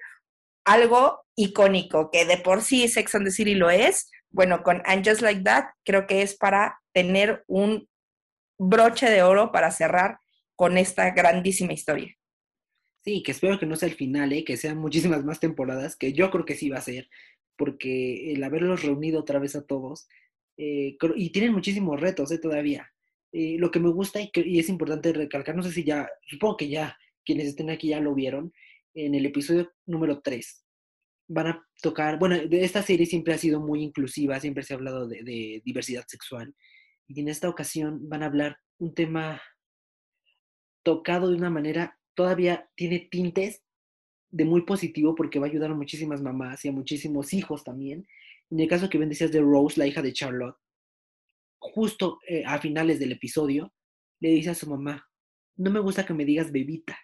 algo 0.66 1.24
icónico, 1.36 2.10
que 2.10 2.26
de 2.26 2.36
por 2.36 2.60
sí 2.60 2.88
Sex 2.88 3.14
and 3.14 3.24
the 3.24 3.30
City 3.30 3.54
lo 3.54 3.70
es, 3.70 4.10
bueno, 4.30 4.62
con 4.62 4.82
And 4.84 5.06
Just 5.06 5.22
Like 5.22 5.42
That 5.42 5.64
creo 5.84 6.06
que 6.06 6.22
es 6.22 6.36
para 6.36 6.80
tener 6.92 7.44
un 7.46 7.88
broche 8.58 9.08
de 9.08 9.22
oro 9.22 9.52
para 9.52 9.70
cerrar 9.70 10.18
con 10.56 10.76
esta 10.76 11.10
grandísima 11.10 11.72
historia. 11.72 12.14
Sí, 13.04 13.22
que 13.22 13.30
espero 13.30 13.58
que 13.58 13.66
no 13.66 13.76
sea 13.76 13.88
el 13.88 13.94
final, 13.94 14.32
¿eh? 14.32 14.44
que 14.44 14.56
sean 14.56 14.78
muchísimas 14.78 15.24
más 15.24 15.38
temporadas, 15.38 15.94
que 15.94 16.12
yo 16.12 16.30
creo 16.30 16.44
que 16.44 16.56
sí 16.56 16.68
va 16.68 16.78
a 16.78 16.82
ser, 16.82 17.08
porque 17.56 18.32
el 18.32 18.42
haberlos 18.42 18.82
reunido 18.82 19.20
otra 19.20 19.38
vez 19.38 19.54
a 19.54 19.64
todos, 19.64 20.08
eh, 20.56 20.96
y 21.14 21.30
tienen 21.30 21.52
muchísimos 21.52 22.00
retos 22.00 22.32
¿eh? 22.32 22.38
todavía. 22.38 22.90
Eh, 23.32 23.56
lo 23.58 23.70
que 23.70 23.78
me 23.78 23.90
gusta 23.90 24.20
y, 24.20 24.30
y 24.34 24.58
es 24.58 24.68
importante 24.68 25.12
recalcar, 25.12 25.54
no 25.54 25.62
sé 25.62 25.70
si 25.70 25.84
ya, 25.84 26.08
supongo 26.26 26.56
que 26.56 26.68
ya 26.68 26.98
quienes 27.24 27.46
estén 27.46 27.70
aquí 27.70 27.88
ya 27.88 28.00
lo 28.00 28.14
vieron, 28.14 28.52
en 28.96 29.14
el 29.14 29.26
episodio 29.26 29.70
número 29.84 30.20
3 30.22 30.64
van 31.28 31.46
a 31.48 31.68
tocar, 31.82 32.18
bueno, 32.18 32.36
esta 32.50 32.82
serie 32.82 33.04
siempre 33.04 33.34
ha 33.34 33.38
sido 33.38 33.60
muy 33.60 33.82
inclusiva, 33.82 34.40
siempre 34.40 34.62
se 34.62 34.72
ha 34.72 34.76
hablado 34.76 35.06
de, 35.06 35.60
diversidad 35.64 36.04
sexual, 36.08 36.54
y 37.08 37.20
en 37.20 37.28
esta 37.28 37.48
ocasión 37.48 38.08
van 38.08 38.22
a 38.22 38.26
hablar 38.26 38.58
un 38.78 38.94
tema 38.94 39.42
tocado 40.82 41.28
de 41.28 41.36
una 41.36 41.50
manera, 41.50 41.98
todavía 42.14 42.68
tiene 42.74 43.08
tintes 43.10 43.62
de 44.30 44.44
muy 44.44 44.62
positivo 44.62 45.14
porque 45.14 45.38
va 45.38 45.46
a 45.46 45.50
ayudar 45.50 45.70
a 45.72 45.74
muchísimas 45.74 46.22
mamás 46.22 46.64
y 46.64 46.68
a 46.68 46.72
muchísimos 46.72 47.32
hijos 47.32 47.64
también. 47.64 48.06
En 48.50 48.60
el 48.60 48.68
caso 48.68 48.88
que 48.88 48.98
ven 48.98 49.08
decías 49.08 49.32
de 49.32 49.40
Rose, 49.40 49.78
la 49.78 49.86
hija 49.86 50.02
de 50.02 50.12
Charlotte, 50.12 50.56
justo 51.58 52.18
eh, 52.28 52.44
a 52.46 52.58
finales 52.60 52.98
del 52.98 53.12
episodio, 53.12 53.72
le 54.20 54.30
dice 54.30 54.50
a 54.50 54.54
su 54.54 54.68
mamá, 54.68 55.08
no 55.56 55.70
me 55.70 55.80
gusta 55.80 56.06
que 56.06 56.14
me 56.14 56.24
digas 56.24 56.52
bebita, 56.52 56.96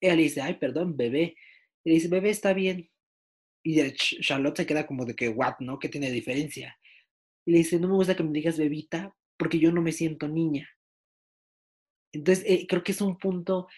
ella 0.00 0.16
le 0.16 0.22
dice, 0.22 0.40
ay, 0.40 0.54
perdón, 0.54 0.96
bebé. 0.96 1.36
Le 1.84 1.94
dice, 1.94 2.08
bebé, 2.08 2.30
está 2.30 2.52
bien. 2.52 2.90
Y 3.62 3.80
Charlotte 3.92 4.58
se 4.58 4.66
queda 4.66 4.86
como 4.86 5.04
de 5.04 5.14
que, 5.14 5.28
what, 5.28 5.56
¿no? 5.60 5.78
¿Qué 5.78 5.88
tiene 5.88 6.10
diferencia? 6.10 6.78
Y 7.46 7.52
le 7.52 7.58
dice, 7.58 7.78
no 7.78 7.88
me 7.88 7.94
gusta 7.94 8.16
que 8.16 8.22
me 8.22 8.32
digas 8.32 8.58
bebita 8.58 9.14
porque 9.36 9.58
yo 9.58 9.72
no 9.72 9.82
me 9.82 9.92
siento 9.92 10.28
niña. 10.28 10.68
Entonces, 12.12 12.44
eh, 12.46 12.66
creo 12.68 12.82
que 12.82 12.92
es 12.92 13.00
un 13.00 13.18
punto, 13.18 13.68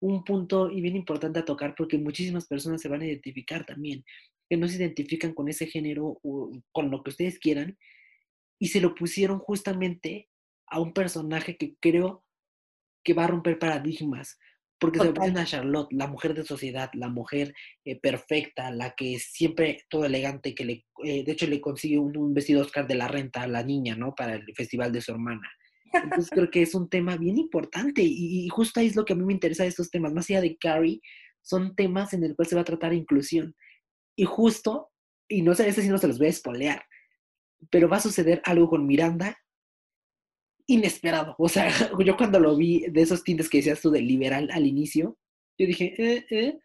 un 0.00 0.24
punto 0.24 0.70
y 0.70 0.80
bien 0.80 0.96
importante 0.96 1.38
a 1.38 1.44
tocar 1.44 1.74
porque 1.76 1.98
muchísimas 1.98 2.46
personas 2.46 2.80
se 2.80 2.88
van 2.88 3.02
a 3.02 3.06
identificar 3.06 3.64
también, 3.64 4.04
que 4.48 4.56
no 4.56 4.68
se 4.68 4.76
identifican 4.76 5.32
con 5.32 5.48
ese 5.48 5.66
género 5.66 6.18
o 6.22 6.52
con 6.72 6.90
lo 6.90 7.02
que 7.02 7.10
ustedes 7.10 7.38
quieran, 7.38 7.78
y 8.58 8.68
se 8.68 8.80
lo 8.80 8.94
pusieron 8.94 9.38
justamente 9.38 10.28
a 10.66 10.80
un 10.80 10.92
personaje 10.92 11.56
que 11.56 11.76
creo 11.80 12.24
que 13.02 13.14
va 13.14 13.24
a 13.24 13.28
romper 13.28 13.58
paradigmas, 13.58 14.38
porque 14.80 14.98
se 14.98 15.12
se 15.12 15.38
a 15.38 15.44
Charlotte, 15.44 15.92
la 15.92 16.06
mujer 16.06 16.34
de 16.34 16.42
sociedad, 16.42 16.90
la 16.94 17.08
mujer 17.08 17.54
eh, 17.84 18.00
perfecta, 18.00 18.70
la 18.70 18.94
que 18.96 19.18
siempre 19.18 19.84
todo 19.90 20.06
elegante, 20.06 20.54
que 20.54 20.64
le, 20.64 20.86
eh, 21.04 21.22
de 21.22 21.32
hecho 21.32 21.46
le 21.46 21.60
consigue 21.60 21.98
un, 21.98 22.32
vestido 22.32 22.62
Oscar 22.62 22.86
de 22.88 22.94
la 22.94 23.06
renta 23.06 23.42
a 23.42 23.46
la 23.46 23.62
niña, 23.62 23.94
¿no? 23.94 24.14
Para 24.14 24.36
el 24.36 24.54
festival 24.54 24.90
de 24.90 25.02
su 25.02 25.12
hermana. 25.12 25.48
Entonces 25.92 26.30
creo 26.30 26.50
que 26.50 26.62
es 26.62 26.74
un 26.74 26.88
tema 26.88 27.16
bien 27.16 27.36
importante 27.36 28.02
y, 28.02 28.48
justo 28.48 28.80
ahí 28.80 28.86
es 28.86 28.96
lo 28.96 29.04
que 29.04 29.12
a 29.12 29.16
mí 29.16 29.24
me 29.24 29.34
interesa 29.34 29.64
de 29.64 29.68
estos 29.68 29.90
temas, 29.90 30.14
más 30.14 30.30
allá 30.30 30.40
de 30.40 30.56
Carrie, 30.56 31.00
son 31.42 31.74
temas 31.74 32.14
en 32.14 32.24
el 32.24 32.34
cual 32.34 32.48
se 32.48 32.54
va 32.54 32.62
a 32.62 32.64
tratar 32.64 32.94
inclusión. 32.94 33.54
Y 34.16 34.24
justo, 34.24 34.90
y 35.28 35.42
no 35.42 35.54
sé, 35.54 35.68
ese 35.68 35.82
sí 35.82 35.88
no 35.88 35.98
se 35.98 36.08
los 36.08 36.18
voy 36.18 36.28
a 36.28 36.30
espolear, 36.30 36.84
pero 37.70 37.88
va 37.88 37.98
a 37.98 38.00
suceder 38.00 38.40
algo 38.44 38.70
con 38.70 38.86
Miranda 38.86 39.36
inesperado. 40.70 41.34
O 41.38 41.48
sea, 41.48 41.68
yo 42.04 42.16
cuando 42.16 42.38
lo 42.38 42.56
vi 42.56 42.86
de 42.88 43.02
esos 43.02 43.24
tintes 43.24 43.48
que 43.48 43.58
decías 43.58 43.80
tú 43.80 43.90
de 43.90 44.00
liberal 44.00 44.48
al 44.52 44.66
inicio, 44.66 45.18
yo 45.58 45.66
dije, 45.66 45.94
eh, 45.98 46.26
eh. 46.30 46.58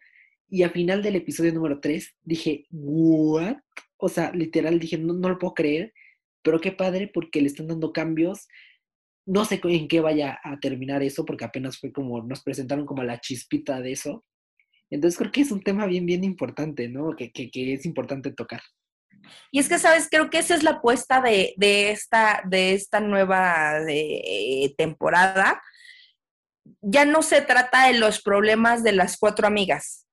Y 0.48 0.62
al 0.62 0.70
final 0.70 1.02
del 1.02 1.16
episodio 1.16 1.52
número 1.52 1.80
3 1.80 2.16
dije, 2.22 2.66
¿what? 2.70 3.56
O 3.96 4.08
sea, 4.08 4.30
literal 4.32 4.78
dije, 4.78 4.96
no, 4.96 5.12
no 5.12 5.28
lo 5.28 5.38
puedo 5.38 5.54
creer, 5.54 5.92
pero 6.42 6.60
qué 6.60 6.70
padre 6.70 7.10
porque 7.12 7.40
le 7.40 7.48
están 7.48 7.66
dando 7.66 7.92
cambios. 7.92 8.46
No 9.26 9.44
sé 9.44 9.60
en 9.64 9.88
qué 9.88 10.00
vaya 10.00 10.38
a 10.44 10.60
terminar 10.60 11.02
eso, 11.02 11.24
porque 11.24 11.44
apenas 11.44 11.78
fue 11.78 11.90
como, 11.92 12.22
nos 12.22 12.44
presentaron 12.44 12.86
como 12.86 13.02
la 13.02 13.20
chispita 13.20 13.80
de 13.80 13.92
eso. 13.92 14.24
Entonces 14.88 15.18
creo 15.18 15.32
que 15.32 15.40
es 15.40 15.50
un 15.50 15.62
tema 15.62 15.86
bien, 15.86 16.06
bien 16.06 16.22
importante, 16.22 16.88
¿no? 16.88 17.16
Que, 17.16 17.32
que, 17.32 17.50
que 17.50 17.72
es 17.72 17.84
importante 17.86 18.32
tocar. 18.32 18.60
Y 19.50 19.60
es 19.60 19.68
que, 19.68 19.78
¿sabes? 19.78 20.08
Creo 20.10 20.30
que 20.30 20.38
esa 20.38 20.54
es 20.54 20.62
la 20.62 20.72
apuesta 20.72 21.20
de, 21.20 21.54
esta, 21.58 22.42
de 22.46 22.72
esta 22.74 23.00
nueva 23.00 23.80
temporada. 24.76 25.62
Ya 26.80 27.04
no 27.04 27.22
se 27.22 27.40
trata 27.40 27.86
de 27.86 27.94
los 27.94 28.20
problemas 28.22 28.82
de 28.82 28.92
las 28.92 29.16
cuatro 29.18 29.46
amigas, 29.46 30.06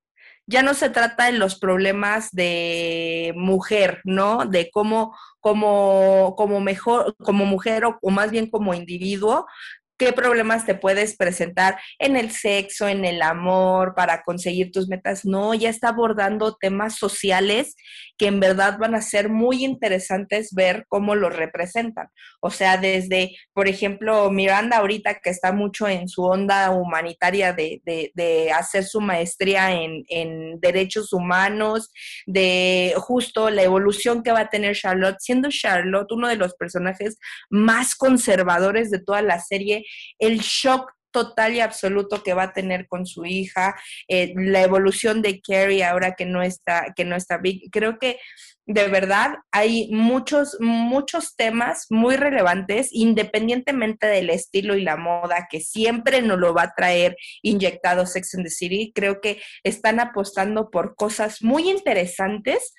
ya 0.46 0.62
no 0.62 0.74
se 0.74 0.90
trata 0.90 1.26
de 1.26 1.34
los 1.34 1.58
problemas 1.58 2.30
de 2.32 3.34
mujer, 3.36 4.02
¿no? 4.04 4.46
De 4.46 4.70
cómo, 4.72 5.16
como, 5.40 6.36
como 6.38 6.60
mejor, 6.60 7.16
como 7.18 7.46
mujer 7.46 7.86
o, 7.86 8.10
más 8.10 8.32
bien 8.32 8.50
como 8.50 8.74
individuo, 8.74 9.46
qué 9.98 10.14
problemas 10.14 10.66
te 10.66 10.76
puedes 10.76 11.16
presentar 11.16 11.80
en 12.00 12.18
el 12.18 12.32
sexo, 12.32 12.88
en 12.88 13.06
el 13.06 13.22
amor, 13.22 13.94
para 13.96 14.24
conseguir 14.24 14.72
tus 14.72 14.88
metas. 14.88 15.26
No, 15.26 15.54
ya 15.54 15.70
está 15.70 15.90
abordando 15.90 16.56
temas 16.56 16.96
sociales 16.96 17.76
que 18.18 18.28
en 18.28 18.40
verdad 18.40 18.78
van 18.78 18.96
a 18.96 19.02
ser 19.02 19.30
muy 19.30 19.64
interesantes 19.64 20.54
ver 20.54 20.86
cómo 20.88 21.16
los 21.16 21.36
representan. 21.36 22.08
O 22.42 22.50
sea, 22.50 22.78
desde, 22.78 23.36
por 23.54 23.68
ejemplo, 23.68 24.30
Miranda 24.30 24.78
ahorita 24.78 25.20
que 25.20 25.30
está 25.30 25.52
mucho 25.52 25.88
en 25.88 26.08
su 26.08 26.24
onda 26.24 26.72
humanitaria 26.72 27.54
de, 27.54 27.82
de, 27.84 28.52
hacer 28.52 28.84
su 28.84 29.02
maestría 29.02 29.72
en, 29.74 30.04
en 30.10 30.60
derechos 30.60 31.14
humanos, 31.14 31.92
de 32.26 32.94
justo 32.98 33.50
la 33.50 33.64
evolución 33.64 34.24
que 34.24 34.32
va 34.32 34.42
a 34.42 34.50
tener 34.50 34.76
Charlotte, 34.76 35.18
siendo 35.20 35.50
Charlotte 35.50 36.12
uno 36.12 36.28
de 36.28 36.36
los 36.36 36.54
personajes 36.56 37.18
más 37.50 37.96
conservadores 37.96 38.92
de 38.92 39.00
toda 39.00 39.22
la 39.22 39.40
serie, 39.40 39.83
el 40.20 40.40
shock 40.40 40.92
total 41.14 41.54
y 41.54 41.62
absoluto 41.62 42.24
que 42.24 42.34
va 42.34 42.44
a 42.44 42.54
tener 42.54 42.88
con 42.88 43.06
su 43.06 43.26
hija, 43.26 43.76
eh, 44.10 44.34
la 44.36 44.64
evolución 44.64 45.22
de 45.22 45.40
Carrie 45.40 45.86
ahora 45.86 46.16
que 46.16 46.26
no 46.26 46.42
está, 46.42 46.88
que 46.96 47.06
no 47.06 47.16
está 47.16 47.38
Big. 47.38 47.70
Creo 47.72 48.00
que 48.00 48.20
de 48.66 48.88
verdad 48.88 49.36
hay 49.52 49.90
muchos, 49.92 50.58
muchos 50.60 51.36
temas 51.36 51.86
muy 51.90 52.16
relevantes, 52.16 52.90
independientemente 52.92 54.08
del 54.08 54.30
estilo 54.30 54.76
y 54.76 54.82
la 54.82 54.98
moda 54.98 55.48
que 55.50 55.60
siempre 55.60 56.22
nos 56.22 56.40
lo 56.40 56.54
va 56.54 56.64
a 56.64 56.74
traer 56.74 57.16
inyectado 57.42 58.06
Sex 58.06 58.36
and 58.36 58.46
the 58.46 58.50
City. 58.50 58.92
Creo 58.94 59.22
que 59.22 59.42
están 59.64 60.00
apostando 60.00 60.70
por 60.70 60.96
cosas 60.96 61.44
muy 61.44 61.70
interesantes 61.70 62.74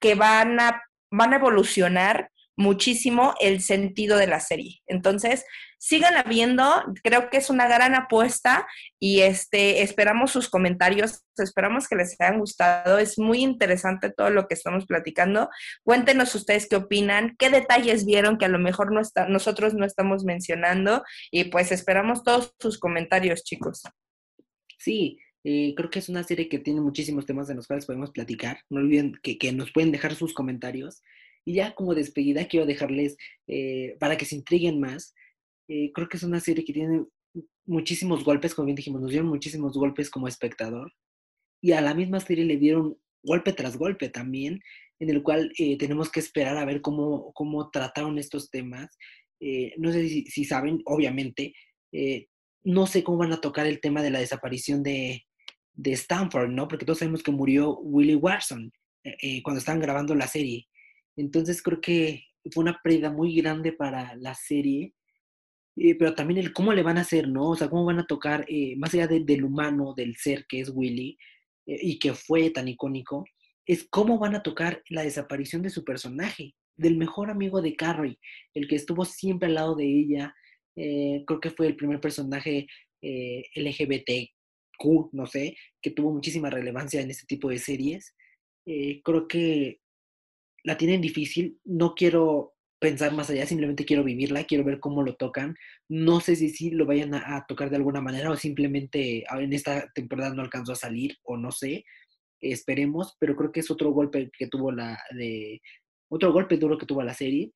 que 0.00 0.14
van 0.14 0.60
a, 0.60 0.82
van 1.10 1.32
a 1.32 1.36
evolucionar 1.36 2.30
muchísimo 2.56 3.34
el 3.40 3.60
sentido 3.60 4.16
de 4.16 4.26
la 4.26 4.40
serie. 4.40 4.80
Entonces, 4.86 5.44
síganla 5.78 6.22
viendo, 6.22 6.64
creo 7.04 7.28
que 7.30 7.36
es 7.36 7.50
una 7.50 7.68
gran 7.68 7.94
apuesta 7.94 8.66
y 8.98 9.20
este 9.20 9.82
esperamos 9.82 10.32
sus 10.32 10.48
comentarios, 10.48 11.22
esperamos 11.36 11.86
que 11.86 11.96
les 11.96 12.18
hayan 12.18 12.40
gustado, 12.40 12.98
es 12.98 13.18
muy 13.18 13.42
interesante 13.42 14.10
todo 14.10 14.30
lo 14.30 14.48
que 14.48 14.54
estamos 14.54 14.86
platicando. 14.86 15.50
Cuéntenos 15.84 16.34
ustedes 16.34 16.66
qué 16.68 16.76
opinan, 16.76 17.36
qué 17.38 17.50
detalles 17.50 18.06
vieron 18.06 18.38
que 18.38 18.46
a 18.46 18.48
lo 18.48 18.58
mejor 18.58 18.92
no 18.92 19.00
está, 19.00 19.28
nosotros 19.28 19.74
no 19.74 19.84
estamos 19.84 20.24
mencionando 20.24 21.02
y 21.30 21.44
pues 21.44 21.72
esperamos 21.72 22.24
todos 22.24 22.54
sus 22.58 22.78
comentarios, 22.78 23.44
chicos. 23.44 23.82
Sí, 24.78 25.18
eh, 25.44 25.74
creo 25.76 25.90
que 25.90 26.00
es 26.00 26.08
una 26.08 26.24
serie 26.24 26.48
que 26.48 26.58
tiene 26.58 26.80
muchísimos 26.80 27.26
temas 27.26 27.46
de 27.46 27.54
los 27.54 27.66
cuales 27.66 27.86
podemos 27.86 28.10
platicar. 28.10 28.60
No 28.70 28.80
olviden 28.80 29.14
que, 29.22 29.38
que 29.38 29.52
nos 29.52 29.70
pueden 29.72 29.92
dejar 29.92 30.14
sus 30.14 30.34
comentarios. 30.34 31.02
Y 31.46 31.54
ya 31.54 31.74
como 31.74 31.94
despedida 31.94 32.48
quiero 32.48 32.66
dejarles, 32.66 33.16
eh, 33.46 33.96
para 34.00 34.16
que 34.16 34.24
se 34.24 34.34
intriguen 34.34 34.80
más, 34.80 35.14
eh, 35.68 35.92
creo 35.94 36.08
que 36.08 36.16
es 36.16 36.24
una 36.24 36.40
serie 36.40 36.64
que 36.64 36.72
tiene 36.72 37.04
muchísimos 37.64 38.24
golpes, 38.24 38.52
como 38.52 38.66
bien 38.66 38.76
dijimos, 38.76 39.00
nos 39.00 39.10
dieron 39.10 39.28
muchísimos 39.28 39.74
golpes 39.74 40.10
como 40.10 40.26
espectador. 40.26 40.92
Y 41.62 41.72
a 41.72 41.80
la 41.80 41.94
misma 41.94 42.18
serie 42.18 42.44
le 42.44 42.56
dieron 42.56 42.98
golpe 43.22 43.52
tras 43.52 43.76
golpe 43.76 44.08
también, 44.08 44.60
en 44.98 45.10
el 45.10 45.22
cual 45.22 45.52
eh, 45.58 45.78
tenemos 45.78 46.10
que 46.10 46.18
esperar 46.18 46.56
a 46.56 46.64
ver 46.64 46.80
cómo, 46.80 47.32
cómo 47.32 47.70
trataron 47.70 48.18
estos 48.18 48.50
temas. 48.50 48.88
no 49.76 49.92
sé 49.92 50.08
si, 50.08 50.44
saben, 50.44 50.82
obviamente, 50.84 51.52
no 52.64 52.86
sé 52.86 53.04
cómo 53.04 53.18
van 53.18 53.32
a 53.32 53.40
tocar 53.40 53.66
el 53.66 53.80
tema 53.80 54.02
de 54.02 54.10
la 54.10 54.18
desaparición 54.18 54.82
de, 54.82 55.22
de 55.74 55.92
Stanford, 55.92 56.50
¿no? 56.50 56.66
Porque 56.66 56.84
todos 56.84 56.98
sabemos 56.98 57.22
que 57.22 57.30
murió 57.30 57.78
Willie 57.78 58.16
Watson 58.16 58.72
cuando 59.44 59.58
estaban 59.58 59.80
grabando 59.80 60.14
la 60.14 60.26
serie. 60.26 60.66
Entonces 61.16 61.62
creo 61.62 61.80
que 61.80 62.26
fue 62.52 62.62
una 62.62 62.80
pérdida 62.82 63.10
muy 63.10 63.34
grande 63.34 63.72
para 63.72 64.14
la 64.16 64.34
serie, 64.34 64.94
eh, 65.76 65.94
pero 65.94 66.14
también 66.14 66.40
el 66.40 66.52
cómo 66.52 66.72
le 66.72 66.82
van 66.82 66.98
a 66.98 67.02
hacer, 67.02 67.28
¿no? 67.28 67.50
O 67.50 67.56
sea, 67.56 67.68
cómo 67.68 67.84
van 67.84 67.98
a 67.98 68.06
tocar, 68.06 68.44
eh, 68.48 68.76
más 68.76 68.94
allá 68.94 69.06
del 69.08 69.44
humano, 69.44 69.94
del 69.94 70.16
ser 70.16 70.46
que 70.46 70.60
es 70.60 70.70
Willy, 70.74 71.18
eh, 71.66 71.78
y 71.82 71.98
que 71.98 72.14
fue 72.14 72.50
tan 72.50 72.68
icónico, 72.68 73.24
es 73.66 73.86
cómo 73.90 74.18
van 74.18 74.34
a 74.34 74.42
tocar 74.42 74.82
la 74.88 75.02
desaparición 75.02 75.62
de 75.62 75.70
su 75.70 75.84
personaje, 75.84 76.54
del 76.76 76.96
mejor 76.96 77.30
amigo 77.30 77.62
de 77.62 77.76
Carrie, 77.76 78.18
el 78.54 78.68
que 78.68 78.76
estuvo 78.76 79.04
siempre 79.04 79.48
al 79.48 79.54
lado 79.54 79.76
de 79.76 79.86
ella, 79.86 80.34
creo 80.74 81.40
que 81.40 81.50
fue 81.50 81.68
el 81.68 81.76
primer 81.76 82.00
personaje 82.00 82.66
LGBTQ, 83.00 85.12
no 85.12 85.26
sé, 85.26 85.56
que 85.80 85.90
tuvo 85.90 86.12
muchísima 86.12 86.50
relevancia 86.50 87.00
en 87.00 87.10
este 87.10 87.24
tipo 87.26 87.48
de 87.48 87.58
series. 87.58 88.14
creo 89.02 89.26
que 89.26 89.80
la 90.66 90.76
tienen 90.76 91.00
difícil, 91.00 91.60
no 91.64 91.94
quiero 91.94 92.54
pensar 92.80 93.14
más 93.14 93.30
allá, 93.30 93.46
simplemente 93.46 93.84
quiero 93.84 94.02
vivirla, 94.02 94.44
quiero 94.44 94.64
ver 94.64 94.80
cómo 94.80 95.02
lo 95.04 95.14
tocan. 95.14 95.54
No 95.88 96.18
sé 96.18 96.34
si 96.34 96.50
sí 96.50 96.70
lo 96.70 96.86
vayan 96.86 97.14
a, 97.14 97.44
tocar 97.46 97.70
de 97.70 97.76
alguna 97.76 98.00
manera 98.00 98.30
o 98.30 98.36
simplemente 98.36 99.24
ah, 99.30 99.40
en 99.40 99.52
esta 99.52 99.88
temporada 99.94 100.34
no 100.34 100.42
alcanzó 100.42 100.72
a 100.72 100.76
salir 100.76 101.16
o 101.22 101.36
no 101.36 101.52
sé. 101.52 101.84
Esperemos, 102.40 103.16
pero 103.20 103.36
creo 103.36 103.52
que 103.52 103.60
es 103.60 103.70
otro 103.70 103.92
golpe 103.92 104.28
que 104.36 104.48
tuvo 104.48 104.72
la 104.72 104.98
de 105.16 105.60
otro 106.08 106.32
golpe 106.32 106.56
duro 106.56 106.76
que 106.76 106.86
tuvo 106.86 107.02
la 107.02 107.14
serie 107.14 107.52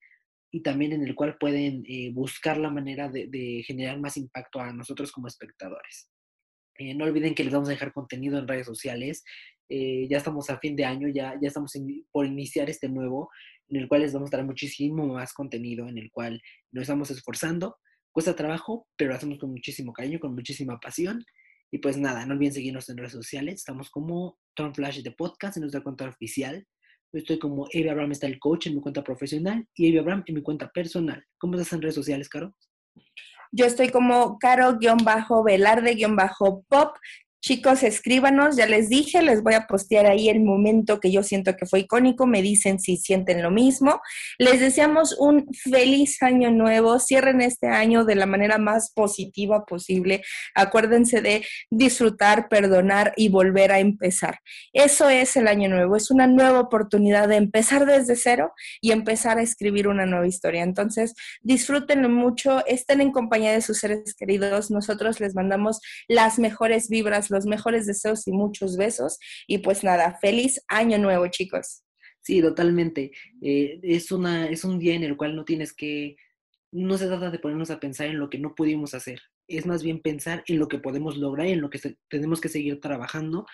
y 0.53 0.63
también 0.63 0.93
en 0.93 1.05
el 1.05 1.17
cual 1.17 1.37
pueden 1.37 1.85
eh, 1.89 2.11
buscar 2.13 2.59
la 2.59 2.71
manera 2.71 3.09
de, 3.09 3.63
generar 3.67 3.99
más 3.99 4.17
impacto 4.17 4.61
a 4.61 4.73
nosotros 4.73 5.11
como 5.11 5.27
espectadores. 5.27 6.09
Eh, 6.79 6.95
no 6.95 7.07
olviden 7.07 7.35
que 7.35 7.43
les 7.43 7.53
vamos 7.53 7.69
a 7.69 7.73
dejar 7.73 7.93
contenido 7.93 8.39
en 8.39 8.47
redes 8.47 8.67
sociales. 8.67 9.25
Eh, 9.73 10.09
ya 10.11 10.18
estamos 10.18 10.51
a 10.51 10.59
fin 10.59 10.75
de 10.75 10.85
año, 10.85 11.07
ya, 11.09 11.39
ya 11.41 11.47
estamos 11.47 11.73
por 12.11 12.27
iniciar 12.27 12.68
este 12.68 12.89
nuevo, 12.89 13.31
en 13.68 13.77
el 13.77 13.89
cual 13.89 14.03
les 14.03 14.12
vamos 14.12 14.35
a 14.35 14.37
dar 14.37 14.45
muchísimo 14.45 15.07
más 15.07 15.33
contenido, 15.33 15.89
en 15.89 15.97
el 15.97 16.11
cual 16.11 16.43
nos 16.73 16.83
estamos 16.83 17.09
esforzando. 17.12 17.77
Cuesta 18.12 18.35
trabajo, 18.35 18.89
pero 18.97 19.11
lo 19.11 19.16
hacemos 19.16 19.39
con 19.39 19.51
muchísimo 19.51 19.93
cariño, 19.93 20.18
con 20.18 20.35
muchísima 20.35 20.81
pasión. 20.81 21.25
Y 21.71 21.79
pues 21.79 21.97
nada, 21.97 22.27
no 22.27 22.35
olviden 22.35 22.53
seguirnos 22.53 22.89
en 22.89 22.97
redes 22.97 23.12
sociales. 23.12 23.55
Estamos 23.55 23.91
como 23.91 24.37
Tom 24.55 24.75
Flash 24.75 25.03
de 25.03 25.12
Podcast 25.12 25.57
en 25.57 25.61
nuestra 25.61 25.85
cuenta 25.85 26.09
oficial. 26.09 26.66
Yo 27.12 27.21
estoy 27.21 27.39
como 27.39 27.68
Evi 27.73 27.89
Abraham 27.89 28.11
está 28.11 28.27
el 28.27 28.41
coach 28.41 28.66
en 28.66 28.75
mi 28.75 28.81
cuenta 28.81 29.05
profesional 29.05 29.68
y 29.77 29.89
Evi 29.89 29.99
Abraham 29.99 30.25
en 30.27 30.35
mi 30.35 30.43
cuenta 30.43 30.68
personal. 30.68 31.25
¿Cómo 31.39 31.55
estás 31.55 31.73
en 31.73 31.83
redes 31.83 31.95
sociales, 31.95 32.29
Caro? 32.29 32.57
Yo 33.53 33.66
estoy 33.66 33.91
como 33.91 34.39
caro-velarde-pop 34.39 36.97
Chicos, 37.43 37.82
escríbanos, 37.82 38.57
ya 38.57 38.66
les 38.66 38.91
dije, 38.91 39.22
les 39.22 39.43
voy 39.43 39.55
a 39.55 39.66
postear 39.66 40.05
ahí 40.05 40.28
el 40.28 40.41
momento 40.41 41.01
que 41.01 41.11
yo 41.11 41.22
siento 41.22 41.57
que 41.57 41.64
fue 41.64 41.80
icónico, 41.80 42.26
me 42.26 42.43
dicen 42.43 42.78
si 42.78 42.99
sienten 42.99 43.43
lo 43.43 43.51
mismo. 43.51 44.03
Les 44.36 44.61
deseamos 44.61 45.16
un 45.18 45.47
feliz 45.55 46.22
año 46.22 46.51
nuevo, 46.51 46.99
cierren 46.99 47.41
este 47.41 47.68
año 47.68 48.05
de 48.05 48.14
la 48.14 48.26
manera 48.26 48.59
más 48.59 48.93
positiva 48.93 49.64
posible. 49.64 50.22
Acuérdense 50.55 51.22
de 51.22 51.43
disfrutar, 51.70 52.51
perdonar 52.51 53.14
y 53.16 53.30
volver 53.30 53.72
a 53.72 53.78
empezar. 53.78 54.41
Eso 54.74 55.09
es 55.09 55.34
el 55.34 55.49
año 55.49 55.70
nuevo, 55.70 55.97
es 55.97 56.11
una 56.11 56.26
nueva 56.26 56.61
oportunidad 56.61 57.26
de 57.26 57.36
empezar 57.36 57.86
desde 57.86 58.16
cero 58.16 58.53
y 58.82 58.93
empezar 58.93 59.38
a 59.38 59.43
escribir 59.43 59.88
una 59.88 60.05
nueva 60.05 60.26
historia. 60.26 60.62
Entonces, 60.62 61.14
disfrútenlo 61.41 62.11
mucho, 62.11 62.66
estén 62.66 63.01
en 63.01 63.12
compañía 63.12 63.53
de 63.53 63.62
sus 63.62 63.78
seres 63.78 64.14
queridos, 64.14 64.70
nosotros 64.70 65.20
les 65.20 65.34
mandamos 65.34 65.80
las 66.07 66.38
mejores 66.38 66.91
vibras 66.91 67.30
los 67.31 67.47
mejores 67.47 67.87
deseos 67.87 68.26
y 68.26 68.33
muchos 68.33 68.76
besos. 68.76 69.18
Y 69.47 69.59
pues 69.59 69.85
nada, 69.85 70.18
feliz 70.20 70.61
año 70.68 70.99
nuevo, 70.99 71.26
chicos. 71.28 71.83
Sí, 72.22 72.43
totalmente. 72.43 73.12
Eh, 73.43 73.81
es, 73.83 74.12
una, 74.12 74.49
es 74.49 74.64
un 74.64 74.78
día 74.78 74.95
en 74.95 75.05
el 75.05 75.16
cual 75.16 75.35
no 75.35 75.45
tienes 75.45 75.72
que, 75.72 76.16
no 76.72 76.99
se 76.99 77.07
trata 77.07 77.31
de 77.31 77.39
ponernos 77.39 77.70
a 77.70 77.81
pensar 77.81 78.07
en 78.09 78.18
lo 78.18 78.31
que 78.31 78.39
no 78.39 78.55
pudimos 78.55 78.95
hacer, 78.95 79.20
es 79.49 79.66
más 79.66 79.83
bien 79.83 80.01
pensar 80.01 80.45
en 80.47 80.59
lo 80.59 80.68
que 80.68 80.78
podemos 80.78 81.16
lograr 81.16 81.47
y 81.49 81.53
en 81.53 81.61
lo 81.61 81.70
que 81.70 81.81
tenemos 82.09 82.41
que 82.41 82.49
seguir 82.49 82.81
trabajando 82.81 83.47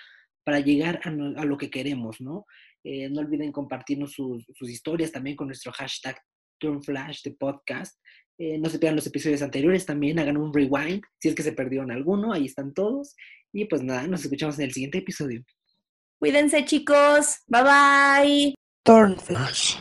para 0.45 0.61
llegar 0.61 1.01
a, 1.05 1.11
lo 1.11 1.57
que 1.57 1.71
queremos, 1.71 2.21
¿no? 2.21 2.45
Eh, 2.85 3.09
no 3.09 3.21
olviden 3.21 3.51
compartirnos 3.51 4.13
sus, 4.13 4.47
sus, 4.55 4.71
historias 4.71 5.11
también 5.11 5.37
con 5.37 5.49
nuestro 5.49 5.73
hashtag 5.73 6.21
TurnFlash 6.61 7.23
de 7.23 7.33
podcast. 7.33 7.99
Eh, 8.39 8.59
no 8.59 8.69
se 8.69 8.79
pierdan 8.79 8.97
los 8.97 9.07
episodios 9.07 9.43
anteriores 9.43 9.87
también, 9.87 10.19
hagan 10.19 10.37
un 10.37 10.53
rewind 10.53 11.03
si 11.19 11.29
es 11.29 11.35
que 11.35 11.43
se 11.43 11.53
perdieron 11.53 11.91
alguno, 11.91 12.33
ahí 12.33 12.47
están 12.47 12.75
todos. 12.75 13.15
Y 13.53 13.65
pues 13.65 13.83
nada, 13.83 14.07
nos 14.07 14.23
escuchamos 14.25 14.59
en 14.59 14.67
el 14.67 14.73
siguiente 14.73 14.99
episodio. 14.99 15.43
Cuídense 16.19 16.65
chicos, 16.65 17.39
bye 17.47 17.63
bye. 17.63 18.55
Turn 18.85 19.17
Flash. 19.19 19.77